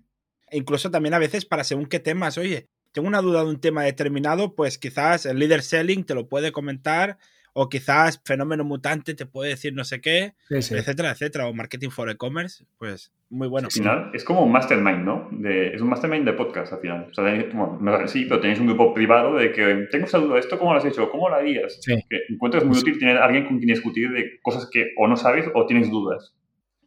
Incluso 0.51 0.91
también 0.91 1.15
a 1.15 1.19
veces 1.19 1.45
para 1.45 1.65
según 1.65 1.87
qué 1.87 2.01
temas, 2.01 2.39
oye, 2.39 2.67
tengo 2.93 3.09
una 3.09 3.23
duda 3.23 3.45
de 3.45 3.51
un 3.51 3.61
tema 3.61 3.85
determinado, 3.85 4.55
pues 4.55 4.79
quizás 4.79 5.27
el 5.27 5.39
leader 5.39 5.63
selling 5.63 6.05
te 6.05 6.15
lo 6.15 6.29
puede 6.29 6.53
comentar 6.53 7.19
o 7.61 7.69
quizás 7.69 8.23
fenómeno 8.25 8.63
mutante 8.63 9.15
te 9.15 9.27
puede 9.27 9.51
decir 9.51 9.75
no 9.75 9.83
sé 9.83 10.01
qué, 10.01 10.35
etcétera, 10.49 11.11
etcétera, 11.11 11.49
o 11.49 11.53
marketing 11.53 11.91
for 11.91 12.09
e-commerce, 12.09 12.65
pues 12.79 13.13
muy 13.31 13.49
bueno. 13.49 13.67
Al 13.67 13.73
final 13.73 14.11
es 14.15 14.23
como 14.23 14.45
un 14.45 14.53
mastermind, 14.53 15.05
¿no? 15.05 15.29
es 15.45 15.81
un 15.81 15.89
mastermind 15.89 16.25
de 16.25 16.35
podcast 16.35 16.73
al 16.73 16.79
final. 16.79 17.09
O 17.11 17.15
sea, 17.15 17.25
bueno, 17.53 18.07
sí, 18.07 18.27
pero 18.29 18.41
tenéis 18.41 18.61
un 18.61 18.69
grupo 18.69 18.95
privado 18.95 19.35
de 19.35 19.51
que 19.51 19.89
tengo 19.91 20.05
esa 20.05 20.19
duda, 20.19 20.39
¿esto 20.39 20.57
cómo 20.57 20.73
lo 20.73 20.79
has 20.79 20.85
hecho? 20.85 21.11
¿Cómo 21.11 21.29
lo 21.29 21.35
harías? 21.35 21.81
Que 21.85 22.21
encuentras 22.29 22.65
muy 22.65 22.79
útil 22.79 22.97
tener 22.97 23.17
a 23.17 23.25
alguien 23.25 23.45
con 23.45 23.59
quien 23.59 23.75
discutir 23.75 24.13
de 24.13 24.39
cosas 24.41 24.69
que 24.71 24.93
o 24.97 25.09
no 25.09 25.17
sabes 25.17 25.47
o 25.53 25.67
tienes 25.67 25.91
dudas. 25.91 26.37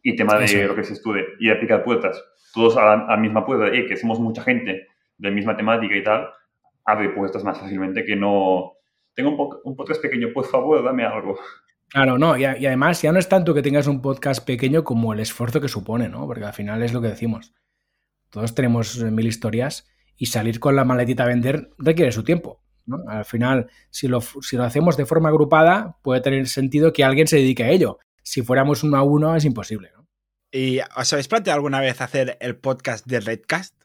Y 0.02 0.16
tema 0.16 0.38
de 0.38 0.66
lo 0.66 0.74
que 0.74 0.84
se 0.84 0.94
estudie 0.94 1.22
y 1.38 1.50
aplicar 1.50 1.84
puertas. 1.84 2.24
Todos 2.54 2.78
a 2.78 2.96
la, 2.96 3.16
misma 3.18 3.44
puerta, 3.44 3.76
y 3.76 3.86
que 3.86 3.98
somos 3.98 4.18
mucha 4.18 4.42
gente 4.42 4.86
de 5.18 5.30
misma 5.30 5.54
temática 5.54 5.94
y 5.94 6.02
tal, 6.02 6.28
abre 6.86 7.10
puertas 7.10 7.44
más 7.44 7.58
fácilmente 7.60 8.04
que 8.04 8.16
no 8.16 8.72
tengo 9.14 9.30
un, 9.30 9.60
un, 9.64 9.76
podcast 9.76 10.00
pequeño, 10.00 10.28
por 10.32 10.46
favor, 10.46 10.82
dame 10.84 11.04
algo. 11.04 11.38
Claro, 11.88 12.16
no, 12.16 12.38
y, 12.38 12.44
además 12.44 13.02
ya 13.02 13.12
no 13.12 13.18
es 13.18 13.28
tanto 13.28 13.52
que 13.52 13.60
tengas 13.60 13.86
un 13.86 14.00
podcast 14.00 14.44
pequeño 14.46 14.82
como 14.82 15.12
el 15.12 15.20
esfuerzo 15.20 15.60
que 15.60 15.68
supone, 15.68 16.08
¿no? 16.08 16.26
Porque 16.26 16.44
al 16.44 16.54
final 16.54 16.82
es 16.82 16.94
lo 16.94 17.02
que 17.02 17.08
decimos. 17.08 17.52
Todos 18.30 18.54
tenemos 18.54 18.96
mil 19.04 19.26
historias 19.26 19.86
y 20.16 20.26
salir 20.26 20.58
con 20.58 20.74
la 20.74 20.84
maletita 20.84 21.24
a 21.24 21.26
vender 21.26 21.70
requiere 21.76 22.10
su 22.10 22.24
tiempo. 22.24 22.62
¿no? 22.86 22.96
Al 23.08 23.26
final, 23.26 23.68
si 23.90 24.08
lo, 24.08 24.22
si 24.22 24.56
lo 24.56 24.64
hacemos 24.64 24.96
de 24.96 25.04
forma 25.04 25.28
agrupada, 25.28 25.98
puede 26.02 26.22
tener 26.22 26.48
sentido 26.48 26.94
que 26.94 27.04
alguien 27.04 27.26
se 27.26 27.36
dedique 27.36 27.64
a 27.64 27.70
ello. 27.70 27.98
Si 28.22 28.40
fuéramos 28.40 28.82
uno 28.84 28.96
a 28.96 29.02
uno, 29.02 29.36
es 29.36 29.44
imposible. 29.44 29.90
¿no? 29.94 30.08
¿Y 30.50 30.78
os 30.96 31.12
habéis 31.12 31.28
planteado 31.28 31.56
alguna 31.56 31.80
vez 31.80 32.00
hacer 32.00 32.38
el 32.40 32.56
podcast 32.56 33.06
de 33.06 33.20
Redcast? 33.20 33.81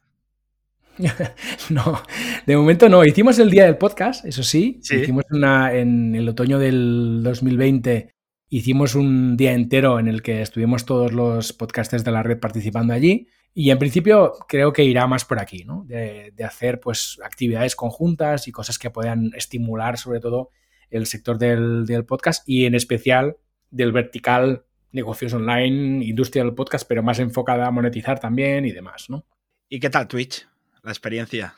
no, 1.70 2.02
de 2.46 2.58
momento 2.58 2.90
no. 2.90 3.06
Hicimos 3.06 3.38
el 3.40 3.50
día 3.50 3.66
del 3.66 3.78
podcast, 3.78 4.26
eso 4.26 4.44
sí. 4.44 4.80
Hicimos 4.82 5.26
una 5.30 5.74
en 5.74 6.16
el 6.16 6.28
otoño 6.30 6.60
del 6.60 7.22
2020. 7.24 8.10
Hicimos 8.50 8.96
un 8.96 9.38
día 9.38 9.54
entero 9.54 10.00
en 10.00 10.08
el 10.08 10.22
que 10.22 10.42
estuvimos 10.42 10.86
todos 10.86 11.12
los 11.12 11.54
podcasters 11.54 12.04
de 12.04 12.12
la 12.12 12.24
red 12.24 12.40
participando 12.40 12.94
allí. 12.94 13.28
Y 13.54 13.72
en 13.72 13.80
principio 13.80 14.34
creo 14.48 14.74
que 14.74 14.84
irá 14.84 15.08
más 15.08 15.26
por 15.26 15.40
aquí, 15.40 15.64
¿no? 15.66 15.84
De, 15.88 16.34
hacer 16.44 16.80
pues 16.80 17.20
actividades 17.24 17.76
conjuntas 17.76 18.48
y 18.48 18.52
cosas 18.52 18.80
que 18.80 18.90
puedan 18.90 19.32
estimular 19.36 19.98
sobre 19.98 20.20
todo 20.20 20.52
el 20.90 21.06
sector 21.06 21.38
del, 21.38 21.86
del 21.86 22.06
podcast 22.06 22.48
y 22.48 22.66
en 22.66 22.76
especial 22.76 23.38
del 23.70 23.92
vertical 23.92 24.64
negocios 24.92 25.34
online, 25.34 26.06
industria 26.06 26.44
del 26.44 26.56
podcast, 26.56 26.88
pero 26.88 27.04
más 27.04 27.20
enfocada 27.20 27.68
a 27.68 27.72
monetizar 27.72 28.20
también 28.20 28.66
y 28.66 28.72
demás, 28.72 29.10
¿no? 29.10 29.26
¿Y 29.70 29.80
qué 29.80 29.90
tal 29.90 30.08
Twitch? 30.08 30.48
La 30.88 30.94
experiencia? 30.94 31.54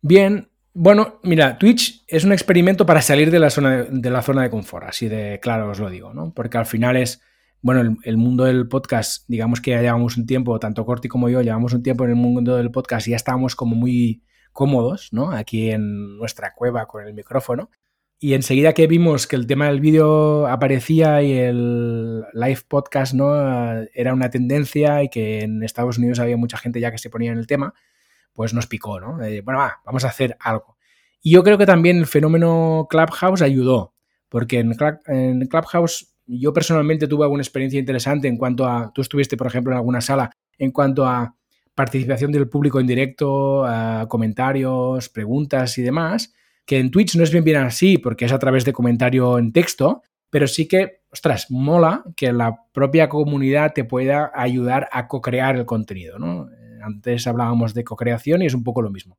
Bien, 0.00 0.48
bueno, 0.74 1.18
mira, 1.22 1.58
Twitch 1.58 2.04
es 2.06 2.24
un 2.24 2.32
experimento 2.32 2.84
para 2.84 3.00
salir 3.00 3.30
de 3.30 3.38
la 3.38 3.50
zona 3.50 3.84
de, 3.84 4.10
la 4.10 4.22
zona 4.22 4.42
de 4.42 4.50
confort, 4.50 4.86
así 4.86 5.08
de 5.08 5.40
claro 5.40 5.70
os 5.70 5.78
lo 5.78 5.90
digo, 5.90 6.12
¿no? 6.12 6.32
Porque 6.34 6.58
al 6.58 6.66
final 6.66 6.96
es, 6.96 7.20
bueno, 7.62 7.96
el, 8.02 8.16
mundo 8.16 8.44
del 8.44 8.68
podcast, 8.68 9.24
digamos 9.28 9.60
que 9.60 9.70
ya 9.70 9.80
llevamos 9.80 10.16
un 10.16 10.26
tiempo, 10.26 10.58
tanto 10.58 10.84
Corti 10.84 11.08
como 11.08 11.28
yo, 11.28 11.42
llevamos 11.42 11.72
un 11.72 11.82
tiempo 11.82 12.04
en 12.04 12.10
el 12.10 12.16
mundo 12.16 12.56
del 12.56 12.70
podcast 12.70 13.08
y 13.08 13.12
ya 13.12 13.16
estábamos 13.16 13.56
como 13.56 13.74
muy 13.74 14.22
cómodos, 14.52 15.12
¿no? 15.12 15.32
Aquí 15.32 15.70
en 15.70 16.18
nuestra 16.18 16.52
cueva 16.54 16.86
con 16.86 17.06
el 17.06 17.14
micrófono. 17.14 17.70
Y 18.18 18.34
enseguida 18.34 18.72
que 18.72 18.86
vimos 18.86 19.26
que 19.26 19.36
el 19.36 19.46
tema 19.46 19.66
del 19.66 19.80
vídeo 19.80 20.46
aparecía 20.46 21.22
y 21.22 21.32
el 21.32 22.22
live 22.32 22.60
podcast 22.68 23.12
no 23.14 23.34
era 23.94 24.14
una 24.14 24.30
tendencia 24.30 25.02
y 25.02 25.08
que 25.08 25.40
en 25.40 25.62
Estados 25.62 25.98
Unidos 25.98 26.20
había 26.20 26.36
mucha 26.36 26.56
gente 26.56 26.80
ya 26.80 26.90
que 26.90 26.98
se 26.98 27.10
ponía 27.10 27.32
en 27.32 27.38
el 27.38 27.46
tema, 27.46 27.74
pues 28.34 28.52
nos 28.52 28.66
picó, 28.66 29.00
¿no? 29.00 29.16
bueno, 29.16 29.58
va, 29.58 29.80
vamos 29.86 30.04
a 30.04 30.08
hacer 30.08 30.36
algo. 30.40 30.76
Y 31.22 31.30
yo 31.30 31.42
creo 31.42 31.56
que 31.56 31.64
también 31.64 31.96
el 31.96 32.06
fenómeno 32.06 32.86
Clubhouse 32.90 33.40
ayudó, 33.40 33.94
porque 34.28 34.58
en, 34.58 35.46
Clubhouse 35.46 36.14
yo 36.26 36.52
personalmente 36.52 37.08
tuve 37.08 37.24
alguna 37.24 37.42
experiencia 37.42 37.80
interesante 37.80 38.28
en 38.28 38.36
cuanto 38.36 38.66
a, 38.66 38.92
tú 38.92 39.00
estuviste, 39.00 39.36
por 39.36 39.46
ejemplo, 39.46 39.72
en 39.72 39.78
alguna 39.78 40.02
sala, 40.02 40.30
en 40.58 40.70
cuanto 40.70 41.06
a 41.06 41.34
participación 41.74 42.30
del 42.30 42.48
público 42.48 42.78
en 42.78 42.86
directo, 42.86 43.64
a 43.64 44.06
comentarios, 44.08 45.08
preguntas 45.08 45.78
y 45.78 45.82
demás, 45.82 46.34
que 46.66 46.78
en 46.78 46.90
Twitch 46.90 47.16
no 47.16 47.24
es 47.24 47.32
bien 47.32 47.44
bien 47.44 47.56
así, 47.56 47.96
porque 47.96 48.26
es 48.26 48.32
a 48.32 48.38
través 48.38 48.64
de 48.64 48.72
comentario 48.72 49.38
en 49.38 49.52
texto, 49.52 50.02
pero 50.28 50.46
sí 50.46 50.68
que, 50.68 51.02
ostras, 51.10 51.50
mola 51.50 52.04
que 52.16 52.32
la 52.32 52.64
propia 52.72 53.08
comunidad 53.08 53.72
te 53.72 53.84
pueda 53.84 54.30
ayudar 54.34 54.88
a 54.92 55.08
co-crear 55.08 55.56
el 55.56 55.64
contenido, 55.64 56.18
¿no? 56.18 56.48
Antes 56.84 57.26
hablábamos 57.26 57.74
de 57.74 57.84
co-creación 57.84 58.42
y 58.42 58.46
es 58.46 58.54
un 58.54 58.62
poco 58.62 58.82
lo 58.82 58.90
mismo. 58.90 59.18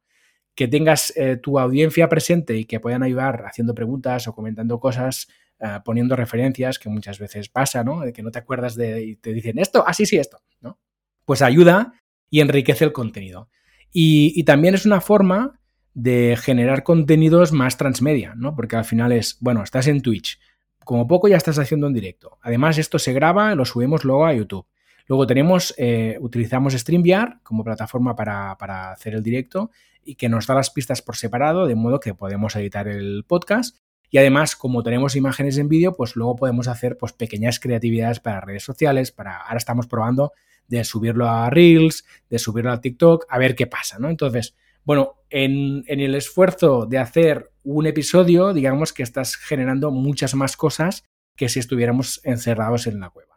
Que 0.53 0.68
tengas 0.68 1.11
eh, 1.18 1.38
tu 1.38 1.59
audiencia 1.59 2.07
presente 2.07 2.55
y 2.57 2.66
que 2.66 2.80
puedan 2.80 3.03
ayudar 3.03 3.43
haciendo 3.45 3.74
preguntas 3.76 4.28
o 4.28 4.34
comentando 4.34 4.80
cosas, 4.80 5.28
eh, 5.59 5.80
poniendo 5.84 6.16
referencias, 6.16 6.80
que 6.80 6.89
muchas 6.89 7.20
veces 7.20 7.49
pasa, 7.49 7.84
¿no? 7.84 8.01
De 8.01 8.13
que 8.13 8.24
no 8.24 8.32
te 8.32 8.39
acuerdas 8.39 8.76
de 8.76 9.03
y 9.03 9.16
te 9.16 9.34
dicen 9.34 9.59
esto, 9.59 9.86
así 9.86 10.03
ah, 10.03 10.05
sí, 10.05 10.18
esto, 10.18 10.39
¿no? 10.61 10.80
Pues 11.26 11.41
ayuda 11.41 11.93
y 12.30 12.41
enriquece 12.41 12.86
el 12.86 12.93
contenido. 12.93 13.49
Y, 13.97 14.43
también 14.43 14.76
es 14.76 14.86
una 14.86 14.99
forma 14.99 15.61
de 15.93 16.38
generar 16.38 16.84
contenidos 16.84 17.53
más 17.53 17.78
transmedia, 17.78 18.34
¿no? 18.36 18.53
Porque 18.53 18.76
al 18.76 18.84
final 18.84 19.13
es, 19.13 19.38
bueno, 19.39 19.63
estás 19.63 19.88
en 19.88 20.01
Twitch, 20.01 20.38
como 20.84 21.07
poco 21.07 21.30
ya 21.30 21.38
estás 21.38 21.57
haciendo 21.59 21.88
en 21.88 21.93
directo. 21.93 22.38
Además, 22.41 22.78
esto 22.78 22.99
se 22.99 23.13
graba, 23.13 23.55
lo 23.55 23.63
subimos 23.63 24.03
luego 24.03 24.26
a 24.26 24.34
YouTube. 24.34 24.68
Luego 25.08 25.28
tenemos, 25.28 25.74
eh, 25.78 26.18
utilizamos 26.20 26.74
StreamYard 26.74 27.41
como 27.43 27.64
plataforma 27.64 28.16
para, 28.16 28.91
hacer 28.91 29.14
el 29.14 29.24
directo 29.24 29.72
y 30.03 30.16
que 30.16 30.30
nos 30.30 30.47
da 30.47 30.56
las 30.56 30.70
pistas 30.70 31.01
por 31.01 31.16
separado, 31.16 31.68
de 31.68 31.76
modo 31.76 31.99
que 31.99 32.14
podemos 32.14 32.56
editar 32.56 32.88
el 32.88 33.24
podcast. 33.28 33.78
Y 34.10 34.18
además, 34.18 34.56
como 34.56 34.84
tenemos 34.84 35.16
imágenes 35.16 35.58
en 35.58 35.68
vídeo, 35.68 35.93
pues 35.93 36.16
luego 36.16 36.36
podemos 36.36 36.68
hacer 36.68 36.97
pues, 36.97 37.14
pequeñas 37.14 37.60
creatividades 37.60 38.20
para 38.20 38.41
redes 38.41 38.64
sociales. 38.64 39.12
Para, 39.12 39.38
ahora 39.38 39.58
estamos 39.58 39.88
probando 39.88 40.32
de 40.68 40.84
subirlo 40.84 41.30
a 41.30 41.49
Reels, 41.49 42.06
de 42.30 42.39
subirlo 42.39 42.72
a 42.72 42.82
TikTok, 42.82 43.26
a 43.30 43.38
ver 43.38 43.56
qué 43.56 43.68
pasa, 43.68 43.99
¿no? 43.99 44.10
Entonces, 44.10 44.56
bueno, 44.84 45.16
en, 45.30 45.84
en, 45.88 45.99
el 45.99 46.16
esfuerzo 46.16 46.86
de 46.86 46.99
hacer 46.99 47.51
un 47.64 47.88
episodio, 47.88 48.53
digamos 48.53 48.93
que 48.93 49.03
estás 49.03 49.36
generando 49.36 49.91
muchas 49.91 50.36
más 50.36 50.56
cosas 50.56 51.03
que 51.36 51.49
si 51.49 51.60
estuviéramos 51.60 52.22
encerrados 52.24 52.88
en 52.88 52.99
la 52.99 53.10
cueva. 53.10 53.34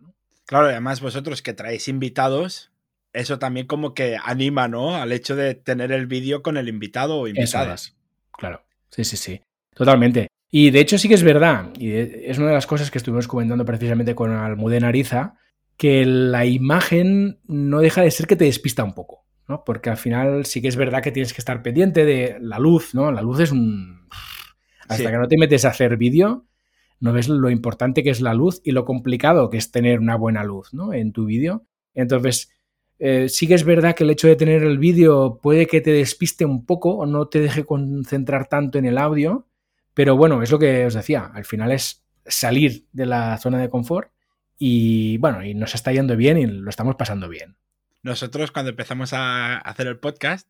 Claro, 0.48 0.68
además 0.68 1.02
vosotros 1.02 1.42
que 1.42 1.52
traéis 1.52 1.88
invitados, 1.88 2.72
eso 3.12 3.38
también 3.38 3.66
como 3.66 3.92
que 3.92 4.16
anima, 4.16 4.66
¿no? 4.66 4.96
Al 4.96 5.12
hecho 5.12 5.36
de 5.36 5.54
tener 5.54 5.92
el 5.92 6.06
vídeo 6.06 6.42
con 6.42 6.56
el 6.56 6.70
invitado 6.70 7.18
o 7.18 7.28
invitadas. 7.28 7.98
Claro, 8.32 8.64
sí, 8.88 9.04
sí, 9.04 9.18
sí. 9.18 9.42
Totalmente. 9.74 10.28
Y 10.50 10.70
de 10.70 10.80
hecho 10.80 10.96
sí 10.96 11.06
que 11.06 11.16
es 11.16 11.22
verdad, 11.22 11.68
y 11.78 11.92
es 11.92 12.38
una 12.38 12.46
de 12.46 12.54
las 12.54 12.66
cosas 12.66 12.90
que 12.90 12.96
estuvimos 12.96 13.28
comentando 13.28 13.66
precisamente 13.66 14.14
con 14.14 14.32
Almudena 14.32 14.88
Ariza, 14.88 15.34
que 15.76 16.06
la 16.06 16.46
imagen 16.46 17.40
no 17.46 17.80
deja 17.80 18.00
de 18.00 18.10
ser 18.10 18.26
que 18.26 18.36
te 18.36 18.46
despista 18.46 18.84
un 18.84 18.94
poco, 18.94 19.26
¿no? 19.48 19.64
Porque 19.66 19.90
al 19.90 19.98
final 19.98 20.46
sí 20.46 20.62
que 20.62 20.68
es 20.68 20.76
verdad 20.76 21.02
que 21.02 21.12
tienes 21.12 21.34
que 21.34 21.42
estar 21.42 21.62
pendiente 21.62 22.06
de 22.06 22.38
la 22.40 22.58
luz, 22.58 22.94
¿no? 22.94 23.12
La 23.12 23.20
luz 23.20 23.40
es 23.40 23.52
un... 23.52 24.08
Hasta 24.88 25.10
que 25.10 25.18
no 25.18 25.28
te 25.28 25.36
metes 25.36 25.66
a 25.66 25.68
hacer 25.68 25.98
vídeo, 25.98 26.46
no 27.00 27.12
ves 27.12 27.28
lo 27.28 27.50
importante 27.50 28.02
que 28.02 28.10
es 28.10 28.20
la 28.20 28.34
luz 28.34 28.60
y 28.64 28.72
lo 28.72 28.84
complicado 28.84 29.50
que 29.50 29.56
es 29.56 29.70
tener 29.70 30.00
una 30.00 30.16
buena 30.16 30.44
luz 30.44 30.72
¿no? 30.74 30.92
en 30.92 31.12
tu 31.12 31.26
vídeo. 31.26 31.64
Entonces, 31.94 32.50
eh, 32.98 33.28
sí 33.28 33.46
que 33.46 33.54
es 33.54 33.64
verdad 33.64 33.94
que 33.94 34.04
el 34.04 34.10
hecho 34.10 34.26
de 34.26 34.36
tener 34.36 34.62
el 34.64 34.78
vídeo 34.78 35.38
puede 35.40 35.66
que 35.66 35.80
te 35.80 35.92
despiste 35.92 36.44
un 36.44 36.66
poco 36.66 36.96
o 36.96 37.06
no 37.06 37.28
te 37.28 37.40
deje 37.40 37.64
concentrar 37.64 38.48
tanto 38.48 38.78
en 38.78 38.86
el 38.86 38.98
audio, 38.98 39.46
Pero 39.94 40.16
bueno, 40.16 40.42
es 40.42 40.50
lo 40.50 40.58
que 40.58 40.86
os 40.86 40.94
decía, 40.94 41.30
al 41.34 41.44
final 41.44 41.72
es 41.72 42.04
salir 42.24 42.86
de 42.92 43.06
la 43.06 43.36
zona 43.38 43.58
de 43.58 43.68
confort 43.68 44.12
y 44.58 45.18
bueno, 45.18 45.44
y 45.44 45.54
nos 45.54 45.74
está 45.74 45.92
yendo 45.92 46.16
bien 46.16 46.38
y 46.38 46.46
lo 46.46 46.70
estamos 46.70 46.96
pasando 46.96 47.28
bien. 47.28 47.56
Nosotros 48.02 48.50
cuando 48.50 48.70
empezamos 48.70 49.12
a 49.12 49.58
hacer 49.58 49.86
el 49.86 49.98
podcast 49.98 50.48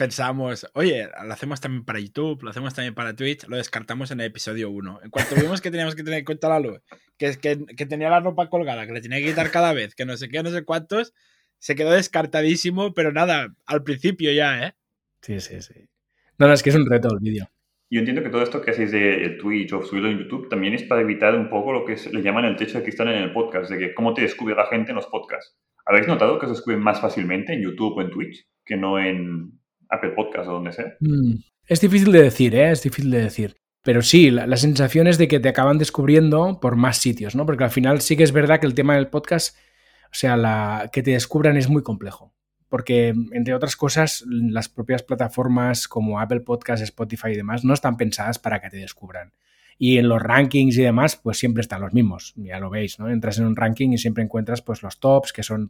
pensamos, 0.00 0.66
oye, 0.72 1.10
lo 1.26 1.30
hacemos 1.30 1.60
también 1.60 1.84
para 1.84 2.00
YouTube, 2.00 2.42
lo 2.42 2.48
hacemos 2.48 2.72
también 2.72 2.94
para 2.94 3.14
Twitch, 3.14 3.46
lo 3.48 3.58
descartamos 3.58 4.10
en 4.10 4.20
el 4.20 4.28
episodio 4.28 4.70
1. 4.70 5.00
En 5.04 5.10
cuanto 5.10 5.34
vimos 5.34 5.60
que 5.60 5.70
teníamos 5.70 5.94
que 5.94 6.02
tener 6.02 6.20
en 6.20 6.24
cuenta 6.24 6.48
la 6.48 6.58
luz, 6.58 6.80
que, 7.18 7.36
que, 7.36 7.66
que 7.76 7.84
tenía 7.84 8.08
la 8.08 8.20
ropa 8.20 8.48
colgada, 8.48 8.86
que 8.86 8.94
le 8.94 9.02
tenía 9.02 9.18
que 9.18 9.26
quitar 9.26 9.50
cada 9.50 9.74
vez, 9.74 9.94
que 9.94 10.06
no 10.06 10.16
sé 10.16 10.30
qué, 10.30 10.42
no 10.42 10.48
sé 10.48 10.64
cuántos, 10.64 11.12
se 11.58 11.74
quedó 11.74 11.90
descartadísimo, 11.90 12.94
pero 12.94 13.12
nada, 13.12 13.54
al 13.66 13.82
principio 13.82 14.32
ya, 14.32 14.68
¿eh? 14.68 14.74
Sí, 15.20 15.38
sí, 15.38 15.60
sí. 15.60 15.90
No, 16.38 16.46
no, 16.46 16.54
es 16.54 16.62
que 16.62 16.70
es 16.70 16.76
un 16.76 16.88
reto 16.88 17.10
el 17.12 17.20
vídeo. 17.20 17.50
Yo 17.90 17.98
entiendo 17.98 18.22
que 18.22 18.30
todo 18.30 18.42
esto 18.42 18.62
que 18.62 18.70
hacéis 18.70 18.92
de 18.92 19.36
Twitch 19.38 19.74
o 19.74 19.82
subirlo 19.82 20.08
en 20.08 20.20
YouTube 20.20 20.48
también 20.48 20.72
es 20.72 20.84
para 20.84 21.02
evitar 21.02 21.34
un 21.34 21.50
poco 21.50 21.74
lo 21.74 21.84
que 21.84 21.96
le 22.10 22.22
llaman 22.22 22.46
el 22.46 22.56
techo 22.56 22.78
de 22.78 22.84
cristal 22.84 23.08
en 23.08 23.22
el 23.22 23.34
podcast, 23.34 23.70
de 23.70 23.76
que 23.76 23.94
cómo 23.94 24.14
te 24.14 24.22
descubre 24.22 24.54
la 24.54 24.64
gente 24.64 24.92
en 24.92 24.96
los 24.96 25.08
podcasts. 25.08 25.58
¿Habéis 25.84 26.08
notado 26.08 26.38
que 26.38 26.46
se 26.46 26.52
descubren 26.52 26.80
más 26.80 27.02
fácilmente 27.02 27.52
en 27.52 27.62
YouTube 27.62 27.98
o 27.98 28.00
en 28.00 28.10
Twitch 28.10 28.46
que 28.64 28.78
no 28.78 28.98
en 28.98 29.59
Apple 29.90 30.10
Podcast 30.10 30.48
o 30.48 30.52
donde 30.52 30.72
sea? 30.72 30.96
Mm, 31.00 31.34
es 31.66 31.80
difícil 31.80 32.12
de 32.12 32.22
decir, 32.22 32.54
¿eh? 32.54 32.70
Es 32.70 32.82
difícil 32.82 33.10
de 33.10 33.22
decir. 33.22 33.56
Pero 33.82 34.02
sí, 34.02 34.30
la, 34.30 34.56
sensación 34.56 35.06
es 35.06 35.16
de 35.16 35.28
que 35.28 35.40
te 35.40 35.48
acaban 35.48 35.78
descubriendo 35.78 36.60
por 36.60 36.76
más 36.76 36.98
sitios, 36.98 37.34
¿no? 37.34 37.46
Porque 37.46 37.64
al 37.64 37.70
final 37.70 38.00
sí 38.00 38.16
que 38.16 38.24
es 38.24 38.32
verdad 38.32 38.60
que 38.60 38.66
el 38.66 38.74
tema 38.74 38.94
del 38.94 39.08
podcast, 39.08 39.56
o 40.04 40.14
sea, 40.14 40.36
la, 40.36 40.90
que 40.92 41.02
te 41.02 41.12
descubran 41.12 41.56
es 41.56 41.68
muy 41.68 41.82
complejo. 41.82 42.34
Porque, 42.68 43.14
entre 43.32 43.54
otras 43.54 43.76
cosas, 43.76 44.22
las 44.28 44.68
propias 44.68 45.02
plataformas 45.02 45.88
como 45.88 46.20
Apple 46.20 46.40
Podcast, 46.40 46.82
Spotify 46.82 47.28
y 47.30 47.36
demás 47.36 47.64
no 47.64 47.72
están 47.72 47.96
pensadas 47.96 48.38
para 48.38 48.60
que 48.60 48.68
te 48.68 48.76
descubran. 48.76 49.32
Y 49.78 49.96
en 49.96 50.08
los 50.08 50.20
rankings 50.20 50.76
y 50.76 50.82
demás, 50.82 51.16
pues 51.16 51.38
siempre 51.38 51.62
están 51.62 51.80
los 51.80 51.94
mismos, 51.94 52.34
ya 52.36 52.60
lo 52.60 52.68
veis, 52.68 52.98
¿no? 52.98 53.08
Entras 53.08 53.38
en 53.38 53.46
un 53.46 53.56
ranking 53.56 53.90
y 53.92 53.98
siempre 53.98 54.22
encuentras 54.22 54.60
pues 54.60 54.82
los 54.82 55.00
tops, 55.00 55.32
que 55.32 55.42
son 55.42 55.68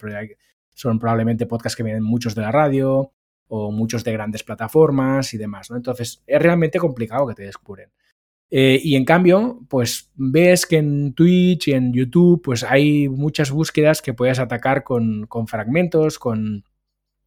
probablemente 0.98 1.46
podcasts 1.46 1.76
que 1.76 1.84
vienen 1.84 2.02
muchos 2.02 2.34
de 2.34 2.42
la 2.42 2.50
radio, 2.50 3.12
o 3.50 3.72
muchos 3.72 4.04
de 4.04 4.12
grandes 4.12 4.44
plataformas 4.44 5.34
y 5.34 5.38
demás, 5.38 5.70
¿no? 5.70 5.76
Entonces 5.76 6.22
es 6.26 6.40
realmente 6.40 6.78
complicado 6.78 7.26
que 7.26 7.34
te 7.34 7.42
descubren. 7.42 7.90
Eh, 8.48 8.80
y 8.82 8.96
en 8.96 9.04
cambio, 9.04 9.60
pues 9.68 10.10
ves 10.14 10.66
que 10.66 10.78
en 10.78 11.14
Twitch 11.14 11.68
y 11.68 11.72
en 11.72 11.92
YouTube, 11.92 12.42
pues 12.42 12.64
hay 12.64 13.08
muchas 13.08 13.50
búsquedas 13.50 14.02
que 14.02 14.14
puedes 14.14 14.38
atacar 14.38 14.84
con, 14.84 15.26
con 15.26 15.48
fragmentos, 15.48 16.18
con, 16.18 16.64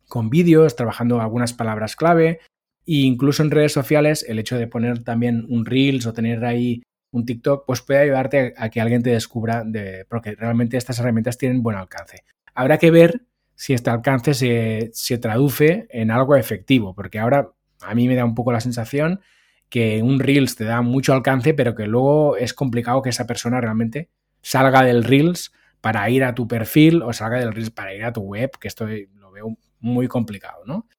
con 0.07 0.29
vídeos, 0.29 0.75
trabajando 0.75 1.19
algunas 1.21 1.53
palabras 1.53 1.95
clave. 1.95 2.39
E 2.85 3.03
incluso 3.03 3.43
en 3.43 3.51
redes 3.51 3.73
sociales, 3.73 4.25
el 4.27 4.39
hecho 4.39 4.57
de 4.57 4.67
poner 4.67 5.03
también 5.03 5.45
un 5.49 5.65
Reels 5.65 6.05
o 6.05 6.13
tener 6.13 6.43
ahí 6.45 6.83
un 7.11 7.25
TikTok, 7.25 7.65
pues 7.65 7.81
puede 7.81 7.99
ayudarte 7.99 8.53
a 8.57 8.69
que 8.69 8.81
alguien 8.81 9.03
te 9.03 9.11
descubra, 9.11 9.63
de, 9.65 10.05
porque 10.09 10.35
realmente 10.35 10.77
estas 10.77 10.99
herramientas 10.99 11.37
tienen 11.37 11.63
buen 11.63 11.77
alcance. 11.77 12.23
Habrá 12.53 12.77
que 12.77 12.91
ver 12.91 13.25
si 13.63 13.71
este 13.71 13.89
alcance 13.89 14.33
se, 14.33 14.89
se, 14.91 15.17
traduce 15.17 15.87
en 15.89 16.11
algo 16.11 16.35
efectivo, 16.35 16.93
porque 16.93 17.17
ahora 17.17 17.51
a 17.79 17.95
mí 17.95 18.09
me 18.09 18.15
da 18.15 18.25
un 18.25 18.35
poco 18.35 18.51
la 18.51 18.59
sensación 18.59 19.21
que 19.69 20.01
un 20.03 20.19
Reels 20.19 20.57
te 20.57 20.65
da 20.65 20.81
mucho 20.81 21.13
alcance, 21.13 21.53
pero 21.53 21.73
que 21.73 21.87
luego 21.87 22.35
es 22.35 22.53
complicado 22.53 23.01
que 23.01 23.11
esa 23.11 23.25
persona 23.25 23.61
realmente 23.61 24.09
salga 24.41 24.83
del 24.83 25.05
Reels 25.05 25.53
para 25.79 26.09
ir 26.09 26.25
a 26.25 26.35
tu 26.35 26.45
perfil 26.45 27.03
o 27.03 27.13
salga 27.13 27.39
del 27.39 27.53
Reels 27.53 27.69
para 27.69 27.95
ir 27.95 28.03
a 28.03 28.11
tu 28.11 28.19
web, 28.19 28.51
que 28.59 28.67
esto 28.67 28.85
lo 28.85 29.31
veo 29.31 29.57
muy 29.79 30.09
complicado, 30.09 30.63
¿no? 30.65 30.89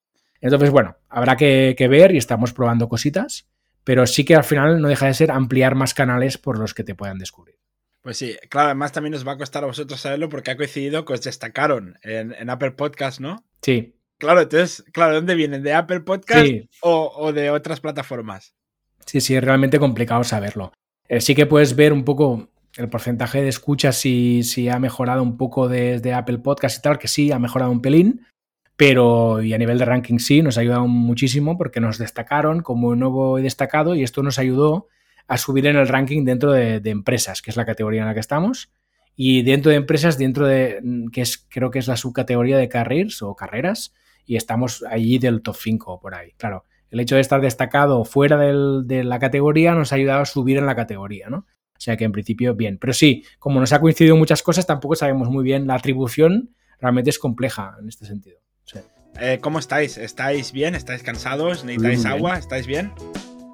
Entonces, 0.40 0.70
bueno, 0.70 0.96
habrá 1.10 1.36
que, 1.36 1.74
que 1.76 1.86
ver 1.86 2.14
y 2.14 2.16
estamos 2.16 2.54
probando 2.54 2.88
cositas, 2.88 3.46
pero 3.84 4.06
sí 4.06 4.24
que 4.24 4.36
al 4.36 4.44
final 4.44 4.80
no 4.80 4.88
deja 4.88 5.04
de 5.04 5.12
ser 5.12 5.30
ampliar 5.30 5.74
más 5.74 5.92
canales 5.92 6.38
por 6.38 6.58
los 6.58 6.72
que 6.72 6.82
te 6.82 6.94
puedan 6.94 7.18
descubrir. 7.18 7.56
Pues 8.04 8.18
sí, 8.18 8.36
claro, 8.50 8.66
además 8.66 8.92
también 8.92 9.12
nos 9.12 9.26
va 9.26 9.32
a 9.32 9.38
costar 9.38 9.64
a 9.64 9.66
vosotros 9.66 9.98
saberlo 9.98 10.28
porque 10.28 10.50
ha 10.50 10.58
coincidido 10.58 11.06
que 11.06 11.14
os 11.14 11.22
destacaron 11.22 11.98
en, 12.02 12.34
en 12.34 12.50
Apple 12.50 12.72
Podcast, 12.72 13.18
¿no? 13.18 13.42
Sí. 13.62 13.94
Claro, 14.18 14.42
entonces, 14.42 14.84
claro, 14.92 15.14
¿dónde 15.14 15.34
vienen? 15.34 15.62
¿De 15.62 15.72
Apple 15.72 16.00
Podcast 16.00 16.46
sí. 16.46 16.68
o, 16.82 17.10
o, 17.16 17.32
de 17.32 17.48
otras 17.48 17.80
plataformas? 17.80 18.54
Sí, 19.06 19.22
sí, 19.22 19.34
es 19.34 19.42
realmente 19.42 19.78
complicado 19.78 20.22
saberlo. 20.22 20.70
Eh, 21.08 21.22
sí 21.22 21.34
que 21.34 21.46
puedes 21.46 21.76
ver 21.76 21.94
un 21.94 22.04
poco 22.04 22.50
el 22.76 22.90
porcentaje 22.90 23.40
de 23.40 23.48
escuchas 23.48 23.96
si, 23.96 24.42
si 24.42 24.68
ha 24.68 24.78
mejorado 24.78 25.22
un 25.22 25.38
poco 25.38 25.66
desde 25.68 26.12
Apple 26.12 26.40
Podcast 26.40 26.78
y 26.78 26.82
tal, 26.82 26.98
que 26.98 27.08
sí, 27.08 27.32
ha 27.32 27.38
mejorado 27.38 27.72
un 27.72 27.80
pelín, 27.80 28.26
pero 28.76 29.42
y 29.42 29.54
a 29.54 29.58
nivel 29.58 29.78
de 29.78 29.86
ranking 29.86 30.18
sí, 30.18 30.42
nos 30.42 30.58
ha 30.58 30.60
ayudado 30.60 30.86
muchísimo 30.86 31.56
porque 31.56 31.80
nos 31.80 31.96
destacaron 31.96 32.60
como 32.60 32.94
nuevo 32.96 33.38
y 33.38 33.42
destacado 33.42 33.94
y 33.94 34.02
esto 34.02 34.22
nos 34.22 34.38
ayudó 34.38 34.88
a 35.26 35.38
subir 35.38 35.66
en 35.66 35.76
el 35.76 35.88
ranking 35.88 36.24
dentro 36.24 36.52
de, 36.52 36.80
de, 36.80 36.90
empresas, 36.90 37.42
que 37.42 37.50
es 37.50 37.56
la 37.56 37.64
categoría 37.64 38.02
en 38.02 38.08
la 38.08 38.14
que 38.14 38.20
estamos. 38.20 38.72
Y 39.16 39.42
dentro 39.42 39.70
de 39.70 39.76
empresas, 39.76 40.18
dentro 40.18 40.46
de, 40.46 40.80
que 41.12 41.20
es, 41.20 41.46
creo 41.48 41.70
que 41.70 41.78
es 41.78 41.86
la 41.86 41.96
subcategoría 41.96 42.58
de 42.58 42.68
careers 42.68 43.22
o 43.22 43.34
carreras, 43.34 43.94
y 44.26 44.36
estamos 44.36 44.84
allí 44.88 45.18
del 45.18 45.42
top 45.42 45.56
5 45.58 46.00
por 46.00 46.14
ahí. 46.14 46.32
Claro, 46.36 46.64
el 46.90 47.00
hecho 47.00 47.14
de 47.14 47.20
estar 47.20 47.40
destacado 47.40 48.04
fuera 48.04 48.36
del, 48.36 48.82
de 48.86 49.04
la 49.04 49.18
categoría 49.18 49.74
nos 49.74 49.92
ha 49.92 49.96
ayudado 49.96 50.22
a 50.22 50.26
subir 50.26 50.58
en 50.58 50.66
la 50.66 50.74
categoría, 50.74 51.28
¿no? 51.28 51.46
O 51.76 51.80
sea 51.84 51.96
que 51.96 52.04
en 52.04 52.12
principio 52.12 52.54
bien. 52.54 52.78
Pero 52.78 52.92
sí, 52.92 53.24
como 53.38 53.60
nos 53.60 53.72
ha 53.72 53.80
coincidido 53.80 54.16
muchas 54.16 54.42
cosas, 54.42 54.66
tampoco 54.66 54.94
sabemos 54.94 55.28
muy 55.28 55.44
bien. 55.44 55.66
La 55.66 55.74
atribución 55.74 56.54
realmente 56.80 57.10
es 57.10 57.18
compleja 57.18 57.76
en 57.80 57.88
este 57.88 58.06
sentido. 58.06 58.38
Sí. 58.64 58.78
Eh, 59.20 59.38
¿Cómo 59.40 59.58
estáis? 59.58 59.98
¿Estáis 59.98 60.52
bien? 60.52 60.74
¿Estáis 60.74 61.02
cansados? 61.02 61.64
¿Necesitáis 61.64 62.06
agua? 62.06 62.38
¿Estáis 62.38 62.66
bien? 62.66 62.92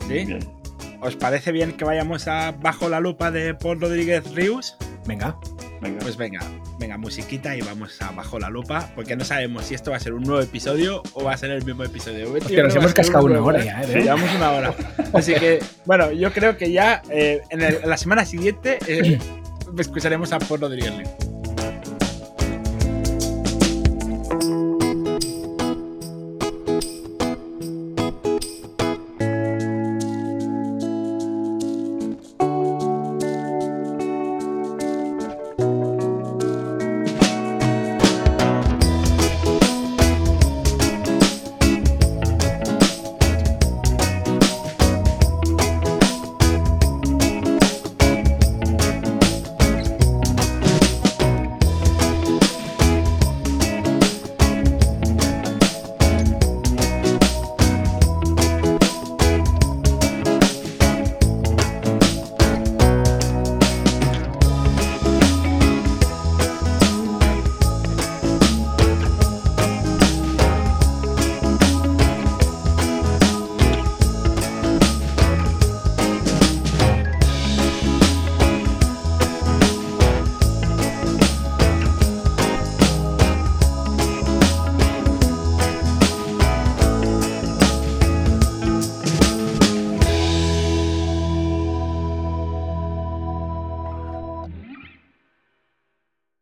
¿Sí? 0.07 0.27
Bien. 0.27 0.59
¿Os 1.03 1.16
parece 1.16 1.51
bien 1.51 1.72
que 1.72 1.84
vayamos 1.84 2.28
a 2.28 2.53
Bajo 2.53 2.88
la 2.88 3.01
Lupa 3.01 3.30
de 3.30 3.55
Paul 3.55 3.80
Rodríguez 3.80 4.32
Rius? 4.34 4.76
Venga. 5.07 5.34
venga. 5.80 5.98
Pues 6.01 6.18
venga, 6.18 6.40
venga, 6.78 6.98
musiquita 6.98 7.57
y 7.57 7.62
vamos 7.62 8.01
a 8.03 8.11
Bajo 8.11 8.38
la 8.38 8.51
Lupa, 8.51 8.90
porque 8.94 9.16
no 9.16 9.24
sabemos 9.24 9.64
si 9.64 9.74
esto 9.74 9.92
va 9.92 9.96
a 9.96 10.01
ser 10.01 10.12
un 10.12 10.24
nuevo 10.24 10.42
episodio 10.42 11.03
o 11.14 11.24
va 11.24 11.32
a 11.32 11.36
ser 11.38 11.53
el 11.53 11.64
mismo 11.64 11.84
episodio. 11.84 12.30
Hostia, 12.34 12.62
nos 12.62 12.76
hemos 12.76 12.92
cascado 12.92 13.24
una 13.24 13.42
hora 13.42 13.64
ya, 13.64 13.82
¿eh? 13.82 14.03
Llevamos 14.03 14.28
una 14.34 14.51
hora. 14.51 14.74
Así 15.14 15.32
que, 15.34 15.61
bueno, 15.86 16.12
yo 16.12 16.32
creo 16.32 16.59
que 16.59 16.70
ya 16.70 17.01
eh, 17.09 17.40
en, 17.48 17.62
el, 17.62 17.76
en, 17.76 17.88
la 17.88 17.96
semana 17.96 18.26
siguiente 18.26 18.78
eh, 18.86 19.18
escucharemos 19.78 20.32
a 20.34 20.38
Paul 20.38 20.61
Rodríguez 20.61 20.94
Rius. 20.98 21.30